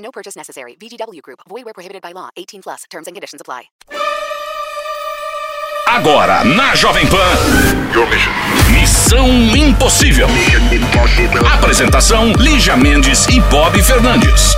No 0.00 0.10
purchase 0.10 0.36
necessary. 0.36 0.76
VGW 0.80 1.22
Group. 1.22 1.40
Void 1.48 1.64
where 1.64 1.74
prohibited 1.74 2.02
by 2.02 2.12
law. 2.12 2.30
18 2.36 2.62
plus. 2.62 2.84
Terms 2.90 3.06
and 3.06 3.14
conditions 3.14 3.40
apply. 3.40 3.70
Agora 5.86 6.44
na 6.44 6.74
Jovem 6.76 7.06
Pan. 7.08 7.16
Missão 8.70 9.28
Impossível. 9.28 10.28
Apresentação: 11.52 12.32
Lígia 12.38 12.76
Mendes 12.76 13.26
e 13.26 13.40
Bob 13.50 13.82
Fernandes. 13.82 14.54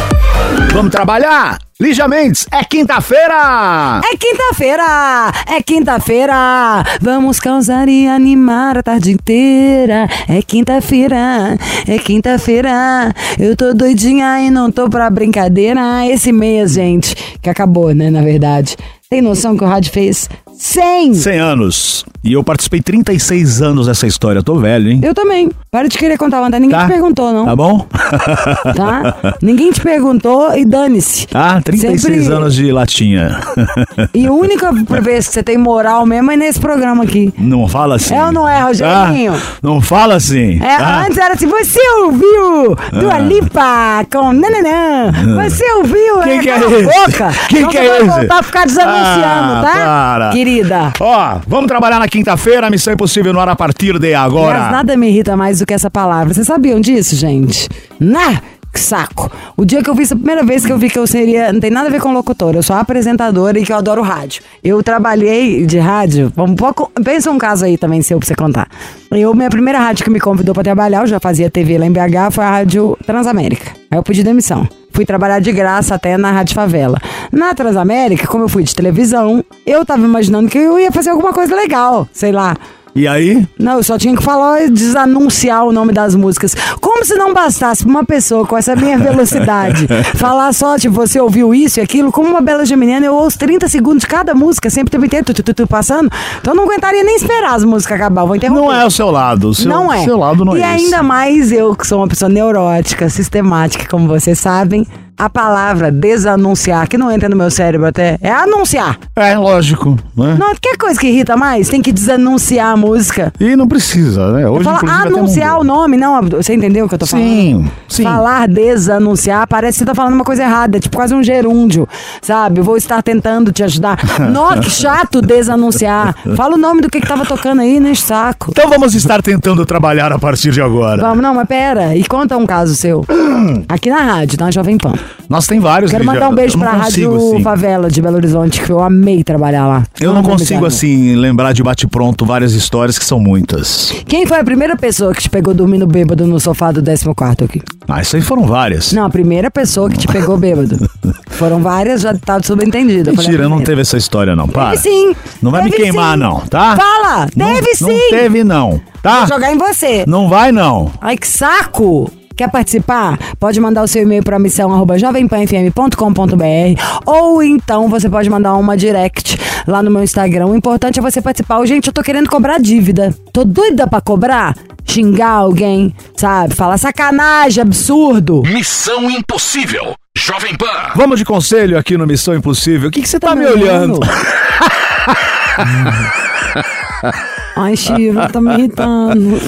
Vamos 0.73 0.91
trabalhar? 0.91 1.59
Lígia 1.81 2.07
Mendes, 2.07 2.47
é 2.53 2.63
quinta-feira! 2.63 4.01
É 4.05 4.17
quinta-feira! 4.17 5.33
É 5.49 5.63
quinta-feira! 5.63 6.85
Vamos 7.01 7.41
causar 7.41 7.89
e 7.89 8.07
animar 8.07 8.79
a 8.79 8.83
tarde 8.83 9.11
inteira. 9.11 10.09
É 10.29 10.41
quinta-feira! 10.43 11.59
É 11.89 11.99
quinta-feira! 11.99 13.13
Eu 13.39 13.57
tô 13.57 13.75
doidinha 13.75 14.41
e 14.41 14.51
não 14.51 14.71
tô 14.71 14.89
pra 14.89 15.11
brincadeira. 15.11 16.07
Esse 16.07 16.33
mês, 16.33 16.75
gente, 16.75 17.17
que 17.43 17.51
acabou, 17.51 17.93
né, 17.93 18.11
na 18.11 18.23
verdade. 18.23 18.77
Tem 19.11 19.21
noção 19.21 19.57
que 19.57 19.65
o 19.65 19.67
rádio 19.67 19.93
fez 19.93 20.29
100? 20.59 21.15
100 21.15 21.39
anos. 21.39 22.05
E 22.25 22.35
eu 22.35 22.45
participei 22.45 22.81
36 22.81 23.61
anos 23.63 23.87
dessa 23.89 24.07
história. 24.07 24.39
Eu 24.39 24.45
tô 24.45 24.55
velho, 24.55 24.91
hein? 24.91 25.01
Eu 25.03 25.13
também. 25.13 25.51
Para 25.73 25.89
de 25.89 25.99
querer 25.99 26.17
contar, 26.17 26.41
Wanda. 26.41 26.61
Ninguém 26.61 26.79
Tá. 26.79 26.85
te 26.85 26.93
perguntou, 26.93 27.33
não. 27.33 27.45
Tá 27.47 27.57
bom? 27.57 27.85
Tá? 28.77 29.35
Ninguém 29.43 29.73
te 29.73 29.81
perguntou 29.81 30.57
e 30.57 30.65
dane-se. 30.65 31.27
Ah, 31.35 31.61
36 31.63 32.01
Sempre- 32.23 32.33
anos 32.37 32.55
de 32.55 32.71
latinha. 32.71 33.41
E 34.15 34.27
a 34.27 34.33
única 34.33 34.71
vez 35.01 35.27
que 35.29 35.35
você 35.35 35.43
tem 35.43 35.57
moral 35.59 36.05
mesmo 36.07 36.31
é 36.31 36.37
nesse 36.37 36.61
programa 36.61 37.03
aqui. 37.05 37.33
Não 37.39 37.67
fala 37.67 37.97
assim. 37.97 38.15
É 38.15 38.25
ou 38.27 38.33
não 38.33 38.49
é, 38.49 38.63
Rogerinho? 38.63 39.35
Ah, 39.35 39.57
não 39.63 39.81
fala 39.81 40.15
assim. 40.15 40.61
É, 40.63 40.77
tá? 40.77 41.05
Antes 41.07 41.19
era 41.19 41.35
assim, 41.35 41.47
você 41.47 41.81
ouviu 42.05 42.77
Dua 42.93 43.19
Lipa 43.19 44.05
com 44.13 44.33
nananã? 44.33 45.11
Você 45.45 45.65
ouviu? 45.75 46.21
Ah. 46.21 46.25
Quem 46.25 46.41
que 46.41 46.51
é 46.51 46.59
cala 46.61 46.71
a 46.77 46.79
esse? 46.81 46.85
boca. 47.11 47.31
Quem 47.49 47.59
Então 47.61 47.71
que 47.71 47.79
é 47.79 47.89
vai 47.89 47.99
esse? 47.99 48.07
voltar 48.09 48.39
a 48.39 48.43
ficar 48.43 48.67
desanunciando, 48.67 49.53
Ah, 49.55 49.63
tá? 49.65 49.73
para. 49.73 50.31
Querida. 50.53 50.93
Ó, 51.01 51.41
vamos 51.47 51.67
trabalhar 51.67 51.99
na 51.99 52.07
quinta-feira. 52.07 52.69
Missão 52.69 52.93
Impossível 52.93 53.33
no 53.33 53.41
ar 53.41 53.49
a 53.49 53.57
partir 53.57 53.99
de 53.99 54.15
agora. 54.15 54.59
Mas 54.59 54.73
nada 54.73 54.97
me 54.97 55.09
irrita 55.09 55.35
mais 55.35 55.61
do 55.61 55.67
que 55.67 55.73
essa 55.73 55.91
palavra. 55.91 56.35
Vocês 56.35 56.47
sabiam 56.47 56.79
disso, 56.79 57.17
gente? 57.17 57.69
Nah! 57.99 58.41
Que 58.73 58.81
saco. 58.81 59.31
O 59.55 59.67
dia 59.67 59.83
que 59.83 59.91
eu 59.91 59.95
vi, 59.95 60.03
essa 60.03 60.17
primeira 60.17 60.43
vez 60.43 60.65
que 60.65 60.73
eu 60.73 60.79
vi 60.79 60.89
que 60.89 60.99
eu 60.99 61.07
seria. 61.07 61.53
Não 61.53 61.61
tem 61.61 61.71
nada 61.71 61.89
a 61.89 61.91
ver 61.91 62.01
com 62.01 62.11
locutora, 62.11 62.57
eu 62.57 62.63
sou 62.63 62.75
apresentadora 62.75 63.59
e 63.59 63.67
que 63.67 63.71
eu 63.71 63.77
adoro 63.77 64.01
rádio. 64.01 64.43
Eu 64.65 64.83
trabalhei 64.83 65.67
de 65.67 65.79
rádio. 65.79 66.33
Um 66.39 66.55
pouco, 66.55 66.91
pensa 67.05 67.31
um 67.31 67.37
caso 67.37 67.67
aí 67.67 67.77
também, 67.77 68.01
seu, 68.01 68.19
pra 68.19 68.27
você 68.27 68.35
contar. 68.35 68.69
Eu, 69.11 69.35
minha 69.35 69.51
primeira 69.51 69.79
rádio 69.79 70.05
que 70.05 70.11
me 70.11 70.19
convidou 70.19 70.55
pra 70.55 70.63
trabalhar, 70.65 71.03
eu 71.03 71.07
já 71.07 71.21
fazia 71.21 71.51
TV 71.51 71.77
lá 71.77 71.85
em 71.85 71.93
BH, 71.93 72.31
foi 72.33 72.45
a 72.45 72.51
Rádio 72.51 72.97
Transamérica. 73.05 73.73
Aí 73.91 73.99
eu 73.99 74.03
pedi 74.03 74.23
demissão. 74.23 74.67
Fui 74.91 75.05
trabalhar 75.05 75.39
de 75.39 75.53
graça 75.53 75.95
até 75.95 76.17
na 76.17 76.31
Rádio 76.31 76.55
Favela. 76.55 76.99
Na 77.33 77.55
Transamérica, 77.55 78.27
como 78.27 78.45
eu 78.45 78.49
fui 78.49 78.63
de 78.63 78.75
televisão, 78.75 79.43
eu 79.65 79.87
tava 79.87 80.05
imaginando 80.05 80.51
que 80.51 80.59
eu 80.59 80.79
ia 80.79 80.93
fazer 80.93 81.09
alguma 81.09 81.33
coisa 81.33 81.57
legal, 81.57 82.07
sei 82.13 82.31
lá. 82.31 82.55
E 82.95 83.09
aí? 83.09 83.47
Não, 83.59 83.79
eu 83.79 83.83
só 83.83 83.97
tinha 83.97 84.15
que 84.15 84.23
falar 84.23 84.65
e 84.65 84.71
desanunciar 84.71 85.65
o 85.65 85.73
nome 85.73 85.95
das 85.95 86.15
músicas. 86.15 86.55
Como 86.79 87.03
se 87.07 87.15
não 87.15 87.33
bastasse 87.33 87.85
pra 87.85 87.91
uma 87.91 88.05
pessoa 88.05 88.47
com 88.47 88.55
essa 88.55 88.77
minha 88.77 88.99
velocidade 88.99 89.87
falar 90.17 90.53
só, 90.53 90.79
tipo, 90.79 90.95
você 90.95 91.19
ouviu 91.19 91.55
isso 91.55 91.81
e 91.81 91.83
aquilo, 91.83 92.13
como 92.13 92.29
uma 92.29 92.43
bela 92.43 92.67
geminiana, 92.67 93.07
eu 93.07 93.15
ouço 93.15 93.39
30 93.39 93.67
segundos 93.69 94.03
de 94.03 94.07
cada 94.07 94.35
música, 94.35 94.69
sempre 94.69 94.89
o 94.89 94.91
tempo 94.91 95.07
inteiro, 95.07 95.25
tu, 95.25 95.33
tu, 95.33 95.43
tu, 95.43 95.55
tu, 95.55 95.67
passando. 95.67 96.11
Então 96.39 96.53
eu 96.53 96.57
não 96.57 96.65
aguentaria 96.65 97.03
nem 97.03 97.17
esperar 97.17 97.55
as 97.55 97.65
músicas 97.65 97.97
acabar. 97.97 98.27
Vou 98.27 98.37
interromper. 98.37 98.61
Não 98.61 98.73
é 98.73 98.85
o 98.85 98.91
seu 98.91 99.11
lado. 99.11 99.49
O 99.49 99.55
seu, 99.55 99.71
não 99.71 99.91
é. 99.91 100.05
seu 100.05 100.19
lado 100.19 100.45
não 100.45 100.55
e 100.55 100.61
é 100.61 100.77
esse. 100.77 100.85
ainda 100.85 101.03
mais 101.03 101.51
eu, 101.51 101.75
que 101.75 101.87
sou 101.87 101.99
uma 101.99 102.09
pessoa 102.09 102.29
neurótica, 102.29 103.09
sistemática, 103.09 103.87
como 103.89 104.07
vocês 104.07 104.39
sabem, 104.39 104.87
a 105.23 105.31
palavra 105.31 105.93
desanunciar, 105.93 106.89
que 106.89 106.99
não 106.99 107.09
entra 107.09 107.29
no 107.29 107.37
meu 107.37 107.49
cérebro 107.49 107.87
até, 107.87 108.19
é 108.21 108.31
anunciar. 108.31 108.99
É, 109.15 109.39
lógico. 109.39 109.97
Né? 110.17 110.37
Não, 110.37 110.53
quer 110.61 110.77
coisa 110.77 110.99
que 110.99 111.07
irrita 111.07 111.37
mais? 111.37 111.69
Tem 111.69 111.81
que 111.81 111.93
desanunciar 111.93 112.73
a 112.73 112.77
música. 112.77 113.33
E 113.39 113.55
não 113.55 113.69
precisa, 113.69 114.33
né? 114.33 114.49
Hoje, 114.49 114.65
Fala, 114.65 114.81
anunciar 115.03 115.61
o 115.61 115.65
nome, 115.65 115.97
não, 115.97 116.21
você 116.23 116.55
entendeu 116.55 116.87
o 116.87 116.89
que 116.89 116.95
eu 116.95 116.99
tô 116.99 117.07
falando? 117.07 117.25
Sim, 117.25 117.71
sim. 117.89 118.03
Falar 118.03 118.49
desanunciar 118.49 119.47
parece 119.47 119.79
que 119.79 119.79
você 119.79 119.85
tá 119.85 119.95
falando 119.95 120.15
uma 120.15 120.25
coisa 120.25 120.43
errada, 120.43 120.81
tipo 120.81 120.97
quase 120.97 121.15
um 121.15 121.23
gerúndio, 121.23 121.89
sabe? 122.21 122.61
Vou 122.61 122.77
estar 122.77 123.01
tentando 123.01 123.53
te 123.53 123.63
ajudar. 123.63 123.99
Nó, 124.29 124.57
que 124.57 124.71
chato 124.71 125.23
desanunciar. 125.23 126.17
Fala 126.35 126.57
o 126.57 126.59
nome 126.59 126.81
do 126.81 126.91
que 126.91 127.01
que 127.01 127.07
tava 127.07 127.25
tocando 127.25 127.63
aí, 127.63 127.79
né, 127.79 127.95
saco. 127.95 128.51
Então 128.51 128.69
vamos 128.69 128.93
estar 128.95 129.23
tentando 129.23 129.65
trabalhar 129.65 130.11
a 130.11 130.19
partir 130.19 130.51
de 130.51 130.61
agora. 130.61 131.01
Vamos, 131.01 131.23
não, 131.23 131.33
mas 131.33 131.47
pera, 131.47 131.95
e 131.95 132.05
conta 132.05 132.37
um 132.37 132.45
caso 132.45 132.75
seu. 132.75 133.05
Aqui 133.69 133.89
na 133.89 134.01
rádio, 134.01 134.37
na 134.41 134.51
Jovem 134.51 134.77
Pan. 134.77 134.95
Nós 135.29 135.47
tem 135.47 135.59
vários. 135.61 135.91
Quero 135.91 136.03
Lígia. 136.05 136.15
mandar 136.15 136.29
um 136.29 136.35
beijo 136.35 136.59
não 136.59 136.67
pra 136.67 136.79
consigo, 136.81 137.13
Rádio 137.15 137.35
assim. 137.35 137.43
Favela 137.43 137.91
de 137.91 138.03
Belo 138.03 138.17
Horizonte, 138.17 138.61
que 138.61 138.71
eu 138.71 138.81
amei 138.83 139.23
trabalhar 139.25 139.67
lá. 139.67 139.87
Eu 140.01 140.13
não 140.13 140.23
vou 140.23 140.33
consigo, 140.33 140.61
me 140.61 140.67
assim, 140.67 141.15
lembrar 141.17 141.53
de 141.53 141.63
bate-pronto 141.63 142.25
várias 142.27 142.53
histórias 142.53 142.99
que 142.99 143.05
são 143.05 143.19
muitas. 143.19 143.93
Quem 144.07 144.27
foi 144.27 144.39
a 144.41 144.45
primeira 144.45 144.77
pessoa 144.77 145.15
que 145.15 145.23
te 145.23 145.31
pegou 145.31 145.55
dormindo 145.55 145.87
bêbado 145.87 146.27
no 146.27 146.39
sofá 146.39 146.71
do 146.73 146.83
14 146.83 147.45
aqui? 147.45 147.63
Ah, 147.89 148.01
isso 148.01 148.17
aí 148.17 148.23
foram 148.23 148.45
várias. 148.45 148.93
Não, 148.93 149.05
a 149.07 149.11
primeira 149.11 149.51
pessoa 149.51 149.89
que 149.91 149.99
te 149.99 150.07
pegou 150.07 150.37
bêbado. 150.37 150.77
Foram 151.33 151.61
várias, 151.61 152.03
já 152.03 152.15
tá 152.15 152.41
subentendido. 152.43 153.11
Falei, 153.15 153.27
Mentira, 153.31 153.49
não 153.49 153.61
teve 153.63 153.81
essa 153.81 153.97
história, 153.97 154.37
não. 154.37 154.47
Para. 154.47 154.71
Teve 154.77 154.83
sim. 154.83 155.17
Não 155.43 155.51
vai 155.51 155.65
me 155.65 155.71
Teve 155.71 155.85
queimar, 155.85 156.13
sim. 156.13 156.21
não, 156.21 156.41
tá? 156.41 156.77
Fala, 156.77 157.27
Não- 157.35 157.47
teve 157.55 157.69
Não 157.81 157.89
sim. 157.89 157.99
teve, 158.11 158.45
não. 158.45 158.81
Tá? 159.03 159.21
Vou 159.21 159.29
jogar 159.29 159.53
em 159.53 159.59
você. 159.59 160.05
Não 160.07 160.29
vai, 160.29 160.53
não. 160.53 160.93
Ai, 161.01 161.17
que 161.17 161.27
saco! 161.27 162.11
Quer 162.37 162.51
participar? 162.51 163.19
Pode 163.39 163.61
mandar 163.61 163.83
o 163.83 163.89
seu 163.89 164.03
e-mail 164.03 164.23
para 164.23 164.39
missão 164.39 164.73
arroba 164.73 164.99
jovempanfm.com.br 164.99 166.81
ou 167.07 167.43
então 167.43 167.89
você 167.89 168.09
pode 168.09 168.31
mandar 168.31 168.55
uma 168.55 168.77
direct 168.77 169.39
lá 169.67 169.83
no 169.83 169.91
meu 169.91 170.03
Instagram. 170.03 170.47
O 170.47 170.57
importante 170.57 170.99
é 170.99 171.03
você 171.03 171.21
participar. 171.21 171.65
Gente, 171.67 171.89
eu 171.89 171.93
tô 171.93 172.03
querendo 172.03 172.29
cobrar 172.29 172.59
dívida. 172.59 173.15
Tô 173.33 173.45
doida 173.45 173.87
pra 173.87 174.01
cobrar? 174.01 174.55
Xingar 174.85 175.31
alguém, 175.31 175.95
sabe? 176.17 176.55
Falar 176.55 176.77
sacanagem, 176.77 177.63
absurdo. 177.63 178.43
Missão 178.43 179.11
Impossível. 179.11 179.95
Jovem 180.17 180.55
Pan. 180.55 180.93
Vamos 180.95 181.19
de 181.19 181.25
conselho 181.25 181.79
aqui 181.79 181.97
no 181.97 182.07
Missão 182.07 182.35
Impossível. 182.35 182.89
O 182.89 182.93
que 182.93 183.01
que 183.01 183.09
você 183.09 183.19
tá, 183.19 183.35
me 183.35 183.47
olhando? 183.47 184.01
Ai, 187.57 187.77
Chivo, 187.77 188.21
tá 188.33 188.41
me 188.41 188.53
irritando. 188.55 189.39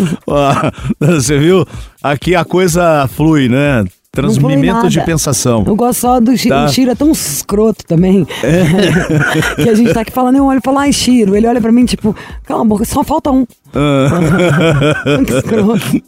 Você 1.01 1.39
viu? 1.39 1.67
Aqui 2.03 2.35
a 2.35 2.45
coisa 2.45 3.09
flui, 3.09 3.49
né? 3.49 3.85
Transmimento 4.13 4.89
de 4.89 5.01
pensação. 5.01 5.65
Eu 5.67 5.75
gosto 5.75 6.01
só 6.01 6.21
do 6.21 6.37
Chiro. 6.37 6.55
Tá. 6.55 6.65
O 6.67 6.69
Chiro 6.69 6.91
é 6.93 6.95
tão 6.95 7.11
escroto 7.11 7.85
também. 7.85 8.25
que 9.57 9.69
a 9.69 9.75
gente 9.75 9.93
tá 9.93 10.03
aqui 10.03 10.13
falando, 10.13 10.37
eu 10.37 10.45
olho 10.45 10.59
e 10.59 10.63
falo, 10.65 10.79
ai, 10.79 10.93
Chiro. 10.93 11.35
Ele 11.35 11.49
olha 11.49 11.61
pra 11.61 11.73
mim, 11.73 11.85
tipo, 11.85 12.15
cala 12.45 12.63
a 12.63 12.65
boca, 12.65 12.85
só 12.85 13.03
falta 13.03 13.33
um. 13.33 13.45
Muito 15.17 15.35
escroto. 15.37 16.03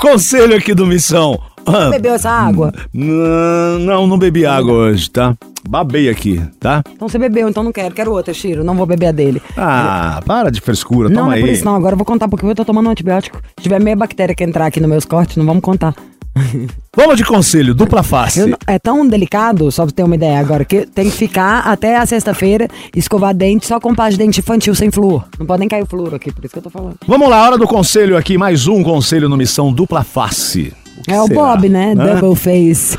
Conselho 0.00 0.56
aqui 0.56 0.72
do 0.72 0.86
Missão. 0.86 1.40
Ah, 1.66 1.90
Bebeu 1.90 2.14
essa 2.14 2.30
água? 2.30 2.72
Não, 2.94 4.06
não 4.06 4.16
bebi 4.16 4.46
água 4.46 4.72
hoje, 4.72 5.10
tá? 5.10 5.34
Babei 5.68 6.08
aqui, 6.08 6.40
tá? 6.60 6.82
Então 6.92 7.08
você 7.08 7.18
bebeu, 7.18 7.48
então 7.48 7.62
não 7.62 7.72
quero. 7.72 7.94
Quero 7.94 8.12
outra, 8.12 8.32
Chiro. 8.32 8.62
Não 8.64 8.74
vou 8.76 8.86
beber 8.86 9.06
a 9.06 9.12
dele. 9.12 9.42
Ah, 9.56 10.20
para 10.24 10.50
de 10.50 10.60
frescura, 10.60 11.08
não, 11.08 11.16
toma 11.16 11.26
não 11.26 11.32
é 11.32 11.36
aí. 11.36 11.40
por 11.42 11.48
isso 11.50 11.64
não. 11.64 11.74
Agora 11.74 11.94
eu 11.94 11.98
vou 11.98 12.06
contar 12.06 12.28
porque 12.28 12.44
eu 12.46 12.54
tô 12.54 12.64
tomando 12.64 12.86
um 12.86 12.90
antibiótico. 12.90 13.38
Se 13.58 13.62
tiver 13.62 13.80
meia 13.80 13.96
bactéria 13.96 14.34
que 14.34 14.44
entrar 14.44 14.66
aqui 14.66 14.80
nos 14.80 14.88
meus 14.88 15.04
cortes, 15.04 15.36
não 15.36 15.44
vamos 15.46 15.62
contar. 15.62 15.94
Vamos 16.94 17.16
de 17.16 17.24
conselho, 17.24 17.74
dupla 17.74 18.02
face. 18.02 18.44
Não- 18.46 18.58
é 18.66 18.78
tão 18.78 19.06
delicado, 19.08 19.70
só 19.72 19.84
pra 19.86 19.94
ter 19.94 20.02
uma 20.02 20.14
ideia 20.14 20.38
agora, 20.38 20.64
que 20.66 20.84
tem 20.86 21.06
que 21.10 21.16
ficar 21.16 21.60
até 21.60 21.96
a 21.96 22.04
sexta-feira, 22.04 22.68
escovar 22.94 23.34
dente 23.34 23.66
só 23.66 23.80
com 23.80 23.94
pasta 23.94 24.12
de 24.12 24.18
dente 24.18 24.40
infantil, 24.40 24.74
sem 24.74 24.90
flúor. 24.90 25.24
Não 25.38 25.46
pode 25.46 25.60
nem 25.60 25.68
cair 25.68 25.82
o 25.82 25.86
flúor 25.86 26.14
aqui, 26.14 26.30
por 26.32 26.44
isso 26.44 26.52
que 26.52 26.58
eu 26.58 26.62
tô 26.62 26.68
falando. 26.70 26.96
Vamos 27.06 27.28
lá, 27.30 27.42
hora 27.42 27.56
do 27.58 27.66
conselho 27.66 28.16
aqui, 28.18 28.36
mais 28.36 28.66
um 28.66 28.82
conselho 28.82 29.28
no 29.30 29.36
Missão 29.36 29.72
Dupla 29.72 30.04
Face. 30.04 30.74
Que 31.04 31.12
É 31.12 31.20
o 31.20 31.26
será? 31.26 31.40
Bob, 31.40 31.68
né? 31.68 31.94
Hã? 31.98 32.18
Double 32.20 32.34
face. 32.36 32.96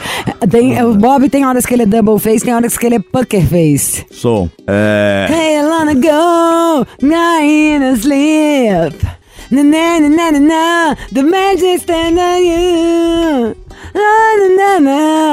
Tem, 0.49 0.81
o 0.83 0.93
Bob 0.95 1.29
tem 1.29 1.45
horas 1.45 1.65
que 1.65 1.73
ele 1.73 1.83
é 1.83 1.85
double 1.85 2.19
face, 2.19 2.43
tem 2.45 2.53
horas 2.53 2.77
que 2.77 2.85
ele 2.85 2.95
é 2.95 2.99
poker 2.99 3.45
face. 3.47 4.05
Sou. 4.11 4.49
É. 4.67 5.27
Hey, 5.29 5.61
Lana, 5.63 5.93
go, 5.93 6.85
not 7.01 7.43
in 7.43 7.83
a 7.83 7.95
sleep. 7.95 9.05
Na 9.49 9.63
na 9.63 9.99
na 10.01 10.09
na 10.09 10.31
na 10.31 10.39
na, 10.39 10.95
the 11.13 11.23
magic 11.23 11.79
stand 11.81 12.17
on 12.19 12.37
you. 12.41 13.55
Na 13.95 14.37
na 14.37 14.79
na 14.79 14.79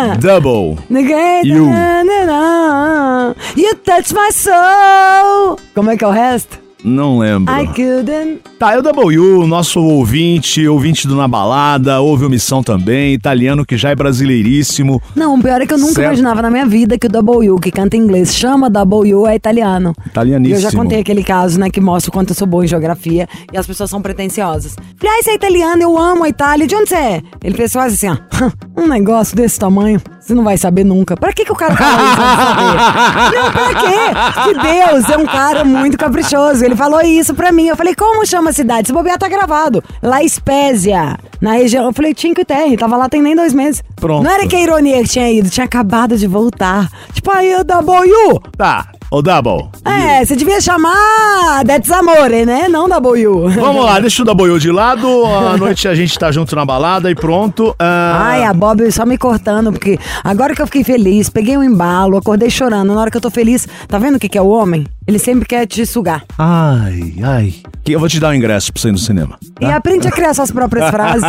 na, 0.08 0.14
Double. 0.14 0.76
The 0.88 1.02
great 1.02 1.46
You. 1.46 1.66
na, 1.68 2.04
na, 2.04 2.24
na. 2.24 3.34
You 3.56 3.74
touch 3.84 4.12
my 4.14 4.30
soul. 4.32 5.58
Como 5.74 5.90
é 5.90 5.96
que 5.96 6.04
é 6.04 6.06
o 6.06 6.10
resto? 6.12 6.58
Não 6.84 7.18
lembro. 7.18 7.52
I 7.54 7.66
couldn't. 7.66 8.40
Tá, 8.58 8.74
é 8.74 8.78
o 8.78 8.82
W, 8.82 9.46
nosso 9.46 9.80
ouvinte, 9.82 10.66
ouvinte 10.68 11.08
do 11.08 11.16
Na 11.16 11.26
Balada, 11.26 12.00
ouve 12.00 12.26
o 12.26 12.30
Missão 12.30 12.62
também, 12.62 13.14
italiano 13.14 13.64
que 13.64 13.76
já 13.76 13.90
é 13.90 13.94
brasileiríssimo. 13.94 15.00
Não, 15.16 15.34
o 15.34 15.42
pior 15.42 15.60
é 15.60 15.66
que 15.66 15.72
eu 15.74 15.78
nunca 15.78 15.94
Certo. 15.94 16.06
imaginava 16.08 16.42
na 16.42 16.50
minha 16.50 16.66
vida 16.66 16.98
que 16.98 17.06
o 17.06 17.10
W, 17.10 17.56
que 17.56 17.70
canta 17.70 17.96
em 17.96 18.00
inglês, 18.00 18.34
chama 18.34 18.68
W, 18.70 19.26
é 19.26 19.34
italiano. 19.34 19.94
Italianíssimo. 20.06 20.54
E 20.54 20.62
eu 20.62 20.70
já 20.70 20.76
contei 20.76 21.00
aquele 21.00 21.24
caso, 21.24 21.58
né, 21.58 21.70
que 21.70 21.80
mostra 21.80 22.10
o 22.10 22.12
quanto 22.12 22.30
eu 22.30 22.34
sou 22.36 22.46
boa 22.46 22.64
em 22.64 22.68
geografia 22.68 23.26
e 23.52 23.56
as 23.56 23.66
pessoas 23.66 23.88
são 23.90 24.00
pretenciosas. 24.02 24.76
Falei, 24.96 25.16
ah, 25.18 25.22
você 25.22 25.30
é 25.30 25.34
italiano, 25.34 25.82
eu 25.82 25.98
amo 25.98 26.24
a 26.24 26.28
Itália, 26.28 26.66
de 26.66 26.74
onde 26.76 26.88
você 26.90 26.94
é? 26.96 27.22
Ele 27.42 27.56
fez 27.56 27.72
quase 27.72 27.94
assim, 27.94 28.08
ó, 28.08 28.50
um 28.80 28.86
negócio 28.86 29.34
desse 29.34 29.58
tamanho, 29.58 30.00
você 30.20 30.34
não 30.34 30.44
vai 30.44 30.56
saber 30.58 30.84
nunca. 30.84 31.16
Pra 31.16 31.32
que, 31.32 31.44
que 31.44 31.52
o 31.52 31.56
cara 31.56 31.74
fala 31.76 32.02
isso? 32.02 33.34
Não, 33.34 33.52
pra 33.52 33.74
quê? 33.74 34.44
Que 34.44 34.54
Deus 34.62 35.08
é 35.10 35.16
um 35.18 35.26
cara 35.26 35.64
muito 35.64 35.98
caprichoso. 35.98 36.64
Ele 36.64 36.73
falou 36.76 37.00
isso 37.02 37.34
pra 37.34 37.52
mim. 37.52 37.66
Eu 37.66 37.76
falei, 37.76 37.94
como 37.94 38.26
chama 38.26 38.50
a 38.50 38.52
cidade? 38.52 38.88
Se 38.88 38.92
bobear, 38.92 39.18
tá 39.18 39.28
gravado. 39.28 39.82
La 40.02 40.26
Spezia, 40.26 41.16
na 41.40 41.52
região. 41.52 41.86
Eu 41.86 41.92
falei, 41.92 42.14
Cinque 42.16 42.44
Terre, 42.44 42.76
tava 42.76 42.96
lá 42.96 43.08
tem 43.08 43.22
nem 43.22 43.34
dois 43.36 43.52
meses. 43.52 43.82
Pronto. 43.96 44.24
Não 44.24 44.30
era 44.30 44.46
que 44.46 44.56
a 44.56 44.60
ironia 44.60 45.02
que 45.02 45.08
tinha 45.08 45.30
ido, 45.30 45.50
tinha 45.50 45.64
acabado 45.64 46.16
de 46.16 46.26
voltar. 46.26 46.88
Tipo, 47.12 47.30
aí 47.30 47.54
o 47.54 47.64
W. 47.64 48.40
Tá, 48.56 48.86
o 49.10 49.22
Double. 49.22 49.68
É, 49.84 50.24
você 50.24 50.34
devia 50.36 50.60
chamar 50.60 51.64
That's 51.66 51.90
Amore, 51.90 52.44
né? 52.44 52.68
Não 52.68 52.88
W. 52.88 53.48
Vamos 53.50 53.84
lá, 53.84 53.98
deixa 54.00 54.22
o 54.22 54.24
W 54.24 54.58
de 54.58 54.70
lado, 54.70 55.24
à 55.26 55.56
noite 55.56 55.86
a 55.88 55.94
gente 55.94 56.18
tá 56.18 56.30
junto 56.32 56.54
na 56.56 56.64
balada 56.64 57.10
e 57.10 57.14
pronto. 57.14 57.74
Ah, 57.78 58.20
Ai, 58.24 58.44
a 58.44 58.52
Bob 58.52 58.90
só 58.90 59.06
me 59.06 59.16
cortando, 59.16 59.72
porque 59.72 59.98
agora 60.22 60.54
que 60.54 60.62
eu 60.62 60.66
fiquei 60.66 60.84
feliz, 60.84 61.28
peguei 61.28 61.56
um 61.56 61.62
embalo, 61.62 62.16
acordei 62.16 62.50
chorando. 62.50 62.92
Na 62.94 63.00
hora 63.00 63.10
que 63.10 63.16
eu 63.16 63.20
tô 63.20 63.30
feliz, 63.30 63.66
tá 63.88 63.98
vendo 63.98 64.16
o 64.16 64.18
que, 64.18 64.28
que 64.28 64.38
é 64.38 64.42
o 64.42 64.48
homem? 64.48 64.84
Ele 65.06 65.18
sempre 65.18 65.46
quer 65.46 65.66
te 65.66 65.84
sugar. 65.84 66.24
Ai, 66.38 67.14
ai. 67.22 67.54
Que 67.84 67.92
Eu 67.92 68.00
vou 68.00 68.08
te 68.08 68.18
dar 68.18 68.30
um 68.30 68.34
ingresso 68.34 68.72
pra 68.72 68.80
você 68.80 68.88
ir 68.88 68.92
no 68.92 68.98
cinema. 68.98 69.38
E 69.60 69.66
aprende 69.66 70.08
a 70.08 70.10
criar 70.10 70.32
suas 70.32 70.50
próprias 70.50 70.88
frases. 70.88 71.22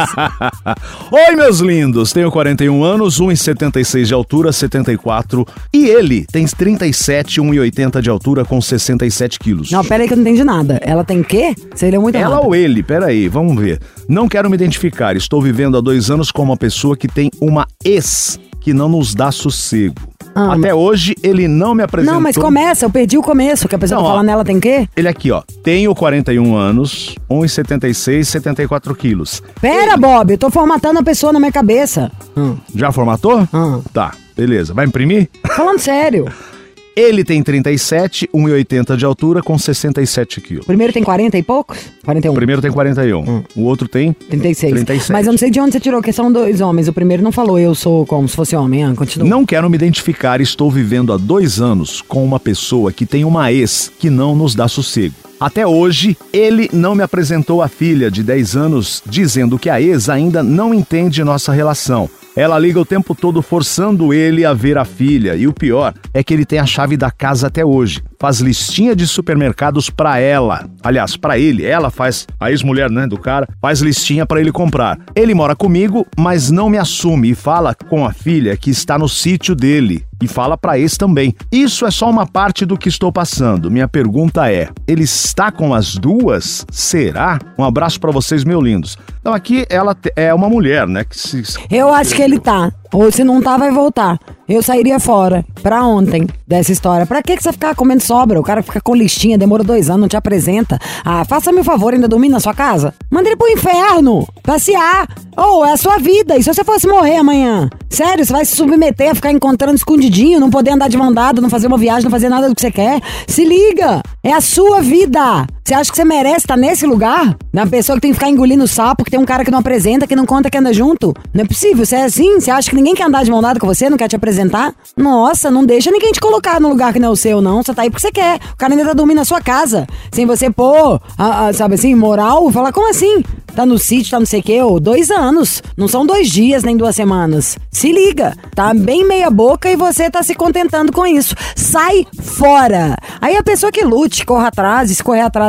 Oi, 1.11 1.35
meus 1.35 1.59
lindos! 1.59 2.13
Tenho 2.13 2.31
41 2.31 2.83
anos, 2.83 3.19
1,76 3.19 4.05
de 4.05 4.13
altura, 4.13 4.53
74. 4.53 5.45
E 5.73 5.87
ele 5.87 6.25
tem 6.31 6.45
37, 6.45 7.41
1,80 7.41 8.01
de 8.01 8.09
altura, 8.09 8.45
com 8.45 8.61
67 8.61 9.37
quilos. 9.37 9.71
Não, 9.71 9.83
pera 9.83 10.03
aí 10.03 10.07
que 10.07 10.13
eu 10.13 10.17
não 10.17 10.23
entendi 10.23 10.45
nada. 10.45 10.79
Ela 10.81 11.03
tem 11.03 11.19
o 11.19 11.25
quê? 11.25 11.53
Seria 11.75 11.99
muito 11.99 12.15
Ela 12.15 12.39
ou 12.39 12.55
ele? 12.55 12.81
Peraí, 12.81 13.27
vamos 13.27 13.61
ver. 13.61 13.81
Não 14.07 14.29
quero 14.29 14.49
me 14.49 14.55
identificar. 14.55 15.17
Estou 15.17 15.41
vivendo 15.41 15.77
há 15.77 15.81
dois 15.81 16.09
anos 16.09 16.31
com 16.31 16.41
uma 16.43 16.55
pessoa 16.55 16.95
que 16.95 17.09
tem 17.09 17.29
uma 17.41 17.67
ex 17.83 18.39
que 18.61 18.73
não 18.73 18.87
nos 18.87 19.13
dá 19.13 19.31
sossego. 19.33 20.14
Ah, 20.35 20.53
Até 20.53 20.73
hoje 20.75 21.15
ele 21.23 21.47
não 21.47 21.73
me 21.73 21.81
apresentou. 21.81 22.13
Não, 22.15 22.21
mas 22.21 22.35
começa, 22.37 22.85
eu 22.85 22.89
perdi 22.89 23.17
o 23.17 23.21
começo, 23.23 23.67
que 23.69 23.75
a 23.75 23.79
pessoa 23.79 23.97
Não, 23.99 24.03
tá 24.03 24.09
ó. 24.09 24.11
falando 24.15 24.27
nela 24.27 24.43
tem 24.43 24.59
quê? 24.59 24.87
Ele 24.95 25.07
aqui, 25.07 25.31
ó. 25.31 25.41
Tenho 25.63 25.95
41 25.95 26.55
anos, 26.55 27.15
1,76, 27.29 28.23
74 28.25 28.93
quilos. 28.95 29.41
Pera, 29.61 29.95
Bob, 29.97 30.31
eu 30.31 30.37
tô 30.37 30.49
formatando 30.49 30.99
a 30.99 31.03
pessoa 31.03 31.31
na 31.31 31.39
minha 31.39 31.51
cabeça. 31.51 32.11
Hum, 32.35 32.57
Já 32.75 32.91
formatou? 32.91 33.47
Ah. 33.53 33.79
Tá, 33.93 34.11
beleza. 34.35 34.73
Vai 34.73 34.85
imprimir? 34.85 35.29
falando 35.55 35.79
sério. 35.79 36.25
Ele 36.95 37.23
tem 37.25 37.43
37, 37.43 38.29
1,80 38.33 38.95
de 38.95 39.03
altura, 39.03 39.41
com 39.41 39.57
67 39.57 40.39
quilos. 40.39 40.63
O 40.63 40.67
primeiro 40.67 40.93
tem 40.93 41.03
40 41.03 41.37
e 41.37 41.43
poucos? 41.43 41.77
41. 42.05 42.31
O 42.31 42.35
primeiro 42.35 42.61
tem 42.61 42.71
41, 42.71 43.43
o 43.55 43.61
outro 43.63 43.87
tem 43.87 44.13
36. 44.13 44.71
37. 44.71 45.11
Mas 45.11 45.25
eu 45.25 45.33
não 45.33 45.37
sei 45.37 45.49
de 45.49 45.59
onde 45.59 45.73
você 45.73 45.79
tirou, 45.79 46.01
que 46.01 46.13
são 46.13 46.31
dois 46.31 46.61
homens. 46.61 46.87
O 46.87 46.93
primeiro 46.93 47.21
não 47.21 47.31
falou 47.31 47.59
eu 47.59 47.75
sou 47.75 48.05
como 48.05 48.29
se 48.29 48.35
fosse 48.35 48.55
homem. 48.55 48.85
Ah, 48.85 48.93
continua. 48.95 49.27
Não 49.27 49.45
quero 49.45 49.69
me 49.69 49.75
identificar, 49.75 50.39
estou 50.39 50.71
vivendo 50.71 51.11
há 51.11 51.17
dois 51.17 51.59
anos 51.59 52.01
com 52.01 52.23
uma 52.23 52.39
pessoa 52.39 52.93
que 52.93 53.05
tem 53.05 53.25
uma 53.25 53.51
ex 53.51 53.91
que 53.99 54.09
não 54.09 54.35
nos 54.35 54.55
dá 54.55 54.67
sossego. 54.67 55.15
Até 55.45 55.67
hoje, 55.67 56.17
ele 56.33 56.67
não 56.73 56.95
me 56.95 57.03
apresentou 57.03 57.61
a 57.61 57.67
filha 57.67 58.09
de 58.09 58.23
10 58.23 58.55
anos, 58.55 59.03
dizendo 59.05 59.59
que 59.59 59.69
a 59.69 59.79
ex 59.79 60.09
ainda 60.09 60.41
não 60.41 60.73
entende 60.73 61.23
nossa 61.23 61.53
relação. 61.53 62.09
Ela 62.35 62.57
liga 62.57 62.79
o 62.79 62.85
tempo 62.85 63.13
todo 63.13 63.43
forçando 63.43 64.11
ele 64.11 64.43
a 64.43 64.53
ver 64.53 64.75
a 64.75 64.83
filha, 64.83 65.35
e 65.35 65.47
o 65.47 65.53
pior 65.53 65.93
é 66.15 66.23
que 66.23 66.33
ele 66.33 66.47
tem 66.47 66.57
a 66.57 66.65
chave 66.65 66.97
da 66.97 67.11
casa 67.11 67.45
até 67.45 67.63
hoje. 67.63 68.01
Faz 68.19 68.39
listinha 68.39 68.95
de 68.95 69.05
supermercados 69.05 69.87
pra 69.87 70.17
ela. 70.17 70.67
Aliás, 70.83 71.15
pra 71.15 71.37
ele, 71.37 71.63
ela 71.63 71.91
faz, 71.91 72.25
a 72.39 72.49
ex-mulher, 72.49 72.89
né, 72.89 73.05
do 73.05 73.19
cara, 73.19 73.47
faz 73.61 73.81
listinha 73.81 74.25
pra 74.25 74.41
ele 74.41 74.51
comprar. 74.51 74.97
Ele 75.15 75.35
mora 75.35 75.55
comigo, 75.55 76.07
mas 76.17 76.49
não 76.49 76.71
me 76.71 76.79
assume 76.79 77.29
e 77.29 77.35
fala 77.35 77.75
com 77.87 78.03
a 78.03 78.11
filha 78.11 78.57
que 78.57 78.71
está 78.71 78.97
no 78.97 79.07
sítio 79.07 79.53
dele 79.53 80.03
e 80.21 80.27
fala 80.27 80.57
pra 80.57 80.77
ex 80.79 80.97
também. 80.97 81.35
Isso 81.51 81.85
é 81.85 81.91
só 81.91 82.09
uma 82.09 82.25
parte 82.25 82.65
do 82.65 82.77
que 82.77 82.89
estou 82.89 83.11
passando. 83.11 83.69
Minha 83.69 83.87
pergunta 83.87 84.51
é: 84.51 84.69
ele 84.87 85.03
está 85.03 85.51
com 85.51 85.73
as 85.73 85.95
duas? 85.95 86.65
Será? 86.71 87.39
Um 87.57 87.63
abraço 87.63 87.99
pra 87.99 88.11
vocês, 88.11 88.43
meus 88.43 88.63
lindos. 88.63 88.97
Então 89.19 89.33
aqui 89.33 89.65
ela 89.69 89.95
é 90.15 90.33
uma 90.33 90.49
mulher, 90.49 90.87
né, 90.87 91.03
se 91.11 91.43
Eu 91.69 91.93
acho 91.93 92.15
que 92.15 92.21
ele 92.21 92.39
tá. 92.39 92.71
Ou 92.95 93.11
se 93.11 93.25
não 93.25 93.41
tá, 93.41 93.57
vai 93.57 93.71
voltar. 93.71 94.17
Eu 94.47 94.63
sairia 94.63 95.01
fora. 95.01 95.43
Pra 95.61 95.83
ontem 95.85 96.25
dessa 96.47 96.71
história. 96.71 97.05
Pra 97.05 97.21
que, 97.21 97.35
que 97.35 97.43
você 97.43 97.51
ficar 97.51 97.75
comendo 97.75 98.01
sobra? 98.01 98.39
O 98.39 98.43
cara 98.43 98.63
fica 98.63 98.79
com 98.79 98.95
listinha, 98.95 99.37
demora 99.37 99.65
dois 99.65 99.89
anos, 99.89 100.01
não 100.01 100.07
te 100.07 100.15
apresenta. 100.15 100.79
Ah, 101.03 101.25
faça-me 101.25 101.59
o 101.59 101.63
favor, 101.63 101.93
ainda 101.93 102.07
dormir 102.07 102.29
na 102.29 102.39
sua 102.39 102.53
casa? 102.53 102.93
Manda 103.11 103.27
ele 103.27 103.35
pro 103.35 103.49
inferno. 103.49 104.25
Passear. 104.41 105.09
Ou 105.35 105.65
é 105.65 105.73
a 105.73 105.77
sua 105.77 105.97
vida. 105.97 106.37
E 106.37 106.43
se 106.43 106.53
você 106.53 106.63
fosse 106.63 106.87
morrer 106.87 107.17
amanhã? 107.17 107.69
Sério, 107.89 108.25
você 108.25 108.31
vai 108.31 108.45
se 108.45 108.55
submeter 108.55 109.11
a 109.11 109.15
ficar 109.15 109.31
encontrando 109.31 109.75
escondidinho, 109.75 110.39
não 110.39 110.49
poder 110.49 110.71
andar 110.71 110.87
de 110.87 110.97
mão 110.97 111.13
dada, 111.13 111.41
não 111.41 111.49
fazer 111.49 111.67
uma 111.67 111.77
viagem, 111.77 112.05
não 112.05 112.11
fazer 112.11 112.29
nada 112.29 112.47
do 112.47 112.55
que 112.55 112.61
você 112.61 112.71
quer? 112.71 113.01
Se 113.27 113.43
liga. 113.43 114.01
É 114.23 114.31
a 114.31 114.39
sua 114.39 114.81
vida. 114.81 115.45
Você 115.67 115.73
acha 115.73 115.89
que 115.89 115.97
você 115.97 116.05
merece 116.05 116.37
estar 116.45 116.55
nesse 116.55 116.85
lugar? 116.85 117.35
Na 117.51 117.65
pessoa 117.65 117.95
que 117.95 118.01
tem 118.03 118.11
que 118.11 118.19
ficar 118.19 118.29
engolindo 118.29 118.67
sapo, 118.67 119.03
que 119.03 119.09
tem 119.09 119.19
um 119.19 119.25
cara 119.25 119.43
que 119.43 119.49
não 119.49 119.57
apresenta, 119.57 120.05
que 120.05 120.15
não 120.15 120.23
conta 120.23 120.47
que 120.47 120.55
anda 120.59 120.71
junto? 120.71 121.11
Não 121.33 121.43
é 121.43 121.47
possível, 121.47 121.83
você 121.83 121.95
é 121.95 122.03
assim? 122.03 122.39
Você 122.39 122.51
acha 122.51 122.69
que 122.69 122.75
ninguém 122.75 122.93
quer 122.93 123.05
andar 123.07 123.23
de 123.25 123.31
mão 123.31 123.41
dada 123.41 123.59
com 123.59 123.65
você, 123.65 123.89
não 123.89 123.97
quer 123.97 124.07
te 124.07 124.15
apresentar? 124.15 124.75
Nossa, 124.95 125.49
não 125.49 125.65
deixa 125.65 125.89
ninguém 125.89 126.11
te 126.11 126.19
colocar 126.19 126.61
no 126.61 126.69
lugar 126.69 126.93
que 126.93 126.99
não 126.99 127.07
é 127.09 127.11
o 127.11 127.15
seu, 127.15 127.41
não. 127.41 127.63
Você 127.63 127.73
tá 127.73 127.81
aí 127.81 127.89
porque 127.89 128.01
você 128.05 128.11
quer. 128.11 128.39
O 128.53 128.57
cara 128.57 128.73
ainda 128.73 128.85
tá 128.85 128.93
dormindo 128.93 129.17
na 129.17 129.25
sua 129.25 129.41
casa. 129.41 129.87
Sem 130.11 130.27
você 130.27 130.51
pôr, 130.51 131.01
a- 131.17 131.47
a- 131.47 131.53
sabe 131.53 131.73
assim, 131.73 131.95
moral, 131.95 132.51
falar, 132.51 132.71
como 132.71 132.87
assim? 132.91 133.23
Tá 133.55 133.65
no 133.65 133.79
sítio, 133.79 134.11
tá 134.11 134.19
não 134.19 134.25
sei 134.25 134.41
o 134.41 134.43
quê, 134.43 134.61
ô, 134.61 134.79
dois 134.81 135.09
anos. 135.09 135.63
Não 135.77 135.87
são 135.87 136.05
dois 136.05 136.29
dias 136.29 136.61
nem 136.63 136.75
duas 136.77 136.95
semanas. 136.95 137.57
Se 137.71 137.91
liga, 137.91 138.35
tá 138.53 138.71
bem 138.73 139.03
meia 139.07 139.31
boca 139.31 139.71
e 139.71 139.75
você 139.77 140.11
tá 140.11 140.21
se 140.21 140.35
contentando 140.35 140.91
com 140.91 141.07
isso. 141.07 141.33
Sai 141.55 142.05
fora. 142.21 142.97
Aí 143.21 143.35
a 143.37 143.41
pessoa 143.41 143.71
que 143.71 143.81
lute, 143.83 144.25
corra 144.25 144.49
atrás, 144.49 144.91
e 144.91 144.93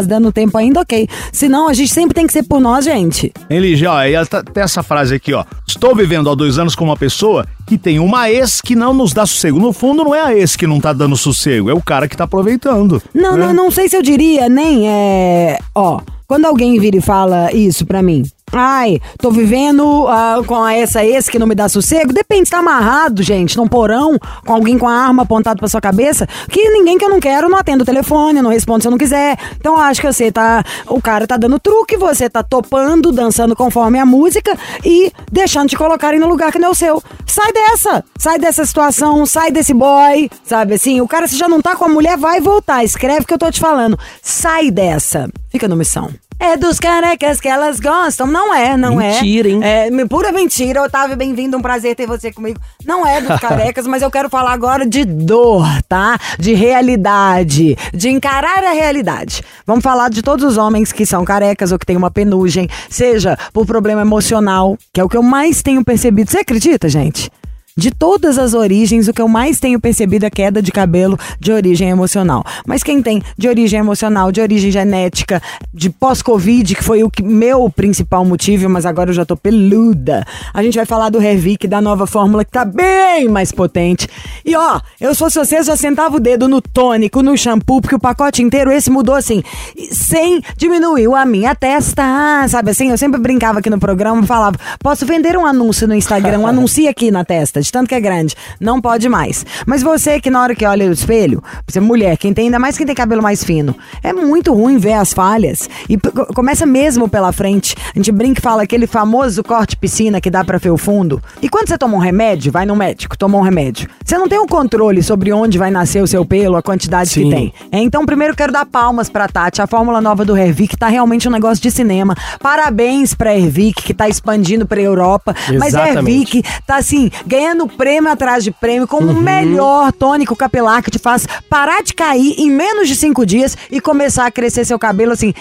se 0.07 0.09
dando 0.09 0.33
tempo 0.33 0.57
ainda, 0.57 0.81
ok. 0.81 1.09
Senão 1.33 1.69
a 1.69 1.75
gente 1.75 1.93
sempre 1.93 2.15
tem 2.15 2.27
que 2.27 2.33
ser 2.33 2.45
por 2.45 2.61
nós, 2.61 2.85
gente. 2.85 3.33
Ele 3.51 3.77
já, 3.77 3.93
ó, 3.93 4.03
e 4.05 4.15
ela 4.15 4.25
tá- 4.25 4.43
tem 4.43 4.63
essa 4.63 4.83
frase 4.83 5.15
aqui, 5.17 5.35
ó. 5.35 5.45
Estou 5.67 5.95
vivendo 5.95 6.31
há 6.31 6.35
dois 6.35 6.59
anos 6.59 6.75
com 6.75 6.85
uma 6.85 6.97
pessoa 6.97 7.45
que 7.67 7.77
tem 7.77 7.99
uma 7.99 8.31
ex 8.31 8.61
que 8.61 8.77
não 8.77 8.95
nos 8.95 9.13
dá 9.13 9.27
sossego. 9.27 9.59
No 9.59 9.73
fundo, 9.73 10.05
não 10.05 10.15
é 10.15 10.21
a 10.21 10.35
ex 10.35 10.55
que 10.55 10.67
não 10.67 10.81
tá 10.81 10.93
dando 10.93 11.17
sossego, 11.17 11.69
é 11.69 11.75
o 11.75 11.83
cara 11.83 12.07
que 12.09 12.17
tá 12.17 12.25
aproveitando. 12.25 13.03
Não, 13.13 13.37
né? 13.37 13.47
não, 13.47 13.53
não 13.53 13.71
sei 13.71 13.89
se 13.89 13.97
eu 13.97 14.03
diria 14.03 14.49
nem 14.49 14.89
é. 14.89 15.59
Ó, 15.75 16.01
quando 16.29 16.45
alguém 16.45 16.79
vira 16.79 16.97
e 16.97 17.01
fala 17.01 17.53
isso 17.53 17.85
pra 17.85 18.03
mim. 18.03 18.23
Ai, 18.59 19.01
tô 19.19 19.31
vivendo 19.31 20.07
ah, 20.09 20.43
com 20.47 20.67
essa 20.67 21.05
ex 21.05 21.29
que 21.29 21.39
não 21.39 21.47
me 21.47 21.55
dá 21.55 21.69
sossego. 21.69 22.13
Depende, 22.13 22.51
tá 22.51 22.59
amarrado, 22.59 23.23
gente, 23.23 23.57
num 23.57 23.69
porão, 23.69 24.19
com 24.45 24.53
alguém 24.53 24.79
com 24.79 24.89
a 24.89 24.93
arma 24.93 25.23
apontada 25.23 25.59
pra 25.59 25.69
sua 25.69 25.81
cabeça. 25.81 26.27
Que 26.51 26.69
ninguém 26.71 26.99
que 26.99 27.05
eu 27.05 27.09
não 27.09 27.21
quero 27.21 27.49
não 27.49 27.59
atende 27.59 27.83
o 27.83 27.87
telefone, 27.87 28.43
não 28.43 28.51
responde 28.51 28.83
se 28.83 28.89
eu 28.89 28.91
não 28.91 28.99
quiser. 28.99 29.39
Então 29.59 29.77
acho 29.77 30.01
que 30.01 30.07
você 30.07 30.31
tá. 30.33 30.65
O 30.87 31.01
cara 31.01 31.27
tá 31.27 31.37
dando 31.37 31.59
truque, 31.59 31.97
você 31.97 32.29
tá 32.29 32.43
topando, 32.43 33.13
dançando 33.13 33.55
conforme 33.55 33.99
a 33.99 34.07
música 34.07 34.57
e 34.85 35.13
deixando 35.31 35.69
te 35.69 35.77
colocarem 35.77 36.19
no 36.19 36.29
lugar 36.29 36.53
que 36.53 36.59
não 36.59 36.69
é 36.69 36.71
o 36.71 36.75
seu. 36.75 37.03
Sai 37.27 37.53
dessa! 37.53 38.05
Sai 38.19 38.39
dessa 38.39 38.65
situação, 38.65 39.27
sai 39.27 39.51
desse 39.51 39.75
boy, 39.75 40.31
sabe 40.43 40.75
assim? 40.75 41.01
O 41.01 41.09
cara, 41.09 41.29
se 41.29 41.37
já 41.37 41.49
não 41.49 41.61
tá 41.61 41.77
com 41.77 41.85
a 41.85 41.89
mulher, 41.89 42.17
vai 42.17 42.41
voltar. 42.41 42.83
Escreve 42.85 43.21
o 43.21 43.27
que 43.27 43.35
eu 43.35 43.39
tô 43.39 43.51
te 43.51 43.61
falando. 43.61 43.99
Sai 44.23 44.71
dessa. 44.71 45.29
Fica 45.51 45.69
no 45.69 45.77
missão. 45.77 46.11
É 46.39 46.57
dos 46.57 46.79
carecas 46.79 47.41
que 47.41 47.49
elas 47.49 47.81
gostam. 47.81 48.27
Não 48.27 48.55
é, 48.55 48.77
não 48.77 48.97
Mentira, 48.97 49.49
é. 49.49 49.53
hein? 49.53 49.61
É 49.63 50.07
pura 50.07 50.31
mentira. 50.31 50.83
Otávio, 50.83 51.17
bem-vindo. 51.17 51.57
Um 51.57 51.63
prazer 51.63 51.97
ter 51.97 52.07
você 52.07 52.31
comigo. 52.31 52.61
Não 52.85 53.07
é 53.07 53.21
dos 53.23 53.39
carecas, 53.41 53.87
mas 53.87 54.03
eu 54.03 54.11
quero 54.11 54.29
falar 54.29 54.53
agora 54.53 54.87
de 54.87 55.05
dor, 55.05 55.67
tá? 55.89 56.19
De 56.39 56.53
realidade. 56.53 57.77
De 57.93 58.11
encarar 58.11 58.63
a 58.63 58.73
realidade. 58.73 59.43
Vamos 59.67 59.83
falar 59.83 60.11
de 60.11 60.23
todos 60.23 60.45
os 60.45 60.59
homens 60.59 60.93
que 60.93 61.07
são 61.07 61.25
carecas 61.25 61.73
ou 61.73 61.79
que 61.79 61.87
têm 61.87 61.97
uma 61.97 62.11
penugem, 62.11 62.69
seja 62.91 63.39
por 63.53 63.67
problema 63.67 64.03
emocional, 64.03 64.77
que 64.93 65.01
é 65.01 65.05
o 65.05 65.09
que 65.09 65.17
eu 65.17 65.23
mais 65.23 65.63
tenho 65.63 65.83
percebido. 65.83 66.31
Você 66.31 66.39
acredita, 66.39 66.89
gente? 66.89 67.31
De 67.77 67.91
todas 67.91 68.39
as 68.39 68.55
origens, 68.55 69.07
o 69.07 69.13
que 69.13 69.21
eu 69.21 69.29
mais 69.29 69.61
tenho 69.61 69.79
percebido 69.79 70.25
é 70.25 70.31
queda 70.31 70.63
de 70.63 70.73
cabelo 70.73 71.19
de 71.39 71.53
origem 71.53 71.91
emocional. 71.91 72.43
Mas 72.67 72.83
quem 72.83 73.03
tem 73.03 73.23
de 73.37 73.49
origem 73.49 73.79
emocional, 73.79 74.33
de 74.33 74.41
origem 74.41 74.71
genética, 74.71 75.43
de 75.75 75.91
pós-Covid, 75.91 76.75
que 76.75 76.83
foi 76.83 77.05
o 77.05 77.11
que, 77.11 77.23
meu 77.23 77.69
principal 77.69 78.25
motivo, 78.25 78.69
mas 78.71 78.87
agora 78.87 79.11
eu 79.11 79.15
já 79.15 79.27
tô 79.27 79.37
peluda. 79.37 80.25
A 80.55 80.63
gente 80.63 80.77
vai 80.77 80.87
falar 80.87 81.11
do 81.11 81.19
Revic, 81.19 81.69
da 81.69 81.81
nova 81.81 82.07
fórmula 82.07 82.45
que 82.45 82.51
tá 82.51 82.65
bem 82.65 83.29
mais 83.29 83.53
potente. 83.53 84.09
E 84.45 84.57
ó, 84.57 84.81
eu 84.99 85.15
se 85.15 85.19
fosse 85.19 85.39
você, 85.39 85.63
já 85.63 85.77
sentava 85.77 86.17
o 86.17 86.21
dedo 86.21 86.49
no 86.49 86.63
tônico, 86.63 87.23
no 87.23 87.37
shampoo, 87.37 87.83
porque 87.83 87.95
o 87.95 88.01
pacote 88.01 88.43
inteiro, 88.43 88.73
esse 88.73 88.91
mudou 88.91 89.15
assim, 89.15 89.43
sem 89.91 90.41
diminuir 90.57 91.07
a 91.15 91.27
minha 91.27 91.55
testa, 91.55 92.03
sabe 92.49 92.71
assim? 92.71 92.91
Eu 92.91 92.99
sempre 92.99 93.21
brincava 93.21 93.59
aqui 93.59 93.69
no 93.69 93.79
programa, 93.79 94.23
falava, 94.23 94.57
posso 94.83 95.05
vender 95.05 95.37
um 95.37 95.45
anúncio 95.45 95.87
no 95.87 95.95
Instagram, 95.95 96.45
anuncie 96.49 96.89
aqui 96.89 97.11
na 97.11 97.25
testa, 97.25 97.66
de 97.67 97.73
tanto 97.73 97.89
que 97.89 97.95
é 97.95 98.01
grande. 98.01 98.35
Não 98.61 98.81
pode 98.81 99.09
mais. 99.09 99.45
Mas 99.67 99.83
você 99.83 100.21
que 100.21 100.31
na 100.31 100.43
hora 100.43 100.55
que 100.55 100.65
olha 100.65 100.87
no 100.87 100.93
espelho, 100.93 101.43
você 101.67 101.79
é 101.79 101.83
mulher, 101.83 102.17
quem 102.17 102.33
tem, 102.33 102.47
ainda 102.47 102.59
mais 102.59 102.77
quem 102.77 102.87
tem 102.87 102.95
cabelo 102.95 103.23
mais 103.23 103.45
fino, 103.45 103.77
é 104.03 104.13
muito 104.13 104.53
ruim 104.53 104.79
ver 104.79 104.95
as 104.95 105.13
falhas. 105.13 105.69
E 105.89 105.97
começa 106.35 106.65
mesmo 106.65 107.09
pela 107.09 107.33
frente. 107.33 107.75
A 107.95 107.99
gente 107.99 108.13
brinca 108.13 108.41
e 108.41 108.43
fala 108.43 108.63
aquele 108.63 108.87
famoso 108.87 109.43
corte 109.43 109.77
piscina 109.77 110.21
que 110.21 110.31
dá 110.31 110.45
pra 110.45 110.59
ver 110.59 110.71
o 110.71 110.79
fundo. 110.79 111.23
E 111.43 111.49
quando 111.49 111.69
você 111.69 111.79
toma 111.79 111.97
um 111.97 112.01
remédio, 112.01 112.51
vai 112.53 112.65
no 112.65 112.77
médico, 112.77 113.17
toma 113.17 113.39
um 113.39 113.43
remédio. 113.43 113.89
Você 114.05 114.17
não 114.17 114.29
tem 114.29 114.39
o 114.39 114.47
controle 114.47 115.03
sobre 115.03 115.33
onde 115.33 115.59
vai 115.59 115.71
nascer 115.71 116.03
o 116.03 116.07
seu 116.07 116.25
pelo, 116.25 116.57
a 116.57 116.63
quantidade 116.63 117.11
Sim. 117.11 117.25
que 117.25 117.31
tem. 117.31 117.55
É, 117.73 117.79
então, 117.79 118.07
primeiro 118.07 118.35
quero 118.35 118.53
dar 118.53 118.67
palmas 118.67 119.09
pra 119.09 119.29
Tati. 119.29 119.61
A 119.61 119.67
fórmula 119.67 120.01
nova 120.01 120.25
do 120.25 120.37
Hervik 120.37 120.77
tá 120.77 120.89
realmente 120.89 121.29
um 121.29 121.31
negócio 121.31 121.63
de 121.63 121.71
cinema. 121.71 122.15
Parabéns 122.41 123.15
pra 123.15 123.37
Hervik, 123.37 123.83
que 123.83 123.95
tá 123.95 124.09
expandindo 124.09 124.67
pra 124.67 124.81
Europa. 124.81 125.35
Mas 125.59 125.75
a 125.75 125.89
Exatamente. 125.89 126.39
Hervik 126.39 126.63
tá 126.67 126.77
assim, 126.77 127.11
ganhando 127.27 127.56
prêmio 127.67 128.11
atrás 128.11 128.45
de 128.45 128.51
prêmio, 128.51 128.87
como 128.87 129.07
Uhum. 129.07 129.19
o 129.19 129.23
melhor 129.23 129.93
tônico 129.93 130.37
capilar 130.37 130.83
que 130.83 130.91
te 130.91 130.99
faz 130.99 131.27
parar 131.49 131.83
de 131.83 131.95
cair 131.95 132.35
em 132.39 132.51
menos 132.51 132.89
de 132.89 132.97
cinco 132.97 133.25
dias 133.25 133.57
e 133.71 133.81
começar 133.81 134.27
a 134.27 134.31
crescer 134.31 134.65
seu 134.65 134.79
cabelo 134.79 135.13
assim. 135.13 135.33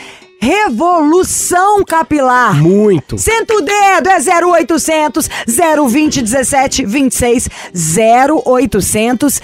Revolução 0.42 1.84
capilar. 1.84 2.56
Muito. 2.62 3.18
Senta 3.18 3.54
o 3.56 3.62
dedo, 3.62 4.10
é 4.10 4.18
0800 4.46 5.30
020 5.88 6.22
17 6.22 6.86
26 6.86 7.50
0800 8.46 9.42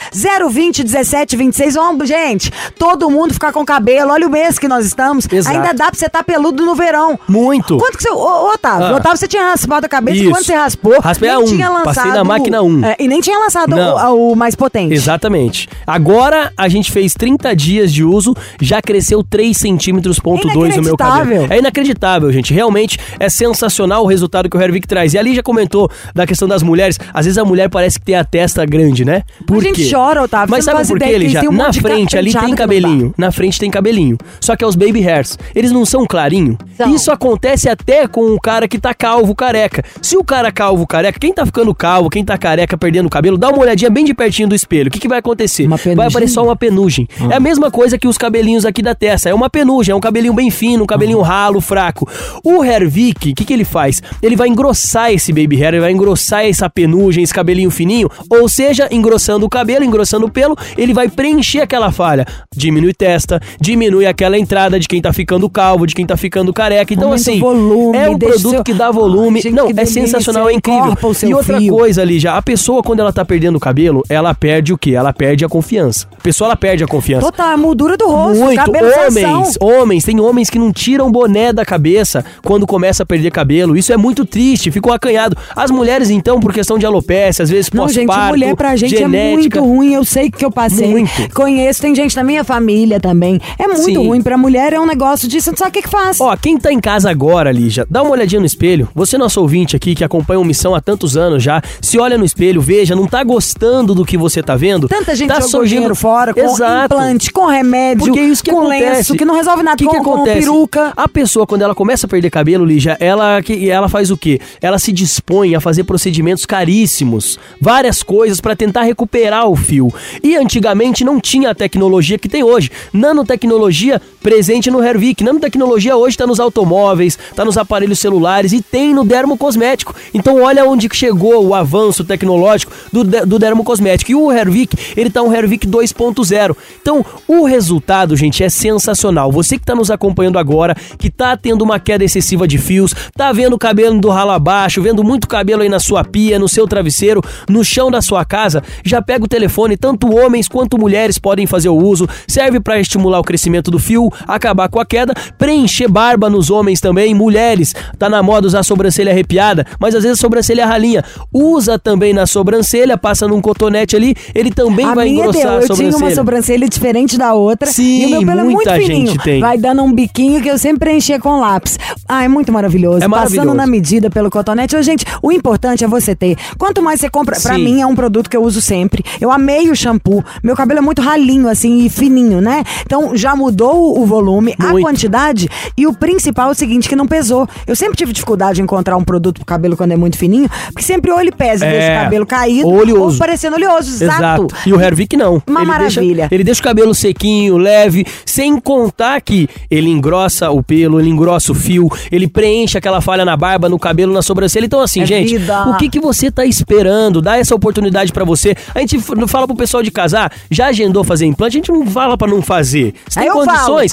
020 0.49 0.83
17 0.83 1.35
26. 1.37 1.75
Vamos, 1.75 2.07
gente, 2.07 2.51
todo 2.77 3.09
mundo 3.09 3.33
ficar 3.33 3.51
com 3.51 3.65
cabelo. 3.65 4.11
Olha 4.11 4.27
o 4.27 4.29
mês 4.29 4.59
que 4.59 4.67
nós 4.67 4.85
estamos. 4.85 5.27
Exato. 5.31 5.55
Ainda 5.55 5.73
dá 5.73 5.85
pra 5.85 5.95
você 5.97 6.05
estar 6.05 6.23
peludo 6.23 6.65
no 6.65 6.75
verão. 6.75 7.19
Muito. 7.27 7.77
Quanto 7.77 7.97
que 7.97 8.03
você. 8.03 8.11
Ô, 8.11 8.51
Otávio, 8.53 8.87
Ah. 8.87 8.95
Otávio, 8.97 9.17
você 9.17 9.27
tinha 9.27 9.43
raspado 9.49 9.85
a 9.85 9.89
cabeça 9.89 10.17
Isso. 10.17 10.29
quando 10.31 10.45
você 10.45 10.53
raspou. 10.53 10.99
Raspei 10.99 11.29
a 11.29 11.39
um. 11.39 11.45
tinha 11.45 11.69
lançado. 11.69 11.95
Passei 11.95 12.11
na 12.11 12.23
máquina 12.23 12.61
um. 12.61 12.85
É, 12.85 12.95
e 12.99 13.07
nem 13.07 13.21
tinha 13.21 13.37
lançado 13.39 13.75
o, 13.75 14.31
o 14.31 14.35
mais 14.35 14.55
potente. 14.55 14.93
Exatamente. 14.93 15.67
Agora 15.85 16.51
a 16.57 16.67
gente 16.67 16.91
fez 16.91 17.13
30 17.13 17.55
dias 17.55 17.91
de 17.93 18.03
uso, 18.03 18.35
já 18.61 18.81
cresceu 18.81 19.23
3 19.23 19.55
centímetros 19.57 20.19
ponto 20.19 20.47
É 20.49 20.53
2 20.53 20.75
no 20.81 20.87
meu 20.87 20.97
cabelo. 20.97 21.21
inacreditável. 21.21 21.55
É 21.55 21.59
inacreditável, 21.59 22.31
gente. 22.31 22.53
Realmente 22.53 22.97
é 23.19 23.29
sensacional 23.29 24.03
o 24.03 24.07
resultado 24.07 24.49
que 24.49 24.57
o 24.57 24.61
Hervik 24.61 24.87
traz. 24.87 25.13
E 25.13 25.17
ali 25.17 25.35
já 25.35 25.43
comentou 25.43 25.89
da 26.13 26.25
questão 26.25 26.47
das 26.47 26.63
mulheres. 26.63 26.97
Às 27.13 27.25
vezes 27.25 27.37
a 27.37 27.45
mulher 27.45 27.69
parece 27.69 27.99
que 27.99 28.05
tem 28.05 28.15
a 28.15 28.23
testa 28.23 28.65
grande, 28.65 29.05
né? 29.05 29.23
Por 29.45 29.57
A 29.57 29.61
gente 29.61 29.89
chora, 29.91 30.23
Otávio, 30.23 30.51
Mas 30.51 30.65
sabe 30.65 30.85
por 30.87 30.99
que 30.99 31.17
Lígia? 31.17 31.41
tem 31.41 31.49
um 31.49 31.53
Na 31.53 31.71
frente 31.73 32.17
ali 32.17 32.33
tem 32.33 32.55
cabelinho. 32.55 33.13
Na 33.17 33.31
frente 33.31 33.59
tem 33.59 33.69
cabelinho. 33.69 34.17
Só 34.39 34.55
que 34.55 34.63
é 34.63 34.67
os 34.67 34.75
baby 34.75 35.01
hairs. 35.07 35.37
Eles 35.55 35.71
não 35.71 35.85
são 35.85 36.05
clarinho. 36.05 36.57
São. 36.77 36.93
Isso 36.93 37.11
acontece 37.11 37.69
até 37.69 38.07
com 38.07 38.33
o 38.33 38.39
cara 38.39 38.67
que 38.67 38.79
tá 38.79 38.93
calvo, 38.93 39.35
careca. 39.35 39.83
Se 40.01 40.17
o 40.17 40.23
cara 40.23 40.51
calvo, 40.51 40.87
careca, 40.87 41.19
quem 41.19 41.33
tá 41.33 41.45
ficando 41.45 41.73
calvo, 41.75 42.09
quem 42.09 42.23
tá 42.23 42.37
careca, 42.37 42.77
perdendo 42.77 43.05
o 43.07 43.09
cabelo, 43.09 43.37
dá 43.37 43.49
uma 43.49 43.59
olhadinha 43.59 43.89
bem 43.89 44.05
de 44.05 44.13
pertinho 44.13 44.47
do 44.47 44.55
espelho. 44.55 44.87
O 44.87 44.91
que, 44.91 44.99
que 44.99 45.07
vai 45.07 45.19
acontecer? 45.19 45.65
Uma 45.65 45.77
Vai 45.95 46.07
aparecer 46.07 46.33
só 46.33 46.43
uma 46.43 46.55
penugem. 46.55 47.07
É 47.29 47.35
a 47.35 47.39
mesma 47.39 47.69
coisa 47.69 47.97
que 47.97 48.07
os 48.07 48.17
cabelinhos 48.17 48.65
aqui 48.65 48.81
da 48.81 48.95
testa. 48.95 49.29
É 49.29 49.33
uma 49.33 49.49
penugem, 49.49 49.91
é 49.93 49.95
um 49.95 49.99
cabelinho 49.99 50.33
bem 50.33 50.49
fino, 50.49 50.70
um 50.79 50.85
cabelinho 50.85 51.21
ralo, 51.21 51.59
fraco. 51.59 52.07
O 52.43 52.63
Hervik, 52.63 53.31
o 53.31 53.35
que, 53.35 53.43
que 53.45 53.53
ele 53.53 53.65
faz? 53.65 54.01
Ele 54.21 54.35
vai 54.35 54.47
engrossar 54.47 55.11
esse 55.11 55.33
baby 55.33 55.55
hair, 55.57 55.73
ele 55.73 55.81
vai 55.81 55.91
engrossar 55.91 56.45
essa 56.45 56.69
penugem, 56.69 57.23
esse 57.23 57.33
cabelinho 57.33 57.71
fininho. 57.71 58.09
Ou 58.29 58.47
seja, 58.47 58.87
engrossando 58.91 59.45
o 59.45 59.49
cabelo, 59.49 59.83
engrossando 59.83 60.27
o 60.27 60.31
pelo, 60.31 60.55
ele 60.77 60.93
vai 60.93 61.09
preencher 61.09 61.61
aquela 61.61 61.91
falha. 61.91 62.25
Diminui 62.55 62.93
testa, 62.93 63.41
diminui 63.59 64.05
aquela 64.05 64.37
entrada 64.37 64.79
de 64.79 64.87
quem 64.87 65.01
tá 65.01 65.11
ficando 65.11 65.49
calvo, 65.49 65.87
de 65.87 65.95
quem 65.95 66.05
tá 66.05 66.15
ficando 66.15 66.53
careca. 66.53 66.93
Então, 66.93 67.09
Aumenta 67.09 67.29
assim, 67.29 67.39
volume, 67.39 67.97
é 67.97 68.09
um 68.09 68.17
produto 68.17 68.49
seu- 68.51 68.63
que 68.63 68.73
dá 68.73 68.91
volume. 68.91 69.37
Ai, 69.39 69.41
gente, 69.43 69.53
Não, 69.55 69.69
é 69.69 69.73
delícia, 69.73 70.01
sensacional, 70.01 70.49
é 70.49 70.53
incrível. 70.53 70.95
E 71.27 71.33
outra 71.33 71.57
fio. 71.57 71.73
coisa 71.75 72.01
ali 72.01 72.19
já, 72.19 72.37
a 72.37 72.41
pessoa 72.41 72.83
quando 72.83 72.99
ela 72.99 73.11
tá 73.13 73.23
perdendo 73.25 73.55
o 73.55 73.59
cabelo, 73.59 74.03
ela 74.09 74.33
perde 74.33 74.73
o 74.73 74.77
quê? 74.77 74.91
Ela 74.91 75.11
perde 75.13 75.43
a 75.45 75.49
confiança. 75.49 76.07
A 76.17 76.21
pessoa 76.21 76.47
ela 76.49 76.55
perde 76.55 76.83
a 76.83 76.87
confiança. 76.87 77.25
Total, 77.25 77.49
a 77.53 77.57
moldura 77.57 77.97
do 77.97 78.07
rosto, 78.07 78.39
Muito. 78.43 78.61
Homens, 78.71 79.57
homens, 79.59 80.03
tem 80.03 80.19
homens 80.19 80.49
que 80.49 80.59
não 80.61 80.71
tiram 80.71 81.11
boné 81.11 81.51
da 81.51 81.65
cabeça 81.65 82.23
quando 82.43 82.65
começa 82.65 83.03
a 83.03 83.05
perder 83.05 83.31
cabelo. 83.31 83.75
Isso 83.75 83.91
é 83.91 83.97
muito 83.97 84.25
triste, 84.25 84.71
ficou 84.71 84.93
acanhado. 84.93 85.35
As 85.55 85.69
mulheres, 85.71 86.09
então, 86.09 86.39
por 86.39 86.53
questão 86.53 86.77
de 86.77 86.85
alopecia, 86.85 87.11
às 87.43 87.49
vezes 87.49 87.69
Não, 87.73 87.87
gente, 87.89 88.05
pós-parto, 88.07 88.29
mulher 88.29 88.55
pra 88.55 88.75
gente 88.75 88.95
genética. 88.97 89.57
é 89.59 89.61
muito 89.61 89.75
ruim. 89.75 89.93
Eu 89.93 90.05
sei 90.05 90.29
que 90.31 90.45
eu 90.45 90.51
passei. 90.51 90.87
Muito. 90.89 91.11
Conheço, 91.33 91.81
tem 91.81 91.93
gente 91.93 92.15
na 92.15 92.23
minha 92.23 92.43
família 92.43 92.99
também. 92.99 93.39
É 93.59 93.67
muito 93.67 93.81
Sim. 93.83 93.97
ruim. 93.97 94.21
Pra 94.21 94.37
mulher 94.37 94.71
é 94.73 94.79
um 94.79 94.85
negócio 94.85 95.27
disso, 95.27 95.45
você 95.45 95.51
não 95.51 95.57
sabe 95.57 95.69
o 95.69 95.73
que, 95.73 95.81
que 95.81 95.89
faz. 95.89 96.19
Ó, 96.21 96.35
quem 96.37 96.57
tá 96.57 96.71
em 96.71 96.79
casa 96.79 97.09
agora, 97.09 97.51
Lígia, 97.51 97.85
dá 97.89 98.01
uma 98.01 98.11
olhadinha 98.11 98.39
no 98.39 98.45
espelho. 98.45 98.87
Você, 98.95 99.17
nosso 99.17 99.41
ouvinte 99.41 99.75
aqui, 99.75 99.93
que 99.95 100.03
acompanha 100.03 100.39
o 100.39 100.45
Missão 100.45 100.73
há 100.75 100.79
tantos 100.81 101.17
anos 101.17 101.43
já, 101.43 101.61
se 101.81 101.97
olha 101.99 102.17
no 102.17 102.23
espelho, 102.25 102.61
veja, 102.61 102.95
não 102.95 103.07
tá 103.07 103.23
gostando 103.23 103.93
do 103.95 104.05
que 104.05 104.17
você 104.17 104.41
tá 104.43 104.55
vendo? 104.55 104.87
Tanta 104.87 105.15
gente 105.15 105.27
tá 105.29 105.35
jogou 105.35 105.49
surgindo- 105.49 105.95
fora, 105.95 106.33
com 106.33 106.39
Exato. 106.41 106.93
implante, 106.95 107.31
com 107.31 107.45
remédio, 107.47 108.05
Porque 108.05 108.19
é 108.19 108.23
isso 108.23 108.43
que 108.43 108.51
com 108.51 108.61
acontece. 108.61 108.83
lenço, 108.95 109.15
que 109.15 109.25
não 109.25 109.35
resolve 109.35 109.63
nada, 109.63 109.77
que, 109.77 109.85
com, 109.85 109.91
que 109.91 109.97
acontece? 109.97 110.39
Peruca. 110.51 110.93
A 110.95 111.07
pessoa, 111.07 111.47
quando 111.47 111.61
ela 111.61 111.73
começa 111.73 112.05
a 112.05 112.09
perder 112.09 112.29
cabelo, 112.29 112.65
Lígia, 112.65 112.97
ela, 112.99 113.41
que, 113.41 113.69
ela 113.69 113.87
faz 113.87 114.11
o 114.11 114.17
quê? 114.17 114.39
Ela 114.61 114.77
se 114.77 114.91
dispõe 114.91 115.55
a 115.55 115.61
fazer 115.61 115.85
procedimentos 115.85 116.45
caríssimos, 116.45 117.39
várias 117.59 118.03
coisas 118.03 118.41
pra 118.41 118.55
tentar 118.55 118.83
recuperar 118.83 119.47
o 119.47 119.55
fio. 119.55 119.93
E 120.21 120.35
antigamente 120.35 121.03
não 121.03 121.19
tinha 121.19 121.51
a 121.51 121.55
tecnologia 121.55 122.19
que 122.19 122.29
tem 122.29 122.43
hoje. 122.43 122.69
Nanotecnologia 122.91 124.01
presente 124.21 124.71
no 124.71 124.83
Hervik. 124.83 125.23
Nanotecnologia 125.23 125.95
hoje 125.97 126.17
tá 126.17 126.25
nos 126.25 126.39
automóveis, 126.39 127.17
tá 127.35 127.43
nos 127.43 127.57
aparelhos 127.57 127.99
celulares 127.99 128.53
e 128.53 128.61
tem 128.61 128.93
no 128.93 129.03
dermocosmético. 129.03 129.95
Então 130.13 130.41
olha 130.41 130.65
onde 130.65 130.87
chegou 130.93 131.45
o 131.45 131.55
avanço 131.55 132.03
tecnológico 132.03 132.71
do, 132.91 133.03
do 133.03 133.39
dermocosmético. 133.39 134.11
E 134.11 134.15
o 134.15 134.31
Hervik, 134.31 134.75
ele 134.95 135.09
tá 135.09 135.21
um 135.21 135.33
Hervik 135.33 135.67
2.0. 135.67 136.55
Então 136.81 137.05
o 137.27 137.45
resultado, 137.45 138.15
gente, 138.15 138.43
é 138.43 138.49
sensacional. 138.49 139.31
Você 139.31 139.57
que 139.57 139.65
tá 139.65 139.75
nos 139.75 139.91
acompanhando 139.91 140.37
agora, 140.37 140.75
que 140.97 141.09
tá 141.09 141.35
tendo 141.35 141.63
uma 141.63 141.79
queda 141.79 142.03
excessiva 142.03 142.47
de 142.47 142.57
fios, 142.57 142.93
tá 143.15 143.31
vendo 143.31 143.53
o 143.53 143.59
cabelo 143.59 143.99
do 143.99 144.09
ralo 144.09 144.31
abaixo, 144.31 144.81
vendo 144.81 145.03
muito 145.03 145.27
cabelo 145.27 145.61
aí 145.61 145.69
na 145.69 145.79
sua 145.79 146.03
pia, 146.03 146.37
no 146.37 146.47
seu 146.47 146.67
travesseiro, 146.67 147.21
no 147.49 147.63
chão 147.63 147.89
da 147.89 148.01
sua 148.01 148.23
casa, 148.23 148.63
já 148.83 149.01
pega 149.01 149.25
o 149.25 149.27
telefone, 149.27 149.77
tanto 149.77 150.13
homens 150.15 150.47
quanto 150.47 150.77
mulheres 150.77 151.17
podem 151.17 151.47
fazer 151.47 151.69
o 151.69 151.75
uso. 151.75 152.07
Serve 152.27 152.59
para 152.59 152.79
estimular 152.79 153.19
o 153.19 153.23
crescimento 153.23 153.71
do 153.71 153.79
fio, 153.79 154.10
acabar 154.27 154.69
com 154.69 154.79
a 154.79 154.85
queda, 154.85 155.13
preencher 155.37 155.87
barba 155.87 156.29
nos 156.29 156.49
homens 156.49 156.79
também, 156.79 157.13
mulheres. 157.13 157.73
Tá 157.97 158.09
na 158.09 158.21
moda 158.23 158.47
usar 158.47 158.63
sobrancelha 158.63 159.11
arrepiada, 159.11 159.65
mas 159.79 159.95
às 159.95 160.03
vezes 160.03 160.19
sobrancelha 160.19 160.65
ralinha. 160.65 161.03
Usa 161.33 161.77
também 161.77 162.13
na 162.13 162.25
sobrancelha, 162.25 162.97
passa 162.97 163.27
num 163.27 163.41
cotonete 163.41 163.95
ali, 163.95 164.15
ele 164.33 164.51
também 164.51 164.85
a 164.85 164.93
vai 164.93 165.09
minha 165.09 165.21
engrossar 165.21 165.41
deu, 165.41 165.51
a 165.51 165.53
eu 165.55 165.59
tinha 165.61 165.75
sobrancelha. 165.75 166.05
uma 166.05 166.15
sobrancelha 166.15 166.69
diferente 166.69 167.17
da 167.17 167.33
outra. 167.33 167.69
Sim, 167.69 168.01
e 168.01 168.05
o 168.05 168.09
meu 168.09 168.19
pelo 168.25 168.39
é 168.39 168.43
muito 168.43 168.55
muita 168.55 168.75
fininho. 168.75 169.07
gente 169.07 169.23
tem. 169.23 169.39
Vai 169.39 169.57
dando 169.57 169.83
um 169.83 169.93
biquinho 169.93 170.41
que 170.41 170.49
eu 170.49 170.57
sempre 170.57 170.79
preenchia 170.79 171.19
com 171.19 171.39
lápis. 171.39 171.77
Ah, 172.07 172.23
é 172.23 172.27
muito 172.27 172.51
maravilhoso. 172.51 173.03
É 173.03 173.07
maravilhoso. 173.07 173.47
Passando 173.47 173.57
na 173.57 173.67
medida 173.67 174.09
pelo 174.09 174.29
cotonete. 174.29 174.75
Ô, 174.75 174.81
gente, 174.81 175.05
o 175.21 175.31
importante 175.31 175.83
é 175.83 175.87
você 175.87 176.15
ter. 176.15 176.37
Quanto 176.57 176.81
mais 176.81 176.99
você 176.99 177.09
compra, 177.09 177.39
pra 177.39 177.55
Sim. 177.55 177.63
mim 177.63 177.81
é 177.81 177.85
um 177.85 177.95
produto 177.95 178.29
que 178.29 178.35
eu 178.35 178.43
uso 178.43 178.61
sempre. 178.61 179.03
Eu 179.19 179.31
amei 179.31 179.69
o 179.69 179.75
shampoo. 179.75 180.23
Meu 180.43 180.55
cabelo 180.55 180.79
é 180.79 180.81
muito 180.81 181.01
ralinho, 181.01 181.47
assim, 181.47 181.85
e 181.85 181.89
fininho, 181.89 182.41
né? 182.41 182.63
Então 182.85 183.15
já 183.15 183.35
mudou 183.35 183.99
o 183.99 184.00
volume, 184.05 184.53
a 184.59 184.69
Muito. 184.69 184.85
quantidade. 184.85 185.47
E 185.77 185.85
o 185.87 185.93
principal 185.93 186.49
é 186.49 186.51
o 186.51 186.55
seguinte, 186.55 186.87
que 186.89 186.95
não 186.95 187.07
pesou. 187.07 187.47
Eu 187.67 187.75
sempre 187.75 187.95
tive 187.97 188.13
dificuldade 188.13 188.61
em 188.61 188.63
encontrar 188.63 188.97
um 188.97 189.03
produto 189.03 189.35
pro 189.37 189.45
cabelo 189.45 189.75
quando 189.77 189.91
é 189.91 189.97
muito 189.97 190.17
fininho, 190.17 190.49
porque 190.67 190.81
sempre 190.83 191.11
ou 191.11 191.19
ele 191.19 191.31
pesa 191.31 191.65
É. 191.65 191.71
deixa 191.71 191.91
o 191.91 192.03
cabelo 192.03 192.25
caído, 192.25 192.67
oleoso. 192.67 193.13
ou 193.13 193.17
parecendo 193.19 193.55
oleoso. 193.55 194.03
Exato. 194.03 194.47
E 194.65 194.73
o 194.73 194.79
Hervik 194.81 195.15
não. 195.17 195.41
Uma 195.47 195.61
ele 195.61 195.67
maravilha. 195.67 196.15
Deixa, 196.23 196.35
ele 196.35 196.43
deixa 196.43 196.61
o 196.61 196.63
cabelo 196.63 196.93
sequinho, 196.95 197.57
leve, 197.57 198.05
sem 198.25 198.59
contar 198.59 199.19
que 199.21 199.47
ele 199.69 199.89
engrossa 199.89 200.49
o 200.51 200.61
pelo, 200.63 200.99
ele 200.99 201.09
engrossa 201.09 201.51
o 201.51 201.55
fio, 201.55 201.89
ele 202.11 202.27
preenche 202.27 202.77
aquela 202.77 203.01
falha 203.01 203.25
na 203.25 203.35
barba, 203.35 203.67
no 203.69 203.79
cabelo, 203.79 204.13
na 204.13 204.21
sobrancelha. 204.21 204.65
Então, 204.65 204.81
assim, 204.81 205.01
É 205.01 205.05
gente, 205.05 205.37
vida. 205.37 205.67
o 205.69 205.77
que, 205.77 205.89
que 205.89 205.99
você 205.99 206.29
tá 206.31 206.45
esperando? 206.45 207.21
Dá 207.21 207.37
essa 207.37 207.55
oportunidade 207.55 208.11
pra 208.11 208.23
você. 208.23 208.55
A 208.73 208.79
gente 208.79 208.99
fala 209.27 209.47
pro 209.47 209.55
pessoal 209.55 209.83
de 209.83 209.91
casar, 209.91 210.31
já 210.49 210.67
agendou 210.67 211.03
fazer 211.03 211.25
implante, 211.25 211.57
a 211.57 211.59
gente 211.59 211.71
não 211.71 211.85
fala 211.85 212.17
pra 212.17 212.27
não 212.27 212.41
fazer. 212.41 212.93
Tem 213.13 213.23
Aí 213.23 213.27
eu 213.27 213.35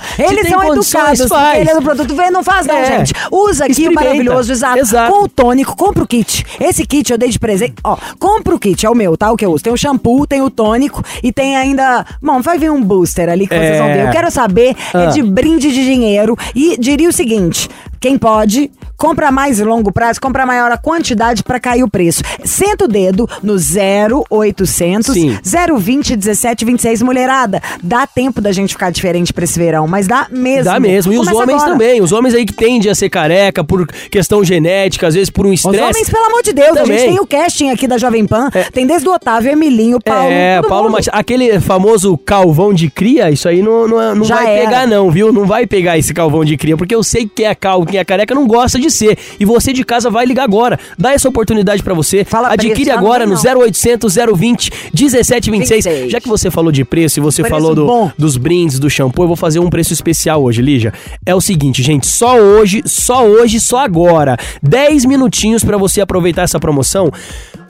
condições, 0.01 0.31
Eles 0.31 0.49
são 0.49 0.63
educados, 0.75 1.29
faz. 1.29 1.61
ele 1.61 1.71
é 1.71 1.75
do 1.75 1.83
produto. 1.83 2.15
Vê, 2.15 2.31
não 2.31 2.43
faz 2.43 2.67
não, 2.67 2.77
É. 2.77 2.85
gente. 2.99 3.13
Usa 3.31 3.65
aqui 3.65 3.73
Experimenta. 3.73 4.01
o 4.01 4.05
maravilhoso, 4.05 4.53
exato. 4.53 4.79
Exato. 4.79 5.13
Com 5.13 5.23
o 5.25 5.29
tônico, 5.29 5.77
compra 5.77 6.03
o 6.03 6.07
kit. 6.07 6.45
Esse 6.61 6.87
kit 6.87 7.11
eu 7.11 7.19
dei 7.19 7.29
de 7.29 7.39
presente. 7.39 7.75
Ó, 7.85 7.97
compra 8.19 8.55
o 8.55 8.59
kit, 8.59 8.85
é 8.85 8.91
o 8.91 8.95
meu, 8.95 9.17
tá? 9.17 9.31
O 9.31 9.37
que 9.37 9.45
eu 9.45 9.53
uso. 9.53 9.63
Tem 9.65 9.73
o 9.73 9.77
shampoo, 9.77 10.27
tem 10.27 10.43
o 10.43 10.51
tônico 10.51 11.03
e 11.23 11.33
tem 11.33 11.57
ainda... 11.57 12.05
Bom, 12.23 12.41
vai 12.41 12.59
vir 12.59 12.71
um 12.71 12.83
booster 12.83 13.29
ali 13.29 13.47
que 13.47 13.55
vocês 13.55 13.77
É. 13.77 13.79
vão 13.79 13.87
ver. 13.89 14.07
Eu 14.07 14.11
quero 14.11 14.31
saber, 14.31 14.77
é 14.95 14.99
Ah. 15.05 15.07
de 15.07 15.23
brinde 15.23 15.73
de 15.73 15.85
dinheiro. 15.85 16.37
E 16.55 16.77
diria 16.79 17.09
o 17.09 17.13
seguinte, 17.13 17.69
quem 18.01 18.19
pode... 18.19 18.71
Compra 18.97 19.31
mais 19.31 19.61
longo 19.61 19.93
prazo, 19.93 20.21
compra 20.21 20.45
maior 20.45 20.73
a 20.73 20.77
quantidade 20.77 21.45
pra 21.45 21.61
cair 21.61 21.85
o 21.85 21.89
preço. 21.89 22.21
Senta 22.45 22.85
o 22.87 22.89
dedo 22.89 23.31
no 23.45 23.55
0800 23.55 25.15
Sim. 25.15 25.39
020 25.79 26.17
1726, 26.17 27.03
mulherada. 27.03 27.63
Dá 27.81 28.09
tempo 28.09 28.41
da 28.41 28.51
gente 28.51 28.71
ficar 28.75 28.91
diferente 28.91 29.33
pra 29.33 29.45
esse 29.45 29.57
verão, 29.57 29.87
mas 29.87 30.09
dá 30.09 30.27
mesmo. 30.31 30.65
Dá 30.65 30.81
mesmo. 30.81 31.13
E 31.13 31.17
os 31.19 31.29
Começa 31.29 31.43
homens 31.43 31.63
agora. 31.63 31.73
também. 31.73 32.01
Os 32.03 32.11
homens 32.11 32.35
aí 32.35 32.45
que 32.45 32.53
tendem 32.53 32.91
a 32.91 32.95
ser 32.95 33.09
careca 33.09 33.63
por 33.63 33.87
questão 34.11 34.43
genética, 34.43 35.07
às 35.07 35.15
vezes 35.15 35.31
por 35.31 35.47
um 35.47 35.51
Os 35.53 35.61
estresse. 35.61 35.85
homens, 35.85 36.11
pelo 36.11 36.25
amor 36.27 36.43
de 36.43 36.53
Deus, 36.53 36.77
a 36.77 36.83
Também. 36.83 36.99
gente 36.99 37.09
tem 37.11 37.21
o 37.21 37.27
casting 37.27 37.71
aqui 37.71 37.87
da 37.87 37.99
Jovem 37.99 38.27
Pan. 38.27 38.51
Tem 38.73 38.85
desde 38.85 39.09
o 39.09 39.13
Otávio, 39.13 39.53
Emilinho, 39.53 40.01
Paulo. 40.05 40.29
É, 40.33 40.61
Paulo. 40.63 40.91
Matias. 40.91 41.15
Aquele 41.15 41.61
famoso 41.61 42.19
calvão 42.19 42.75
de 42.75 42.91
cria, 42.91 43.31
isso 43.31 43.49
aí 43.49 43.63
não, 43.63 43.87
não, 43.87 44.15
não 44.17 44.25
Já 44.25 44.37
vai 44.37 44.57
era. 44.57 44.65
pegar, 44.67 44.87
não, 44.89 45.09
viu? 45.11 45.33
Não 45.33 45.47
vai 45.47 45.67
pegar 45.69 45.97
esse 45.97 46.13
calvão 46.13 46.45
de 46.45 46.57
cria, 46.57 46.77
porque 46.77 46.95
eu 46.95 47.03
sei 47.05 47.29
que 47.33 47.45
é 47.45 47.55
calvo, 47.55 47.87
quem 47.89 47.99
é 47.99 48.05
careca 48.05 48.35
não 48.35 48.47
gosta 48.47 48.79
de 48.79 48.91
ser. 48.91 49.19
E 49.41 49.45
você 49.45 49.73
de 49.73 49.85
casa 49.85 50.11
vai 50.11 50.25
ligar 50.27 50.45
agora. 50.45 50.79
Dá 50.99 51.13
essa 51.13 51.29
oportunidade 51.29 51.83
pra 51.83 51.95
você. 51.95 52.25
Fala 52.25 52.49
Adquire 52.53 52.75
preço, 52.75 52.93
agora 52.93 53.27
não 53.27 53.35
no 53.35 53.41
tem 53.43 53.53
não. 53.55 53.61
0800 53.63 54.15
020 54.37 54.71
1726. 54.95 55.85
26. 55.85 56.11
Já 56.13 56.21
que 56.21 56.29
você 56.29 56.51
falou 56.51 56.71
de 56.71 56.85
preço 56.85 57.19
e 57.19 57.23
você 57.23 57.43
Preço 57.43 57.55
falou 57.55 57.75
do- 57.75 58.13
dos 58.19 58.37
brindes, 58.37 58.79
do 58.79 58.89
shampoo, 58.91 59.25
eu 59.25 59.29
vou 59.29 59.37
fazer 59.37 59.59
um 59.59 59.71
preço 59.71 59.93
especial 59.93 60.43
hoje, 60.43 60.61
Lígia. 60.63 60.93
É 61.25 61.35
o 61.35 61.41
seguinte, 61.41 61.83
gente, 61.83 62.07
só 62.07 62.37
hoje, 62.39 62.83
só 62.85 63.27
hoje, 63.27 63.59
só 63.61 63.79
agora. 63.79 64.37
10 64.63 65.05
minutinhos 65.05 65.65
pra 65.65 65.77
você 65.77 66.01
aproveitar 66.01 66.43
essa 66.43 66.59
promoção. 66.61 67.11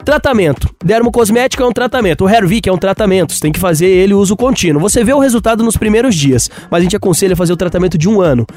Tratamento. 0.03 0.69
Dermocosmético 0.83 1.61
é 1.61 1.65
um 1.67 1.71
tratamento. 1.73 2.23
O 2.25 2.29
Hervik 2.29 2.67
é 2.67 2.71
um 2.71 2.77
tratamento. 2.77 3.33
Você 3.33 3.41
tem 3.41 3.51
que 3.51 3.59
fazer 3.59 3.87
ele 3.87 4.13
uso 4.13 4.35
contínuo. 4.35 4.81
Você 4.81 5.03
vê 5.03 5.13
o 5.13 5.19
resultado 5.19 5.63
nos 5.63 5.75
primeiros 5.77 6.15
dias, 6.15 6.49
mas 6.71 6.79
a 6.79 6.83
gente 6.83 6.95
aconselha 6.95 7.35
fazer 7.35 7.53
o 7.53 7.57
tratamento 7.57 7.97
de 7.97 8.07
um 8.09 8.21
ano. 8.21 8.47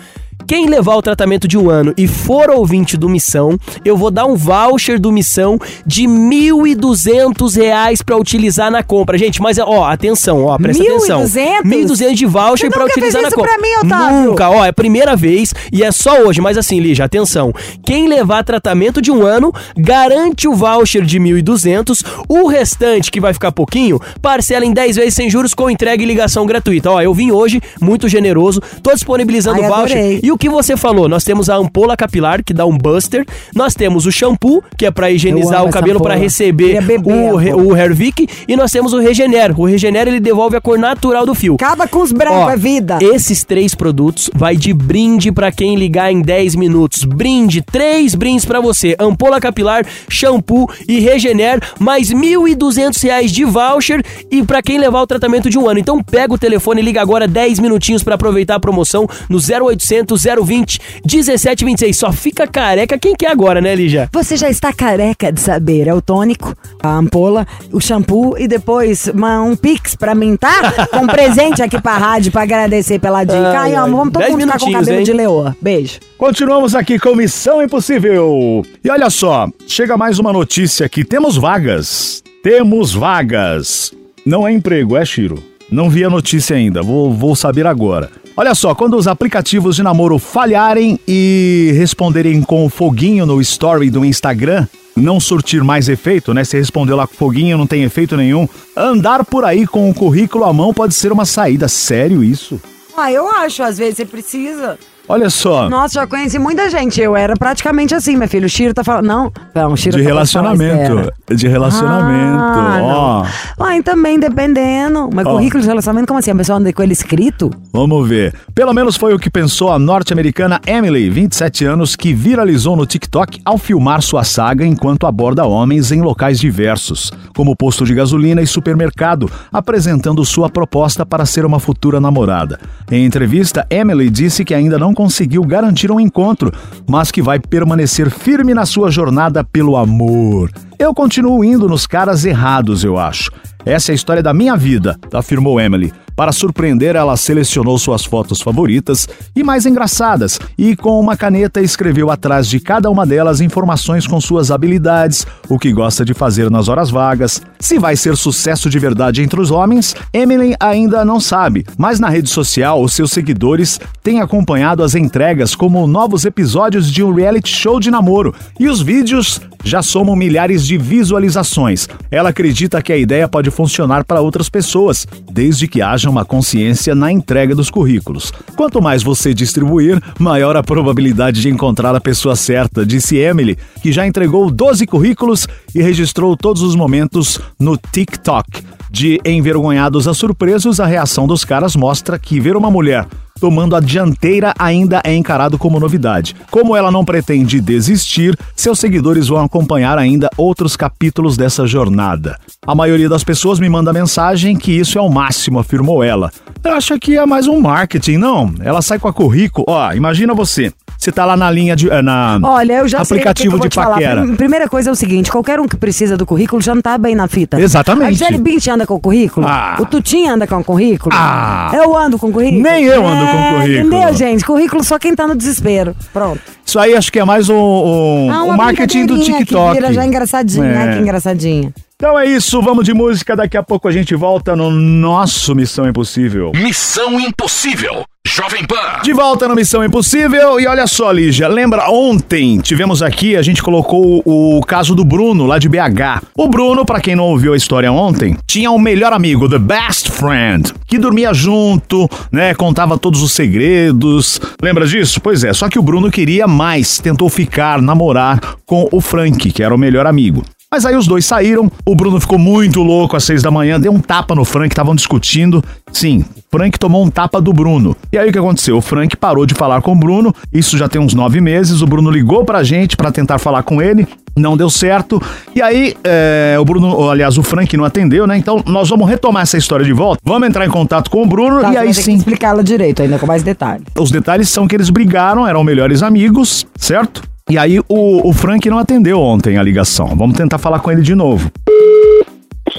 Quem 0.47 0.67
levar 0.69 0.97
o 0.97 1.03
tratamento 1.03 1.49
de 1.49 1.57
um 1.57 1.71
ano 1.71 1.95
e 1.97 2.07
for 2.07 2.51
ouvinte 2.51 2.97
do 2.97 3.09
Missão, 3.09 3.59
eu 3.85 3.97
vou 3.97 4.11
dar 4.11 4.27
um 4.27 4.35
voucher 4.37 5.01
do 5.01 5.11
Missão 5.11 5.59
de 5.87 6.03
1.200 6.07 7.57
reais 7.57 8.03
pra 8.03 8.17
utilizar 8.17 8.71
na 8.71 8.83
compra. 8.83 9.17
Gente, 9.17 9.41
mas 9.41 9.59
ó, 9.59 9.85
atenção, 9.85 10.45
ó, 10.45 10.59
presta 10.59 10.83
atenção. 10.83 11.23
1.200? 11.23 11.63
1.200 11.65 12.15
de 12.15 12.27
voucher 12.27 12.71
nunca 12.71 12.85
utilizar 12.85 13.23
na 13.23 13.31
compra. 13.31 13.53
pra 13.53 13.63
mim, 13.63 13.87
Otávio. 13.87 14.31
Nunca, 14.31 14.51
ó, 14.51 14.65
é 14.65 14.69
a 14.69 14.73
primeira 14.73 15.17
vez 15.17 15.55
e 15.73 15.83
é 15.83 15.91
só 15.91 16.23
hoje. 16.23 16.41
Mas 16.41 16.59
assim, 16.59 16.81
Lígia, 16.81 17.05
atenção. 17.05 17.53
Quem 17.85 18.09
levar 18.09 18.45
tratamento 18.45 19.01
de 19.01 19.11
um 19.11 19.23
ano, 19.23 19.53
garante 19.77 20.49
o 20.49 20.55
voucher 20.55 21.03
de 21.03 21.19
1.200. 21.19 22.05
O 22.29 22.47
restante, 22.47 23.11
que 23.11 23.21
vai 23.21 23.33
ficar 23.33 23.53
pouquinho, 23.53 24.01
parcela 24.21 24.65
em 24.67 24.73
10 24.73 24.97
vezes 24.97 25.15
sem 25.15 25.31
juros 25.31 25.55
com 25.55 25.71
entrega 25.71 26.03
e 26.03 26.07
ligação 26.07 26.45
gratuita. 26.45 26.91
Ó, 26.91 27.01
eu 27.01 27.15
vim 27.15 27.31
hoje, 27.31 27.61
muito 27.81 28.09
generoso, 28.09 28.61
tô 28.83 28.93
disponibilizando 28.93 29.61
o 29.61 29.69
voucher. 29.69 30.21
E 30.23 30.32
o 30.33 30.39
que 30.39 30.49
você 30.49 30.77
falou? 30.77 31.09
Nós 31.09 31.23
temos 31.25 31.49
a 31.49 31.57
ampola 31.57 31.97
capilar, 31.97 32.43
que 32.43 32.53
dá 32.53 32.67
um 32.67 32.77
buster. 32.77 33.25
Nós 33.55 33.75
temos 33.75 34.07
o 34.07 34.13
shampoo, 34.13 34.63
que 34.77 34.87
é 34.87 34.91
pra 34.91 35.11
higienizar 35.11 35.65
o 35.65 35.71
cabelo, 35.71 36.01
pra 36.01 36.15
ampola. 36.15 36.25
receber 36.25 36.79
o, 37.05 37.37
re- 37.37 37.55
o 37.55 37.77
Hervik. 37.77 38.27
E 38.49 38.57
nós 38.57 38.73
temos 38.73 38.93
o 38.93 38.99
Regener. 38.99 39.59
O 39.59 39.65
Regener, 39.65 40.09
ele 40.09 40.21
devolve 40.21 40.57
a 40.57 40.61
cor 40.61 40.79
natural 40.79 41.25
do 41.27 41.35
fio. 41.35 41.55
Acaba 41.55 41.87
com 41.87 42.01
os 42.01 42.11
brancos, 42.13 42.53
é 42.53 42.57
vida. 42.57 42.99
Esses 43.01 43.45
três 43.45 43.75
produtos 43.75 44.31
vai 44.35 44.57
de 44.57 44.73
brinde 44.73 45.31
pra 45.31 45.53
quem 45.53 45.77
ligar 45.77 46.11
em 46.13 46.21
10 46.23 46.55
minutos. 46.57 47.05
Brinde, 47.05 47.63
três 47.63 48.15
brindes 48.15 48.45
pra 48.45 48.61
você: 48.61 48.97
ampola 48.99 49.41
capilar, 49.41 49.85
shampoo 50.09 50.69
e 50.89 50.99
Regener, 51.01 51.61
mais 51.79 52.11
1.200 52.13 53.03
reais 53.03 53.31
de 53.31 53.45
voucher 53.45 54.03
e 54.31 54.43
pra 54.43 54.63
quem 54.63 54.79
levar 54.79 55.01
o 55.03 55.07
tratamento 55.07 55.49
de 55.49 55.59
um 55.59 55.69
ano. 55.69 55.79
Então 55.79 56.03
pega 56.03 56.33
o 56.35 56.39
telefone 56.39 56.81
e 56.81 56.85
liga 56.85 57.01
agora 57.01 57.29
10 57.29 57.59
minutinhos 57.59 58.03
pra 58.03 58.15
aproveitar 58.15 58.57
a 58.57 58.61
promoção 58.61 59.07
no 59.29 59.39
0800 59.39 60.12
020 60.17 60.81
1726. 61.05 61.97
Só 61.97 62.13
fica 62.13 62.47
careca 62.47 62.99
quem 62.99 63.15
quer 63.15 63.31
agora, 63.31 63.61
né, 63.61 63.75
Lígia? 63.75 64.09
Você 64.13 64.37
já 64.37 64.49
está 64.49 64.73
careca 64.73 65.33
de 65.33 65.41
saber. 65.41 65.87
É 65.89 65.95
o 65.95 66.01
tônico, 66.03 66.55
a 66.83 66.97
ampola, 66.97 67.47
o 67.73 67.81
shampoo 67.81 68.37
e 68.39 68.47
depois 68.49 69.09
uma- 69.09 69.43
um 69.43 69.57
pix 69.57 69.95
pra 69.95 70.15
mim, 70.15 70.37
tá? 70.37 70.73
Com 70.91 70.99
um 71.05 71.07
presente 71.07 71.63
aqui 71.63 71.81
pra 71.81 71.97
rádio 71.97 72.33
pra 72.33 72.43
agradecer 72.43 72.99
pela 72.99 73.25
dica. 73.25 73.39
Ai, 73.51 73.57
Ai, 73.57 73.75
ai. 73.75 73.85
amo, 73.85 73.97
vamos 73.97 74.13
todo 74.13 74.29
mundo 74.31 74.41
ficar 74.43 74.59
com 74.59 74.73
cabelo 74.73 74.99
hein? 74.99 75.05
de 75.05 75.13
leoa. 75.13 75.57
Beijo. 75.61 75.99
Continuamos 76.19 76.75
aqui 76.75 76.99
com 76.99 77.15
Missão 77.15 77.63
Impossível. 77.63 78.65
E 78.85 78.91
olha 78.91 79.11
só, 79.11 79.49
chega 79.67 79.97
mais 79.97 80.19
uma 80.19 80.33
notícia 80.33 80.87
aqui. 80.87 81.05
Temos 81.05 81.37
vagas. 81.37 82.23
Temos 82.43 82.93
vagas. 82.93 83.93
Não 84.25 84.47
é 84.47 84.53
emprego, 84.53 84.97
é 84.97 85.05
Chiro. 85.05 85.43
Não 85.73 85.89
vi 85.89 86.05
a 86.05 86.11
notícia 86.11 86.55
ainda, 86.55 86.83
vou, 86.83 87.11
vou 87.11 87.35
saber 87.35 87.67
agora. 87.67 88.11
Olha 88.37 88.55
só, 88.55 88.75
quando 88.75 88.95
os 88.95 89.09
aplicativos 89.09 89.77
de 89.77 89.83
namoro 89.83 90.19
falharem 90.19 91.01
e 91.09 91.73
responderem 91.75 92.43
com 92.43 92.69
foguinho 92.69 93.25
no 93.25 93.41
story 93.41 93.89
do 93.89 94.05
Instagram, 94.05 94.67
não 94.95 95.19
surtir 95.19 95.65
mais 95.65 95.89
efeito, 95.89 96.35
né? 96.35 96.45
Se 96.45 96.59
respondeu 96.59 96.95
lá 96.95 97.07
com 97.07 97.15
foguinho, 97.15 97.57
não 97.57 97.67
tem 97.67 97.85
efeito 97.85 98.19
nenhum. 98.19 98.47
Andar 98.77 99.25
por 99.25 99.47
aí 99.47 99.67
com 99.67 99.89
o 99.89 99.95
currículo 99.95 100.45
à 100.45 100.53
mão 100.53 100.75
pode 100.75 100.93
ser 100.93 101.11
uma 101.11 101.25
saída. 101.25 101.67
Sério 101.69 102.23
isso? 102.23 102.61
Ah, 102.95 103.11
eu 103.11 103.27
acho, 103.27 103.63
às 103.63 103.79
vezes 103.79 103.97
você 103.97 104.05
precisa. 104.05 104.79
Olha 105.13 105.29
só. 105.29 105.69
Nossa, 105.69 106.01
já 106.01 106.07
conheci 106.07 106.39
muita 106.39 106.71
gente. 106.71 106.99
Eu 106.99 107.15
era 107.15 107.37
praticamente 107.37 107.95
assim, 107.95 108.17
meu 108.17 108.27
filho. 108.27 108.47
O 108.47 108.49
Chiro 108.49 108.73
tá 108.73 108.83
falando. 108.83 109.05
Não, 109.05 109.31
não, 109.55 109.73
o 109.75 109.77
Chiro 109.77 109.99
De 109.99 110.03
tá 110.03 110.09
relacionamento. 110.09 111.13
De 111.35 111.47
relacionamento. 111.47 112.39
Ah, 112.39 112.79
Ó, 112.81 113.23
não. 113.59 113.67
Ai, 113.67 113.83
também 113.83 114.19
dependendo. 114.19 115.11
Mas 115.13 115.27
currículo 115.27 115.61
de 115.61 115.69
relacionamento, 115.69 116.09
como 116.09 116.19
assim? 116.19 116.31
A 116.31 116.35
pessoa 116.35 116.59
anda 116.59 116.73
com 116.73 116.83
ele 116.83 116.95
escrito? 116.95 117.51
vamos 117.71 118.09
ver. 118.09 118.35
Pelo 118.55 118.73
menos 118.73 118.97
foi 118.97 119.13
o 119.13 119.19
que 119.19 119.29
pensou 119.29 119.71
a 119.71 119.79
norte-americana 119.79 120.59
Emily, 120.67 121.11
27 121.11 121.67
anos, 121.67 121.95
que 121.95 122.15
viralizou 122.15 122.75
no 122.75 122.87
TikTok 122.87 123.39
ao 123.45 123.59
filmar 123.59 124.01
sua 124.01 124.25
saga 124.25 124.65
enquanto 124.65 125.07
aborda 125.07 125.45
homens 125.45 125.93
em 125.93 126.01
locais 126.01 126.41
diversos, 126.41 127.13
como 127.37 127.55
posto 127.55 127.85
de 127.85 127.95
gasolina 127.95 128.41
e 128.41 128.47
supermercado, 128.47 129.31
apresentando 129.53 130.25
sua 130.25 130.49
proposta 130.49 131.05
para 131.05 131.27
ser 131.27 131.45
uma 131.45 131.61
futura 131.61 132.01
namorada. 132.01 132.59
Em 132.91 133.05
entrevista, 133.05 133.67
Emily 133.69 134.09
disse 134.09 134.43
que 134.43 134.55
ainda 134.55 134.79
não 134.79 134.95
conseguiu 135.03 135.43
garantir 135.43 135.91
um 135.91 135.99
encontro, 135.99 136.53
mas 136.89 137.11
que 137.11 137.21
vai 137.21 137.41
permanecer 137.41 138.09
firme 138.09 138.55
na 138.55 138.65
sua 138.65 138.89
jornada 138.89 139.43
pelo 139.43 139.77
amor. 139.77 140.49
Eu 140.79 140.95
continuo 140.95 141.45
indo 141.45 141.69
nos 141.69 141.89
caras 141.89 142.25
errados, 142.25 142.85
eu 142.85 142.97
acho. 142.97 143.33
Essa 143.67 143.91
é 143.91 143.93
a 143.93 143.97
história 143.97 144.23
da 144.23 144.33
minha 144.33 144.57
vida, 144.57 144.97
afirmou 145.13 145.61
Emily. 145.61 145.93
Para 146.17 146.33
surpreender, 146.33 146.95
ela 146.95 147.17
selecionou 147.17 147.79
suas 147.79 148.05
fotos 148.05 148.41
favoritas 148.41 149.09
e 149.35 149.43
mais 149.43 149.67
engraçadas 149.67 150.39
e, 150.59 150.77
com 150.77 151.01
uma 151.01 151.17
caneta, 151.17 151.61
escreveu 151.61 152.11
atrás 152.11 152.47
de 152.47 152.61
cada 152.61 152.91
uma 152.91 153.07
delas 153.07 153.41
informações 153.41 154.07
com 154.07 154.21
suas 154.21 154.51
habilidades, 154.51 155.27
o 155.49 155.59
que 155.59 155.73
gosta 155.73 156.05
de 156.05 156.15
fazer 156.15 156.51
nas 156.51 156.69
horas 156.69 156.91
vagas. 156.91 157.41
Se 157.59 157.79
vai 157.79 157.97
ser 157.97 158.17
sucesso 158.17 158.69
de 158.69 158.79
verdade 158.79 159.23
entre 159.23 159.41
os 159.41 159.51
homens, 159.51 159.97
Emily 160.13 160.55
ainda 160.61 161.05
não 161.05 161.21
sabe, 161.21 161.65
mas 161.79 161.99
na 161.99 162.09
rede 162.09 162.29
social, 162.29 162.83
os 162.83 162.93
seus 162.93 163.11
seguidores 163.11 163.81
têm 164.03 164.21
acompanhado 164.21 164.83
as 164.83 164.95
entregas 164.95 165.55
como 165.55 165.87
novos 165.87 166.25
episódios 166.25 166.91
de 166.91 167.03
um 167.03 167.15
reality 167.15 167.49
show 167.49 167.81
de 167.81 167.91
namoro 167.91 168.35
e 168.59 168.69
os 168.69 168.83
vídeos 168.83 169.41
já 169.65 169.83
somam 169.83 170.17
milhares 170.17 170.67
de 170.67 170.77
visualizações. 170.77 171.89
Ela 172.11 172.31
acredita 172.31 172.83
que 172.83 172.93
a 172.93 172.97
ideia 172.97 173.29
pode 173.29 173.51
funcionar 173.51 174.05
para 174.05 174.21
outras 174.21 174.49
pessoas, 174.49 175.07
desde 175.31 175.69
que 175.69 175.81
haja 175.81 176.02
uma 176.09 176.25
consciência 176.25 176.95
na 176.95 177.11
entrega 177.11 177.55
dos 177.55 177.71
currículos. 177.71 178.33
Quanto 178.57 178.81
mais 178.81 179.03
você 179.03 179.33
distribuir, 179.35 180.01
maior 180.19 180.57
a 180.57 180.63
probabilidade 180.63 181.41
de 181.41 181.49
encontrar 181.49 181.95
a 181.95 182.01
pessoa 182.01 182.37
certa, 182.37 182.85
disse 182.85 183.17
Emily, 183.17 183.57
que 183.83 183.93
já 183.93 184.07
entregou 184.07 184.51
12 184.51 184.87
currículos 184.87 185.47
e 185.75 185.83
registrou 185.83 186.37
todos 186.37 186.63
os 186.63 186.75
momentos 186.75 187.41
no 187.59 187.77
TikTok. 187.77 188.63
De 188.91 189.19
envergonhados 189.25 190.07
a 190.07 190.13
surpresos, 190.13 190.79
a 190.79 190.87
reação 190.87 191.27
dos 191.27 191.45
caras 191.45 191.75
mostra 191.75 192.19
que 192.19 192.39
ver 192.39 192.57
uma 192.57 192.71
mulher 192.71 193.07
tomando 193.43 193.75
a 193.75 193.81
dianteira 193.81 194.55
ainda 194.57 195.01
é 195.03 195.13
encarado 195.13 195.59
como 195.59 195.81
novidade. 195.81 196.37
Como 196.49 196.77
ela 196.77 196.93
não 196.93 197.05
pretende 197.05 197.61
desistir, 197.61 198.39
seus 198.55 198.79
seguidores 198.79 199.27
vão 199.27 199.43
acompanhar 199.45 199.99
ainda 199.99 200.31
outros 200.37 200.77
capítulos 200.77 201.37
dessa 201.37 201.67
jornada. 201.67 202.39
A 202.65 202.73
maioria 202.73 203.09
das 203.09 203.25
pessoas 203.25 203.59
me 203.59 203.69
manda 203.69 203.93
mensagem 203.93 204.57
que 204.57 204.71
isso 204.71 204.97
é 204.97 205.03
o 205.03 205.09
máximo, 205.11 205.59
afirmou 205.59 206.05
ela. 206.05 206.31
Eu 206.63 206.73
acho 206.75 206.97
que 207.01 207.19
é 207.19 207.27
mais 207.27 207.49
um 207.49 207.59
marketing, 207.59 208.17
não? 208.19 208.55
Ela 208.63 208.81
sai 208.81 209.01
com 209.01 209.09
a 209.09 209.13
currículo. 209.13 209.67
Ó, 209.69 209.93
imagina 209.93 210.33
você. 210.35 210.73
Você 210.97 211.11
tá 211.11 211.25
lá 211.25 211.37
na 211.37 211.51
linha 211.51 211.75
de. 211.75 211.91
eh, 211.91 212.01
Na 212.01 212.39
Olha, 212.45 212.75
eu 212.75 212.87
já 212.87 213.01
aplicativo 213.01 213.57
sei 213.57 213.61
que 213.63 213.69
de 213.69 213.75
que 213.75 213.79
eu 213.81 213.85
te 213.85 213.89
paquera. 213.91 214.15
falar. 214.15 214.23
Prim- 214.27 214.37
Primeira 214.37 214.69
coisa 214.69 214.89
é 214.91 214.93
o 214.93 214.95
seguinte: 214.95 215.33
qualquer 215.33 215.59
um 215.59 215.67
que 215.67 215.77
precisa 215.77 216.17
do 216.17 216.25
currículo 216.25 216.63
já 216.63 216.77
não 216.77 216.83
tá 216.83 216.97
bem 216.97 217.17
na 217.17 217.27
fita. 217.27 217.61
Exatamente. 217.61 218.07
A 218.07 218.11
Gisele 218.13 218.39
Bint 218.39 218.69
anda 218.69 218.87
com 218.87 218.95
o 218.95 219.01
currículo? 219.01 219.45
Ah. 219.49 219.79
O 219.81 219.87
Tutinho 219.87 220.33
anda 220.33 220.47
com 220.47 220.59
o 220.59 220.63
currículo? 220.63 221.13
Ah. 221.13 221.73
Eu 221.75 221.97
ando 221.97 222.17
com 222.21 222.29
o 222.29 222.33
currículo? 222.33 222.63
Nem 222.63 222.85
eu 222.85 223.05
ando 223.05 223.32
com 223.33 223.39
É, 223.39 223.53
currículo. 223.55 223.87
Entendeu, 223.97 224.15
gente? 224.15 224.45
Currículo 224.45 224.85
só 224.85 224.99
quem 224.99 225.15
tá 225.15 225.27
no 225.27 225.35
desespero. 225.35 225.97
Pronto. 226.13 226.41
Isso 226.65 226.79
aí 226.79 226.95
acho 226.95 227.11
que 227.13 227.19
é 227.19 227.25
mais 227.25 227.49
um, 227.49 227.55
um, 227.57 228.31
Ah, 228.31 228.43
um 228.45 228.53
marketing 228.57 229.07
do 229.07 229.19
TikTok. 229.19 229.69
Que 229.77 229.81
vira 229.81 229.93
já 229.93 230.05
engraçadinha, 230.07 230.65
É. 230.67 230.73
né? 230.87 230.95
Que 230.95 231.01
engraçadinha. 231.03 231.73
Então 232.03 232.19
é 232.19 232.27
isso, 232.27 232.61
vamos 232.61 232.85
de 232.85 232.93
música. 232.93 233.37
Daqui 233.37 233.57
a 233.57 233.63
pouco 233.63 233.87
a 233.87 233.93
gente 233.93 234.13
volta 234.17 234.57
no 234.57 234.73
nosso 234.73 235.55
Missão 235.55 235.89
Impossível. 235.89 236.51
Missão 236.53 237.21
Impossível. 237.21 238.03
Jovem 238.27 238.65
Pan. 238.65 239.03
De 239.05 239.13
volta 239.13 239.47
no 239.47 239.55
Missão 239.55 239.85
Impossível 239.85 240.59
e 240.59 240.67
olha 240.67 240.85
só, 240.89 241.13
Lígia, 241.13 241.47
lembra 241.47 241.89
ontem 241.89 242.59
tivemos 242.59 243.05
aqui, 243.05 243.37
a 243.37 243.43
gente 243.43 243.63
colocou 243.63 244.21
o, 244.25 244.61
caso 244.67 244.97
do 244.97 245.05
Bruno 245.05 245.47
lá 245.47 245.61
de 245.61 245.69
BH. 245.69 246.25
O 246.37 246.49
Bruno, 246.49 246.85
pra 246.85 247.01
quem 247.01 247.15
não 247.15 247.23
ouviu 247.23 247.53
a 247.53 247.57
história 247.57 247.93
ontem, 247.93 248.37
tinha 248.49 248.73
um 248.73 248.81
melhor 248.81 249.13
amigo, 249.13 249.49
the 249.49 249.61
best 249.61 250.11
friend, 250.11 250.75
que 250.89 250.99
dormia 250.99 251.33
junto, 251.33 252.11
né, 252.33 252.53
contava 252.53 252.99
todos 252.99 253.23
os 253.23 253.31
segredos. 253.31 254.41
Lembra 254.61 254.89
disso? 254.89 255.21
Pois 255.21 255.45
é, 255.45 255.53
só 255.53 255.69
que 255.69 255.79
o 255.79 255.83
Bruno 255.83 256.11
queria 256.11 256.49
mais, 256.49 256.99
tentou 256.99 257.29
ficar, 257.29 257.81
namorar 257.81 258.41
com 258.67 258.89
o 258.91 259.01
Frank, 259.01 259.53
que 259.53 259.63
era 259.63 259.73
o 259.73 259.79
melhor 259.79 260.05
amigo. 260.05 260.43
Mas 260.73 260.87
aí 260.87 260.97
os 260.97 261.07
dois 261.07 261.27
saíram, 261.27 261.71
o 261.85 261.95
Bruno 261.95 262.19
ficou 262.19 262.39
muito 262.39 262.83
louco 262.83 263.15
às 263.15 263.25
seis 263.25 263.43
da 263.43 263.51
manhã, 263.51 263.79
deu 263.79 263.93
um 263.93 264.01
tapa 264.01 264.35
no 264.35 264.43
Frank, 264.43 264.73
estavam 264.73 264.95
discutindo. 264.95 265.63
Sim, 265.93 266.25
o 266.39 266.57
Frank 266.57 266.79
tomou 266.79 267.05
um 267.05 267.11
tapa 267.11 267.43
do 267.43 267.53
Bruno. 267.53 267.95
E 268.11 268.17
aí 268.17 268.31
o 268.31 268.33
que 268.33 268.39
aconteceu? 268.39 268.79
O 268.79 268.81
Frank 268.81 269.15
parou 269.19 269.45
de 269.45 269.53
falar 269.53 269.83
com 269.83 269.93
o 269.93 269.95
Bruno, 269.95 270.35
isso 270.51 270.79
já 270.79 270.89
tem 270.89 270.99
uns 270.99 271.13
nove 271.13 271.43
meses, 271.43 271.83
o 271.83 271.87
Bruno 271.87 272.11
ligou 272.11 272.43
pra 272.47 272.63
gente 272.63 272.97
pra 272.97 273.13
tentar 273.13 273.37
falar 273.37 273.65
com 273.65 273.83
ele, 273.83 274.09
não 274.35 274.57
deu 274.57 274.71
certo. 274.71 275.21
E 275.55 275.61
aí, 275.61 275.95
é, 276.03 276.57
o 276.59 276.65
Bruno, 276.65 277.11
aliás, 277.11 277.37
o 277.37 277.43
Frank 277.43 277.77
não 277.77 277.85
atendeu, 277.85 278.27
né? 278.27 278.39
Então 278.39 278.65
nós 278.67 278.89
vamos 278.89 279.07
retomar 279.07 279.43
essa 279.43 279.59
história 279.59 279.85
de 279.85 279.93
volta, 279.93 280.23
vamos 280.25 280.49
entrar 280.49 280.65
em 280.65 280.71
contato 280.71 281.11
com 281.11 281.23
o 281.23 281.27
Bruno 281.27 281.61
Tá, 281.61 281.75
e 281.75 281.77
aí 281.77 281.93
sim. 281.93 282.15
explicá-la 282.15 282.63
direito 282.63 283.03
ainda, 283.03 283.19
com 283.19 283.27
mais 283.27 283.43
detalhes. 283.43 283.85
Os 283.99 284.11
detalhes 284.11 284.49
são 284.49 284.67
que 284.67 284.75
eles 284.75 284.89
brigaram, 284.89 285.47
eram 285.47 285.63
melhores 285.63 286.03
amigos, 286.03 286.67
certo? 286.77 287.31
E 287.53 287.59
aí 287.59 287.79
o, 287.81 288.27
o 288.27 288.33
Frank 288.33 288.67
não 288.71 288.79
atendeu 288.79 289.21
ontem 289.21 289.59
a 289.59 289.63
ligação. 289.63 290.07
Vamos 290.17 290.39
tentar 290.39 290.57
falar 290.57 290.79
com 290.79 290.91
ele 290.91 291.03
de 291.03 291.15
novo. 291.15 291.53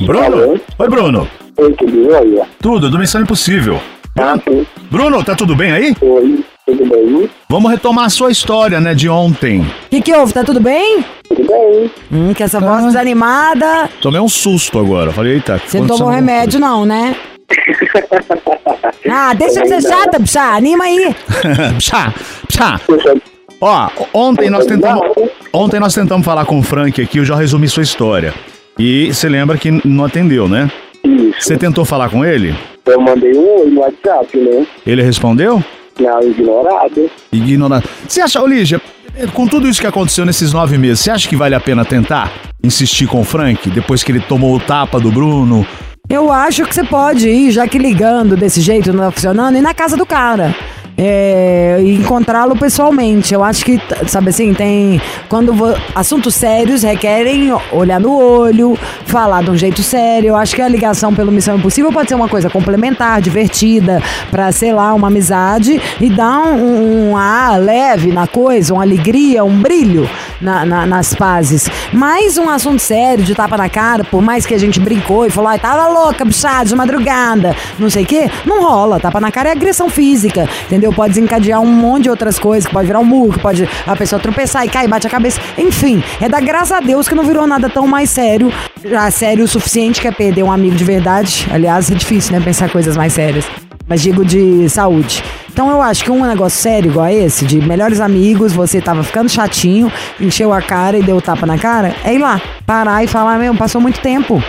Bruno? 0.01 0.23
Alô? 0.25 0.59
Oi, 0.79 0.89
Bruno. 0.89 1.27
Oi, 1.57 1.73
tudo 1.73 1.91
bem? 1.91 2.41
Tudo, 2.59 2.89
do 2.89 2.97
Missão 2.97 3.21
Impossível. 3.21 3.79
Ah, 4.17 4.35
sim. 4.43 4.65
Bruno, 4.89 5.23
tá 5.23 5.35
tudo 5.35 5.55
bem 5.55 5.71
aí? 5.71 5.95
Oi, 6.01 6.43
tudo 6.65 6.85
bem? 6.87 7.29
Vamos 7.47 7.69
retomar 7.69 8.05
a 8.05 8.09
sua 8.09 8.31
história, 8.31 8.81
né, 8.81 8.95
de 8.95 9.07
ontem. 9.07 9.59
O 9.59 9.89
que, 9.91 10.01
que 10.01 10.11
houve? 10.11 10.33
Tá 10.33 10.43
tudo 10.43 10.59
bem? 10.59 11.05
Tudo 11.29 11.45
bem. 11.45 11.91
Hum, 12.11 12.33
que 12.33 12.41
essa 12.41 12.59
voz 12.59 12.83
desanimada. 12.83 13.87
Tomei 14.01 14.19
um 14.19 14.27
susto 14.27 14.79
agora. 14.79 15.11
Falei, 15.11 15.33
eita. 15.33 15.61
Você 15.63 15.81
não 15.81 15.85
tomou 15.85 16.09
remédio, 16.09 16.59
não, 16.59 16.83
né? 16.83 17.15
Ah, 19.15 19.33
deixa 19.35 19.61
de 19.61 19.67
ser 19.67 19.81
chata, 19.81 20.17
bicha. 20.17 20.41
Anima 20.41 20.85
aí. 20.85 21.13
Psá, 21.77 22.11
psá. 22.47 22.79
Ó, 23.65 23.89
ontem 24.13 24.49
nós 24.49 24.65
tentamos. 24.65 25.01
Ontem 25.53 25.79
nós 25.79 25.93
tentamos 25.93 26.25
falar 26.25 26.43
com 26.43 26.59
o 26.59 26.61
Frank 26.61 27.01
aqui, 27.01 27.19
eu 27.19 27.23
já 27.23 27.33
resumi 27.33 27.69
sua 27.69 27.81
história. 27.81 28.33
E 28.77 29.13
você 29.13 29.29
lembra 29.29 29.57
que 29.57 29.71
não 29.87 30.03
atendeu, 30.03 30.49
né? 30.49 30.69
isso. 31.05 31.35
Você 31.39 31.55
tentou 31.55 31.85
falar 31.85 32.09
com 32.09 32.25
ele? 32.25 32.53
Eu 32.85 32.99
mandei 32.99 33.33
um 33.33 33.61
oi 33.61 33.69
no 33.69 33.79
WhatsApp, 33.79 34.37
né? 34.37 34.67
Ele 34.85 35.01
respondeu? 35.01 35.63
Não, 35.97 36.21
ignorado. 36.21 37.09
Ignorante. 37.31 37.87
Você 38.05 38.19
acha, 38.19 38.41
Olígia, 38.41 38.81
com 39.33 39.47
tudo 39.47 39.65
isso 39.65 39.79
que 39.79 39.87
aconteceu 39.87 40.25
nesses 40.25 40.51
nove 40.51 40.77
meses, 40.77 40.99
você 40.99 41.11
acha 41.11 41.29
que 41.29 41.35
vale 41.37 41.55
a 41.55 41.59
pena 41.61 41.85
tentar 41.85 42.33
insistir 42.61 43.07
com 43.07 43.21
o 43.21 43.23
Frank 43.23 43.69
depois 43.69 44.03
que 44.03 44.11
ele 44.11 44.19
tomou 44.19 44.53
o 44.53 44.59
tapa 44.59 44.99
do 44.99 45.09
Bruno? 45.09 45.65
Eu 46.09 46.29
acho 46.33 46.65
que 46.65 46.75
você 46.75 46.83
pode 46.83 47.29
ir, 47.29 47.51
já 47.51 47.65
que 47.65 47.77
ligando 47.77 48.35
desse 48.35 48.59
jeito 48.59 48.91
não 48.91 49.05
tá 49.05 49.11
funcionando, 49.11 49.57
ir 49.57 49.61
na 49.61 49.73
casa 49.73 49.95
do 49.95 50.05
cara. 50.05 50.53
É, 50.97 51.79
encontrá-lo 51.81 52.55
pessoalmente. 52.55 53.33
Eu 53.33 53.43
acho 53.43 53.65
que, 53.65 53.79
sabe 54.07 54.29
assim, 54.29 54.53
tem. 54.53 55.01
Quando 55.27 55.53
assuntos 55.95 56.35
sérios 56.35 56.83
requerem 56.83 57.51
olhar 57.71 57.99
no 57.99 58.15
olho, 58.15 58.77
falar 59.05 59.43
de 59.43 59.49
um 59.49 59.57
jeito 59.57 59.81
sério. 59.81 60.29
Eu 60.29 60.35
acho 60.35 60.55
que 60.55 60.61
a 60.61 60.67
ligação 60.67 61.13
pelo 61.13 61.31
Missão 61.31 61.57
Impossível 61.57 61.91
pode 61.91 62.09
ser 62.09 62.15
uma 62.15 62.29
coisa 62.29 62.49
complementar, 62.49 63.21
divertida, 63.21 64.01
pra, 64.29 64.51
sei 64.51 64.71
lá, 64.73 64.93
uma 64.93 65.07
amizade 65.07 65.81
e 65.99 66.09
dar 66.09 66.43
um, 66.43 67.09
um 67.09 67.17
ar 67.17 67.59
leve 67.59 68.11
na 68.11 68.27
coisa, 68.27 68.73
uma 68.73 68.83
alegria, 68.83 69.43
um 69.43 69.61
brilho 69.61 70.07
na- 70.43 70.65
na- 70.65 70.85
nas 70.85 71.15
pazes. 71.15 71.69
Mas 71.91 72.37
um 72.37 72.49
assunto 72.49 72.79
sério, 72.79 73.23
de 73.23 73.33
tapa 73.33 73.57
na 73.57 73.69
cara, 73.69 74.03
por 74.03 74.21
mais 74.21 74.45
que 74.45 74.53
a 74.53 74.57
gente 74.59 74.79
brincou 74.79 75.25
e 75.25 75.29
falou, 75.29 75.49
ai, 75.49 75.57
tava 75.59 75.87
louca, 75.87 76.23
bichada, 76.25 76.65
de 76.65 76.75
madrugada, 76.75 77.55
não 77.79 77.89
sei 77.89 78.03
o 78.03 78.05
quê, 78.05 78.29
não 78.45 78.61
rola. 78.63 78.99
Tapa 78.99 79.19
na 79.19 79.31
cara 79.31 79.49
é 79.49 79.51
agressão 79.53 79.89
física, 79.89 80.47
entendeu? 80.65 80.91
Pode 80.93 81.13
desencadear 81.13 81.61
um 81.61 81.65
monte 81.65 82.03
de 82.03 82.09
outras 82.09 82.37
coisas, 82.37 82.67
que 82.67 82.73
pode 82.73 82.87
virar 82.87 82.99
um 82.99 83.05
murro, 83.05 83.39
pode 83.39 83.67
a 83.87 83.95
pessoa 83.95 84.19
tropeçar 84.19 84.65
e 84.65 84.69
cair, 84.69 84.87
bate 84.87 85.07
a 85.07 85.09
cabeça. 85.09 85.39
Enfim, 85.57 86.03
é 86.21 86.27
dar 86.27 86.41
graças 86.41 86.71
a 86.73 86.79
Deus 86.79 87.07
que 87.07 87.15
não 87.15 87.23
virou 87.23 87.47
nada 87.47 87.69
tão 87.69 87.87
mais 87.87 88.09
sério, 88.09 88.51
já 88.83 89.09
sério 89.09 89.45
o 89.45 89.47
suficiente 89.47 90.01
que 90.01 90.07
é 90.07 90.11
perder 90.11 90.43
um 90.43 90.51
amigo 90.51 90.75
de 90.75 90.83
verdade. 90.83 91.47
Aliás, 91.51 91.89
é 91.89 91.95
difícil, 91.95 92.33
né, 92.33 92.41
pensar 92.43 92.69
coisas 92.69 92.97
mais 92.97 93.13
sérias. 93.13 93.45
Mas 93.87 94.01
digo 94.01 94.23
de 94.25 94.67
saúde. 94.69 95.23
Então 95.53 95.69
eu 95.69 95.83
acho 95.83 96.03
que 96.03 96.09
um 96.09 96.25
negócio 96.25 96.59
sério 96.59 96.89
igual 96.89 97.05
a 97.05 97.13
esse, 97.13 97.45
de 97.45 97.61
melhores 97.61 98.01
amigos, 98.01 98.53
você 98.53 98.81
tava 98.81 99.03
ficando 99.03 99.29
chatinho, 99.29 99.91
encheu 100.19 100.51
a 100.51 100.59
cara 100.59 100.97
e 100.97 101.03
deu 101.03 101.21
tapa 101.21 101.45
na 101.45 101.59
cara, 101.59 101.95
é 102.03 102.15
ir 102.15 102.17
lá, 102.17 102.41
parar 102.65 103.03
e 103.03 103.07
falar, 103.07 103.37
meu, 103.37 103.53
passou 103.53 103.79
muito 103.79 104.01
tempo. 104.01 104.41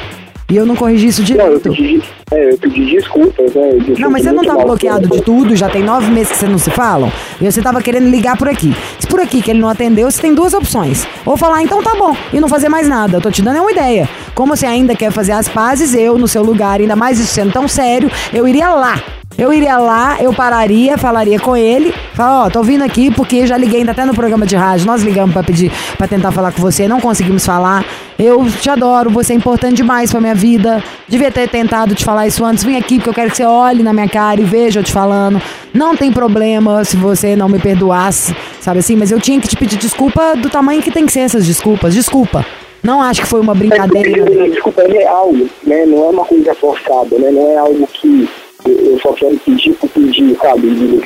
E 0.51 0.57
eu 0.57 0.65
não 0.65 0.75
corrigi 0.75 1.09
isso 1.09 1.23
Não, 1.23 1.47
eu 1.47 1.59
direito. 1.59 1.71
pedi, 1.71 2.03
é, 2.31 2.53
eu 2.53 2.59
pedi 2.59 2.85
desculpas, 2.87 3.55
né? 3.55 3.71
Eu 3.87 3.99
Não, 3.99 4.11
mas 4.11 4.23
você 4.23 4.33
não 4.33 4.45
tá 4.45 4.55
bloqueado 4.57 5.09
de 5.09 5.23
tudo, 5.23 5.55
já 5.55 5.69
tem 5.69 5.83
nove 5.83 6.11
meses 6.11 6.33
que 6.33 6.39
vocês 6.39 6.51
não 6.51 6.59
se 6.59 6.71
falam, 6.71 7.13
e 7.39 7.51
você 7.51 7.61
tava 7.61 7.83
querendo 7.83 8.09
ligar 8.09 8.37
por 8.39 8.49
aqui. 8.49 8.75
Se 8.99 9.07
por 9.07 9.21
aqui 9.21 9.43
que 9.43 9.51
ele 9.51 9.61
não 9.61 9.69
atendeu, 9.69 10.11
você 10.11 10.23
tem 10.23 10.35
duas 10.35 10.55
opções. 10.55 11.07
Ou 11.27 11.37
falar, 11.37 11.63
então 11.63 11.83
tá 11.83 11.95
bom, 11.99 12.17
e 12.33 12.41
não 12.41 12.49
fazer 12.49 12.71
mais 12.71 12.89
nada. 12.89 13.19
Eu 13.19 13.21
tô 13.21 13.31
te 13.31 13.43
dando 13.43 13.61
uma 13.61 13.73
ideia. 13.73 14.09
Como 14.35 14.57
você 14.57 14.65
ainda 14.65 14.95
quer 14.95 15.11
fazer 15.11 15.33
as 15.33 15.49
pazes, 15.49 15.95
eu, 15.95 16.17
no 16.19 16.29
seu 16.29 16.43
lugar, 16.43 16.81
ainda 16.81 16.97
mais 16.97 17.19
isso 17.19 17.33
sendo 17.35 17.53
tão 17.53 17.69
sério, 17.69 18.11
eu 18.33 18.49
iria 18.49 18.71
lá. 18.71 19.03
Eu 19.37 19.53
iria 19.53 19.77
lá, 19.79 20.17
eu 20.21 20.33
pararia, 20.33 20.97
falaria 20.97 21.41
com 21.41 21.57
ele, 21.57 21.93
falar, 22.15 22.45
ó, 22.47 22.51
tô 22.51 22.63
vindo 22.63 22.83
aqui 22.85 23.11
porque 23.11 23.45
já 23.49 23.57
liguei 23.57 23.81
ainda 23.81 23.91
até 23.91 24.05
no 24.05 24.15
programa 24.15 24.47
de 24.47 24.55
rádio, 24.55 24.87
nós 24.87 25.03
ligamos 25.03 25.33
pra 25.33 25.43
pedir, 25.43 25.73
pra 25.99 26.07
tentar 26.07 26.31
falar 26.31 26.53
com 26.53 26.63
você, 26.63 26.87
não 26.87 27.01
conseguimos 27.01 27.45
falar. 27.45 27.85
Eu 28.17 28.47
te 28.49 28.71
adoro, 28.71 29.11
você 29.11 29.33
é 29.33 29.37
importante 29.37 29.75
demais 29.75 30.13
pra 30.13 30.21
minha 30.21 30.37
vida. 30.37 30.81
Devia 31.09 31.33
ter 31.33 31.49
tentado 31.49 31.97
te 31.97 32.05
falar 32.05 32.29
isso 32.29 32.45
antes. 32.45 32.63
Vim 32.63 32.77
aqui 32.77 32.97
porque 32.97 33.11
eu 33.11 33.15
quero 33.15 33.31
que 33.33 33.37
você 33.37 33.45
olhe 33.45 33.83
na 33.83 33.93
minha 33.93 34.09
cara 34.09 34.41
e 34.41 34.45
veja 34.45 34.79
eu 34.79 34.85
te 34.85 34.93
falando. 34.93 35.43
Não 35.75 35.97
tem 35.97 36.13
problema 36.13 36.85
se 36.85 36.97
você 36.97 37.35
não 37.35 37.49
me 37.49 37.59
perdoasse, 37.59 38.37
sabe 38.61 38.79
assim? 38.79 38.95
Mas 38.95 39.11
eu 39.11 39.19
tinha 39.21 39.41
que 39.41 39.49
te 39.49 39.57
pedir 39.57 39.77
desculpa 39.79 40.37
do 40.37 40.49
tamanho 40.49 40.81
que 40.81 40.93
tem 40.93 41.05
que 41.07 41.13
ser 41.13 41.21
essas 41.21 41.45
desculpas. 41.45 41.93
Desculpa. 41.93 42.47
Não 42.85 43.03
acho 43.03 43.23
que 43.23 43.27
foi 43.27 43.41
uma 43.41 43.53
É 43.53 43.57
porque, 43.57 43.69
brincadeira. 43.69 44.49
desculpa, 44.51 44.83
é 44.83 44.93
real, 44.93 45.33
né? 45.67 45.85
Não 45.87 46.05
é 46.05 46.11
uma 46.11 46.25
coisa 46.25 46.55
forçada, 46.55 47.19
né? 47.19 47.31
Não 47.33 47.51
é 47.51 47.57
algo 47.57 47.89
que 47.93 48.29
eu 48.67 48.99
só 49.01 49.13
quero 49.13 49.39
pedir 49.39 49.75
por 49.75 49.89
pedir, 49.91 50.37
sabe? 50.37 51.03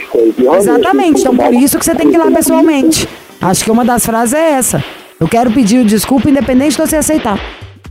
Exatamente, 0.57 1.15
me 1.15 1.21
então 1.21 1.37
por 1.37 1.55
isso 1.55 1.79
que 1.79 1.85
você 1.85 1.95
tem 1.95 2.09
que 2.09 2.15
ir 2.15 2.19
lá 2.19 2.31
pessoalmente. 2.31 3.09
Acho 3.41 3.65
que 3.65 3.71
uma 3.71 3.85
das 3.85 4.05
frases 4.05 4.35
é 4.35 4.53
essa. 4.53 4.85
Eu 5.21 5.27
quero 5.29 5.51
pedir 5.51 5.85
desculpa 5.85 6.31
independente 6.31 6.73
de 6.73 6.79
você 6.79 6.97
aceitar. 6.97 7.41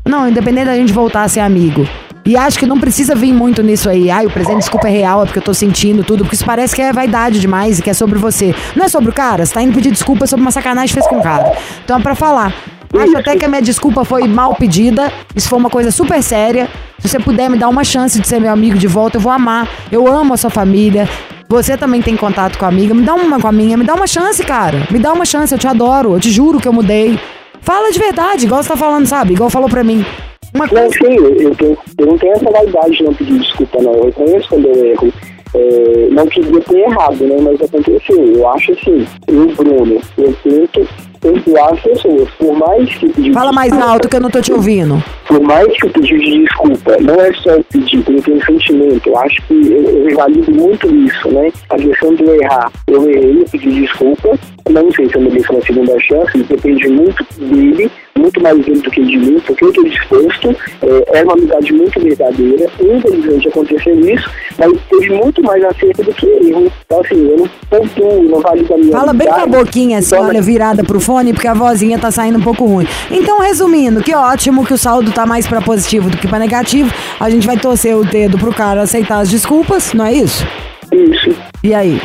Não, 0.06 0.28
independente 0.28 0.66
da 0.68 0.76
gente 0.76 0.94
voltar 0.94 1.24
a 1.24 1.28
ser 1.28 1.42
amigo. 1.42 1.88
E 2.26 2.36
acho 2.36 2.60
que 2.60 2.66
não 2.66 2.78
precisa 2.78 3.16
vir 3.16 3.34
muito 3.34 3.64
nisso 3.64 3.90
aí. 3.90 4.10
Ai, 4.10 4.26
o 4.26 4.30
presente 4.30 4.60
desculpa 4.60 4.88
é 4.88 4.92
real, 4.92 5.22
é 5.22 5.26
porque 5.26 5.40
eu 5.40 5.44
tô 5.44 5.54
sentindo 5.54 6.04
tudo. 6.04 6.24
Porque 6.24 6.36
isso 6.36 6.46
parece 6.46 6.76
que 6.76 6.82
é 6.82 6.92
vaidade 6.92 7.40
demais 7.40 7.80
e 7.80 7.82
que 7.82 7.90
é 7.90 7.94
sobre 7.94 8.20
você. 8.20 8.54
Não 8.76 8.86
é 8.86 8.90
sobre 8.90 9.10
o 9.10 9.14
cara, 9.14 9.46
você 9.46 9.54
tá 9.54 9.62
indo 9.62 9.74
pedir 9.74 9.92
desculpa 9.92 10.28
sobre 10.28 10.42
uma 10.42 10.52
sacanagem 10.52 10.90
que 10.90 10.94
fez 10.94 11.08
com 11.08 11.20
o 11.20 11.24
cara. 11.24 11.54
Então 11.84 11.98
é 11.98 12.02
pra 12.02 12.16
falar. 12.16 12.54
Acho 12.94 13.18
até 13.18 13.36
que 13.36 13.46
a 13.46 13.48
minha 13.48 13.62
desculpa 13.62 14.04
foi 14.04 14.28
mal 14.28 14.56
pedida. 14.56 15.12
Isso 15.36 15.48
foi 15.50 15.58
uma 15.60 15.70
coisa 15.70 15.92
super 15.92 16.22
séria. 16.22 16.70
Se 17.00 17.08
você 17.10 17.20
puder 17.20 17.50
me 17.50 17.58
dar 17.58 17.70
uma 17.70 17.84
chance 17.84 18.20
de 18.20 18.28
ser 18.28 18.40
meu 18.40 18.52
amigo 18.52 18.78
de 18.78 18.88
volta, 18.88 19.18
eu 19.18 19.22
vou 19.22 19.32
amar. 19.32 19.68
Eu 19.92 20.08
amo 20.08 20.34
a 20.34 20.38
sua 20.38 20.50
família. 20.50 21.08
Você 21.48 21.78
também 21.78 22.02
tem 22.02 22.16
contato 22.18 22.58
com 22.58 22.66
a 22.66 22.68
amiga. 22.68 22.94
Me 22.94 23.04
dá 23.04 23.14
uma 23.14 23.40
com 23.40 23.48
a 23.48 23.52
minha. 23.52 23.78
Me 23.78 23.86
dá 23.86 23.94
uma 23.94 24.08
chance, 24.08 24.44
cara. 24.44 24.88
Me 24.92 25.00
dá 25.00 25.14
uma 25.14 25.24
chance. 25.26 25.54
Eu 25.54 25.60
te 25.60 25.68
adoro. 25.68 26.14
Eu 26.14 26.20
te 26.20 26.30
juro 26.32 26.60
que 26.60 26.68
eu 26.68 26.74
mudei. 26.74 27.18
Fala 27.62 27.92
de 27.92 28.00
verdade, 28.00 28.46
igual 28.46 28.64
você 28.64 28.70
tá 28.70 28.78
falando, 28.78 29.06
sabe? 29.06 29.34
Igual 29.34 29.50
falou 29.50 29.70
pra 29.70 29.84
mim. 29.84 30.06
Uma 30.54 30.66
Não, 30.66 30.70
coisa. 30.72 30.90
sim, 30.90 31.16
eu, 31.16 31.56
eu, 31.60 31.78
eu 32.00 32.06
não 32.08 32.18
tenho 32.18 32.34
essa 32.34 32.50
vaidade 32.50 32.98
de 32.98 33.04
não 33.04 33.14
pedir 33.14 33.40
desculpa, 33.40 33.82
não. 33.82 33.94
Eu 33.94 34.06
reconheço 34.06 34.50
quando 34.50 34.66
eu 34.68 34.86
erro. 34.86 35.14
É, 35.54 36.08
não 36.12 36.26
queria 36.28 36.62
ter 36.62 36.78
errado, 36.80 37.24
né? 37.26 37.36
Mas 37.42 37.62
aconteceu. 37.62 38.18
Eu 38.36 38.48
acho 38.50 38.72
assim, 38.74 39.06
eu, 39.28 39.48
Bruno, 39.56 40.02
eu 40.18 40.34
tento 40.44 40.88
perdoar 41.20 41.74
as 41.74 41.80
pessoas. 41.82 42.30
Por 42.38 42.58
mais 42.58 42.94
que 42.96 43.06
o 43.06 43.10
pedido 43.14 43.34
Fala 43.34 43.50
de 43.50 43.56
mais 43.56 43.72
desculpa- 43.72 43.94
alto 43.94 44.10
que 44.10 44.16
eu 44.16 44.22
não 44.22 44.30
tô 44.30 44.42
te 44.42 44.52
ouvindo. 44.54 45.04
Por 45.28 45.42
mais 45.42 45.68
que 45.78 45.86
o 45.88 45.90
pedido 45.90 46.20
de 46.24 46.40
desculpa 46.44 46.98
não 47.02 47.16
é 47.16 47.34
só 47.34 47.58
o 47.58 47.64
pedido, 47.66 48.22
tem 48.22 48.34
um 48.36 48.42
sentimento. 48.42 49.10
Eu 49.10 49.18
acho 49.20 49.42
que 49.48 49.54
eu, 49.54 50.10
eu 50.10 50.16
valido 50.16 50.52
muito 50.52 50.88
isso, 50.96 51.28
né? 51.30 51.52
A 51.70 51.76
questão 51.76 52.14
do 52.16 52.34
errar. 52.42 52.72
Eu 52.88 53.10
errei, 53.10 53.42
eu 53.42 53.46
pedi 53.52 53.82
desculpa. 53.82 54.38
Não 54.70 54.92
sei 54.92 55.08
se 55.08 55.16
eu 55.16 55.22
mereço 55.22 55.52
uma 55.54 55.62
segunda 55.62 56.00
chance, 56.02 56.44
depende 56.44 56.88
muito 56.90 57.26
dele, 57.38 57.90
muito 58.18 58.42
mais 58.42 58.58
dele 58.66 58.82
do 58.82 58.92
que 58.92 59.02
de 59.02 59.18
mim, 59.18 59.40
porque 59.46 59.64
eu 59.64 59.70
estou 59.70 59.84
disposto. 59.86 60.50
É, 60.82 61.20
é 61.20 61.24
uma 61.24 61.34
amizade 61.34 61.72
muito 61.74 62.00
verdadeira. 62.02 62.70
Infelizmente 62.82 63.48
aconteceu 63.48 63.98
isso, 64.00 64.30
mas 64.58 64.72
teve 64.90 65.10
muito 65.14 65.42
mais 65.44 65.64
acerto 65.64 66.04
do 66.04 66.14
que 66.14 66.26
erro. 66.26 66.72
Então, 66.86 67.00
assim, 67.02 67.30
eu 67.30 67.38
não 67.38 67.50
pontuo, 67.70 68.24
não 68.24 68.40
valido 68.42 68.74
a 68.74 68.78
minha 68.78 68.92
Fala 68.92 69.14
bem 69.14 69.28
com 69.28 69.34
a 69.34 69.44
amizade. 69.44 69.64
boquinha 69.66 70.00
assim, 70.00 70.16
Então, 70.16 70.28
olha, 70.28 70.42
virada 70.42 70.84
pro 70.84 71.00
fone, 71.08 71.32
porque 71.32 71.48
a 71.48 71.54
vozinha 71.54 71.98
tá 71.98 72.12
saindo 72.12 72.38
um 72.38 72.42
pouco 72.42 72.66
ruim. 72.66 72.86
Então, 73.10 73.40
resumindo, 73.40 74.04
que 74.04 74.14
ótimo 74.14 74.66
que 74.66 74.74
o 74.74 74.78
saldo 74.78 75.10
tá 75.14 75.26
mais 75.26 75.48
pra 75.48 75.62
positivo 75.62 76.10
do 76.10 76.18
que 76.18 76.28
pra 76.28 76.38
negativo. 76.38 76.94
A 77.18 77.30
gente 77.30 77.48
vai 77.48 77.56
torcer 77.56 77.96
o 77.96 78.04
dedo 78.04 78.38
pro 78.38 78.54
cara 78.54 78.82
aceitar 78.82 79.20
as 79.20 79.30
desculpas, 79.30 79.94
não 79.94 80.06
é 80.06 80.14
isso? 80.14 80.46
Isso. 80.92 81.34
E 81.64 81.74
aí? 81.74 82.02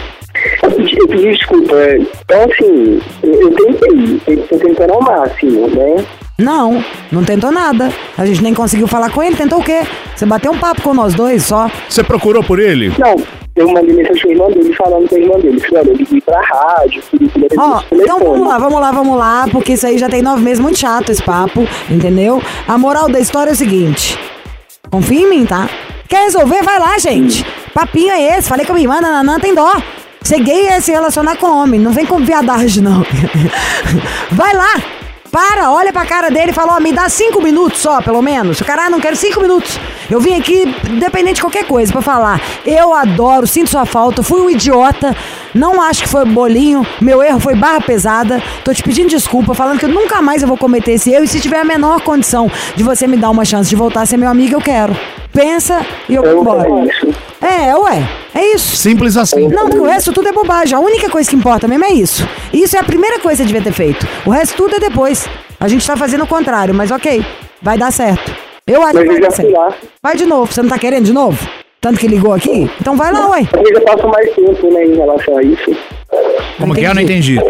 Desculpa. 1.08 1.74
é. 1.74 1.98
Então, 1.98 2.44
assim, 2.44 3.00
eu, 3.24 3.50
tentei. 3.50 4.20
Eu 4.28 4.46
tô 4.46 4.56
tentando 4.56 4.92
ao 4.94 5.02
máximo, 5.02 5.66
né? 5.68 6.04
Não, 6.38 6.82
não 7.10 7.24
tentou 7.24 7.50
nada. 7.50 7.90
A 8.16 8.24
gente 8.24 8.42
nem 8.42 8.54
conseguiu 8.54 8.86
falar 8.86 9.10
com 9.10 9.22
ele, 9.22 9.36
tentou 9.36 9.58
o 9.58 9.64
quê? 9.64 9.82
Você 10.14 10.24
bateu 10.24 10.52
um 10.52 10.58
papo 10.58 10.82
com 10.82 10.94
nós 10.94 11.14
dois 11.14 11.44
só. 11.44 11.68
Você 11.88 12.02
procurou 12.04 12.42
por 12.42 12.58
ele? 12.60 12.92
Não, 12.98 13.16
eu 13.54 13.68
mandei 13.70 13.94
mensagem 13.94 14.22
pro 14.22 14.30
irmão 14.30 14.50
dele 14.50 14.74
falando 14.74 15.08
com 15.08 15.14
a 15.14 15.18
irmã 15.18 15.38
dele. 15.38 15.60
Falei, 15.60 15.80
olha, 15.80 15.90
eu 15.90 15.96
liguei 15.96 16.20
pra 16.20 16.40
rádio, 16.40 17.02
Ó, 17.58 17.76
atendesse 17.76 17.94
o 17.94 18.02
então 18.02 18.18
vamos 18.18 18.48
lá, 18.48 18.58
vamos 18.58 18.80
lá, 18.80 18.92
vamos 18.92 19.18
lá, 19.18 19.46
porque 19.50 19.72
isso 19.72 19.86
aí 19.86 19.98
já 19.98 20.08
tem 20.08 20.22
nove 20.22 20.42
meses, 20.42 20.58
muito 20.58 20.78
chato 20.78 21.10
esse 21.10 21.22
papo, 21.22 21.66
entendeu? 21.90 22.42
A 22.66 22.78
moral 22.78 23.08
da 23.08 23.20
história 23.20 23.50
é 23.50 23.52
o 23.52 23.56
seguinte: 23.56 24.18
confia 24.90 25.20
em 25.20 25.28
mim, 25.28 25.46
tá? 25.46 25.68
Quer 26.08 26.24
resolver? 26.24 26.62
Vai 26.62 26.78
lá, 26.78 26.98
gente. 26.98 27.44
Papinho 27.74 28.10
é 28.10 28.38
esse, 28.38 28.48
falei 28.48 28.66
com 28.66 28.72
a 28.72 28.74
minha 28.74 28.86
irmã, 28.86 29.00
nananã, 29.00 29.38
tem 29.38 29.54
dó. 29.54 29.72
Ser 30.22 30.40
gay 30.40 30.68
é 30.68 30.80
se 30.80 30.92
relacionar 30.92 31.36
com 31.36 31.46
homem, 31.46 31.80
não 31.80 31.90
vem 31.90 32.06
com 32.06 32.18
viadagem, 32.18 32.82
não. 32.82 33.04
Vai 34.30 34.54
lá! 34.54 35.01
Para, 35.32 35.70
olha 35.70 35.94
pra 35.94 36.04
cara 36.04 36.30
dele 36.30 36.50
e 36.50 36.52
fala, 36.52 36.76
ó, 36.76 36.80
me 36.80 36.92
dá 36.92 37.08
cinco 37.08 37.40
minutos 37.40 37.80
só, 37.80 38.02
pelo 38.02 38.20
menos. 38.20 38.60
O 38.60 38.64
cara, 38.66 38.84
ah, 38.84 38.90
não 38.90 39.00
quero 39.00 39.16
cinco 39.16 39.40
minutos. 39.40 39.80
Eu 40.10 40.20
vim 40.20 40.38
aqui, 40.38 40.64
independente 40.90 41.36
de 41.36 41.40
qualquer 41.40 41.66
coisa, 41.66 41.90
pra 41.90 42.02
falar. 42.02 42.38
Eu 42.66 42.92
adoro, 42.92 43.46
sinto 43.46 43.70
sua 43.70 43.86
falta, 43.86 44.22
fui 44.22 44.42
um 44.42 44.50
idiota, 44.50 45.16
não 45.54 45.80
acho 45.80 46.02
que 46.02 46.08
foi 46.10 46.26
bolinho, 46.26 46.86
meu 47.00 47.22
erro 47.22 47.40
foi 47.40 47.54
barra 47.54 47.80
pesada. 47.80 48.42
Tô 48.62 48.74
te 48.74 48.82
pedindo 48.82 49.08
desculpa, 49.08 49.54
falando 49.54 49.80
que 49.80 49.86
nunca 49.86 50.20
mais 50.20 50.42
eu 50.42 50.48
vou 50.48 50.58
cometer 50.58 50.92
esse 50.92 51.10
erro. 51.10 51.24
E 51.24 51.28
se 51.28 51.40
tiver 51.40 51.60
a 51.60 51.64
menor 51.64 52.02
condição 52.02 52.50
de 52.76 52.82
você 52.82 53.06
me 53.06 53.16
dar 53.16 53.30
uma 53.30 53.46
chance 53.46 53.70
de 53.70 53.74
voltar 53.74 54.02
a 54.02 54.06
ser 54.06 54.18
meu 54.18 54.28
amigo, 54.28 54.54
eu 54.54 54.60
quero. 54.60 54.94
Pensa 55.32 55.80
e 56.10 56.14
eu 56.14 56.22
vou 56.22 56.30
Eu 56.30 56.40
embora. 56.42 56.68
É, 57.42 57.76
ué, 57.76 58.08
é 58.34 58.54
isso. 58.54 58.76
Simples 58.76 59.16
assim. 59.16 59.48
Não, 59.48 59.64
porque 59.64 59.80
o 59.80 59.84
resto 59.84 60.12
tudo 60.12 60.28
é 60.28 60.32
bobagem. 60.32 60.76
A 60.76 60.80
única 60.80 61.10
coisa 61.10 61.28
que 61.28 61.34
importa 61.34 61.66
mesmo 61.66 61.84
é 61.84 61.92
isso. 61.92 62.26
Isso 62.52 62.76
é 62.76 62.80
a 62.80 62.84
primeira 62.84 63.18
coisa 63.18 63.42
que 63.42 63.48
você 63.48 63.52
devia 63.52 63.62
ter 63.70 63.76
feito. 63.76 64.06
O 64.24 64.30
resto 64.30 64.56
tudo 64.56 64.76
é 64.76 64.78
depois. 64.78 65.28
A 65.58 65.66
gente 65.66 65.86
tá 65.86 65.96
fazendo 65.96 66.24
o 66.24 66.26
contrário, 66.26 66.72
mas 66.74 66.90
ok, 66.90 67.24
vai 67.60 67.76
dar 67.76 67.90
certo. 67.90 68.32
Eu 68.66 68.82
acho 68.82 68.94
Mas 68.94 69.02
que 69.02 69.08
vai 69.12 69.20
dar 69.20 69.30
certo. 69.32 69.74
Vai 70.00 70.16
de 70.16 70.24
novo, 70.24 70.52
você 70.52 70.62
não 70.62 70.68
tá 70.68 70.78
querendo 70.78 71.04
de 71.04 71.12
novo? 71.12 71.36
Tanto 71.80 71.98
que 71.98 72.06
ligou 72.06 72.32
aqui? 72.32 72.70
Então 72.80 72.96
vai 72.96 73.12
lá, 73.12 73.28
ué. 73.30 73.48
Eu 73.52 73.74
já 73.74 73.80
passo 73.80 74.08
mais 74.08 74.32
tempo, 74.34 74.72
né, 74.72 74.84
em 74.84 74.94
relação 74.94 75.36
a 75.36 75.42
isso. 75.42 75.76
Como 76.58 76.72
que 76.74 76.84
é? 76.84 76.88
Eu 76.88 76.94
não 76.94 77.02
entendi. 77.02 77.40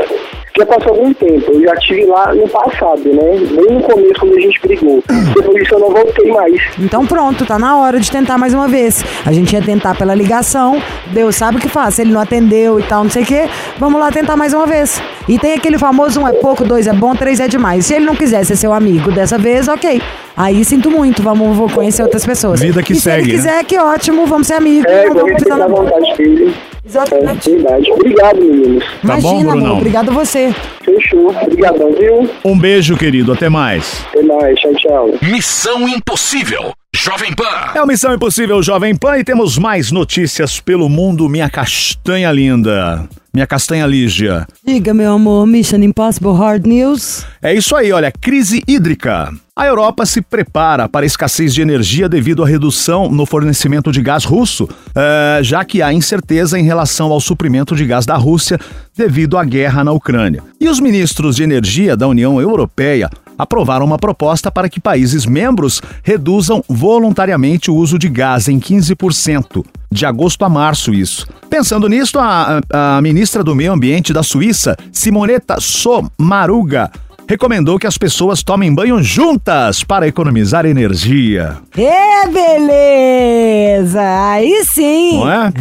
Já 0.56 0.66
passou 0.66 0.92
algum 0.92 1.14
tempo. 1.14 1.50
Eu 1.52 1.62
já 1.62 1.72
estive 1.74 2.04
lá 2.04 2.34
no 2.34 2.46
passado, 2.48 3.02
né? 3.04 3.38
Bem 3.38 3.76
no 3.76 3.82
começo, 3.82 4.20
quando 4.20 4.36
a 4.36 4.40
gente 4.40 4.60
brigou. 4.60 5.02
Depois 5.34 5.58
disso, 5.58 5.74
eu 5.74 5.78
não 5.78 5.90
voltei 5.90 6.30
mais. 6.30 6.60
Então 6.78 7.06
pronto, 7.06 7.46
tá 7.46 7.58
na 7.58 7.78
hora 7.78 7.98
de 7.98 8.10
tentar 8.10 8.36
mais 8.36 8.52
uma 8.52 8.68
vez. 8.68 9.02
A 9.24 9.32
gente 9.32 9.52
ia 9.54 9.62
tentar 9.62 9.96
pela 9.96 10.14
ligação, 10.14 10.80
Deus 11.06 11.36
sabe 11.36 11.56
o 11.56 11.60
que 11.60 11.68
faz. 11.68 11.94
Se 11.94 12.02
ele 12.02 12.12
não 12.12 12.20
atendeu 12.20 12.78
e 12.78 12.82
tal, 12.82 13.02
não 13.02 13.10
sei 13.10 13.22
o 13.22 13.26
quê, 13.26 13.48
vamos 13.78 13.98
lá 13.98 14.10
tentar 14.10 14.36
mais 14.36 14.52
uma 14.52 14.66
vez. 14.66 15.00
E 15.26 15.38
tem 15.38 15.54
aquele 15.54 15.78
famoso 15.78 16.20
um 16.20 16.28
é 16.28 16.32
pouco, 16.32 16.64
dois 16.64 16.86
é 16.86 16.92
bom, 16.92 17.14
três 17.14 17.40
é 17.40 17.48
demais. 17.48 17.86
Se 17.86 17.94
ele 17.94 18.04
não 18.04 18.14
quiser 18.14 18.44
ser 18.44 18.56
seu 18.56 18.72
amigo 18.72 19.10
dessa 19.10 19.38
vez, 19.38 19.68
ok. 19.68 20.02
Aí 20.36 20.64
sinto 20.64 20.90
muito, 20.90 21.22
vamos 21.22 21.56
vou 21.56 21.70
conhecer 21.70 22.02
outras 22.02 22.26
pessoas. 22.26 22.60
Vida 22.60 22.82
que 22.82 22.92
e 22.92 22.96
se 22.96 23.02
segue, 23.02 23.30
ele 23.30 23.32
né? 23.32 23.38
quiser, 23.38 23.64
que 23.64 23.78
ótimo, 23.78 24.26
vamos 24.26 24.46
ser 24.46 24.54
amigos. 24.54 24.90
É, 24.90 25.06
vou 25.06 25.14
vamos 25.14 25.30
respeitar 25.32 25.56
na 25.56 25.66
vontade 25.68 26.16
dele. 26.16 26.54
É, 26.84 26.88
Exatamente. 26.88 27.50
verdade. 27.50 27.92
Obrigado, 27.92 28.40
meninos. 28.40 28.84
Tá 28.84 29.16
bom, 29.16 29.30
Imagina, 29.30 29.50
Brunão? 29.52 29.66
amor, 29.66 29.76
obrigado 29.78 30.10
a 30.10 30.12
você. 30.14 30.54
Fechou. 30.84 31.28
Obrigadão, 31.30 31.92
viu? 31.92 32.28
Um 32.44 32.58
beijo, 32.58 32.96
querido. 32.96 33.32
Até 33.32 33.48
mais. 33.48 34.04
Até 34.10 34.22
mais. 34.22 34.58
Tchau, 34.60 34.74
tchau. 34.74 35.10
Missão 35.22 35.88
Impossível. 35.88 36.72
Jovem 36.94 37.34
Pan. 37.34 37.72
É 37.74 37.82
o 37.82 37.86
Missão 37.86 38.14
Impossível 38.14 38.62
Jovem 38.62 38.94
Pan 38.94 39.18
e 39.18 39.24
temos 39.24 39.58
mais 39.58 39.90
notícias 39.90 40.60
pelo 40.60 40.88
mundo. 40.88 41.28
Minha 41.28 41.50
castanha 41.50 42.30
linda. 42.30 43.08
Minha 43.34 43.46
castanha 43.46 43.86
Lígia. 43.86 44.46
Diga, 44.64 44.92
meu 44.92 45.14
amor, 45.14 45.46
Mission 45.46 45.78
Impossible 45.78 46.34
Hard 46.36 46.66
News. 46.66 47.24
É 47.40 47.54
isso 47.54 47.74
aí, 47.74 47.90
olha, 47.90 48.12
crise 48.12 48.62
hídrica. 48.68 49.32
A 49.56 49.66
Europa 49.66 50.04
se 50.04 50.20
prepara 50.20 50.88
para 50.88 51.04
a 51.04 51.06
escassez 51.06 51.54
de 51.54 51.62
energia 51.62 52.08
devido 52.08 52.44
à 52.44 52.46
redução 52.46 53.10
no 53.10 53.24
fornecimento 53.24 53.90
de 53.90 54.02
gás 54.02 54.24
russo, 54.24 54.68
eh, 54.94 55.40
já 55.42 55.64
que 55.64 55.80
há 55.80 55.92
incerteza 55.92 56.58
em 56.58 56.62
relação 56.62 57.10
ao 57.10 57.20
suprimento 57.20 57.74
de 57.74 57.86
gás 57.86 58.04
da 58.04 58.16
Rússia 58.16 58.58
devido 58.96 59.38
à 59.38 59.44
guerra 59.44 59.82
na 59.82 59.92
Ucrânia. 59.92 60.42
E 60.60 60.68
os 60.68 60.78
ministros 60.78 61.36
de 61.36 61.42
energia 61.42 61.96
da 61.96 62.06
União 62.06 62.40
Europeia 62.40 63.10
aprovaram 63.38 63.84
uma 63.86 63.98
proposta 63.98 64.50
para 64.50 64.68
que 64.68 64.80
países 64.80 65.26
membros 65.26 65.80
reduzam 66.02 66.62
voluntariamente 66.68 67.70
o 67.70 67.74
uso 67.74 67.98
de 67.98 68.08
gás 68.08 68.48
em 68.48 68.58
15%. 68.60 69.64
De 69.90 70.06
agosto 70.06 70.44
a 70.44 70.48
março, 70.48 70.92
isso. 70.94 71.26
Pensando 71.50 71.88
nisto, 71.88 72.18
a, 72.18 72.60
a- 72.72 72.96
a 72.96 73.02
ministra 73.02 73.44
do 73.44 73.54
Meio 73.54 73.72
Ambiente 73.72 74.12
da 74.12 74.22
Suíça, 74.22 74.76
Simonetta 74.90 75.56
Sommaruga, 75.60 76.90
recomendou 77.28 77.78
que 77.78 77.86
as 77.86 77.96
pessoas 77.98 78.42
tomem 78.42 78.74
banho 78.74 79.02
juntas 79.02 79.84
para 79.84 80.06
economizar 80.08 80.64
energia. 80.66 81.56
Ê, 81.76 82.28
beleza! 82.28 84.00
Aí 84.30 84.64
sim! 84.64 85.18
Não 85.18 85.30
é? 85.30 85.52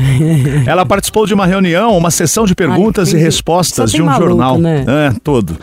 Ela 0.65 0.85
participou 0.85 1.25
de 1.25 1.33
uma 1.33 1.45
reunião, 1.45 1.97
uma 1.97 2.11
sessão 2.11 2.45
de 2.45 2.55
perguntas 2.55 3.13
Ai, 3.13 3.19
e 3.19 3.23
respostas 3.23 3.91
de 3.91 4.01
um 4.01 4.05
maluco, 4.05 4.27
jornal. 4.29 4.57
né? 4.57 4.85
É, 4.87 5.13
todo. 5.23 5.57